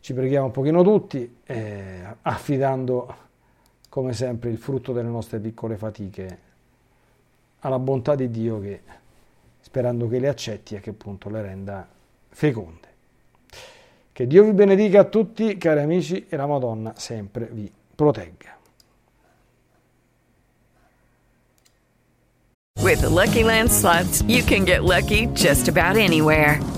Ci 0.00 0.14
preghiamo 0.14 0.46
un 0.46 0.52
pochino 0.52 0.82
tutti, 0.82 1.38
eh, 1.44 2.02
affidando 2.22 3.26
come 3.88 4.12
sempre 4.12 4.50
il 4.50 4.58
frutto 4.58 4.92
delle 4.92 5.08
nostre 5.08 5.38
piccole 5.38 5.76
fatiche 5.76 6.38
alla 7.60 7.78
bontà 7.78 8.14
di 8.14 8.30
Dio 8.30 8.60
che 8.60 8.80
sperando 9.60 10.08
che 10.08 10.18
le 10.18 10.28
accetti 10.28 10.74
e 10.74 10.80
che 10.80 10.90
appunto 10.90 11.28
le 11.28 11.42
renda 11.42 11.86
feconde. 12.28 12.86
Che 14.12 14.26
Dio 14.26 14.44
vi 14.44 14.52
benedica 14.52 15.00
a 15.00 15.04
tutti, 15.04 15.56
cari 15.58 15.80
amici, 15.80 16.26
e 16.28 16.36
la 16.36 16.46
Madonna 16.46 16.94
sempre 16.96 17.48
vi 17.52 17.70
protegga. 17.94 18.56
With 22.80 23.00
the 23.00 23.08
Lucky 23.08 23.42
Land 23.42 23.70
slots, 23.70 24.22
you 24.22 24.42
can 24.42 24.64
get 24.64 24.82
lucky 24.82 25.26
just 25.34 25.68
about 25.68 25.96
anywhere. 25.96 26.77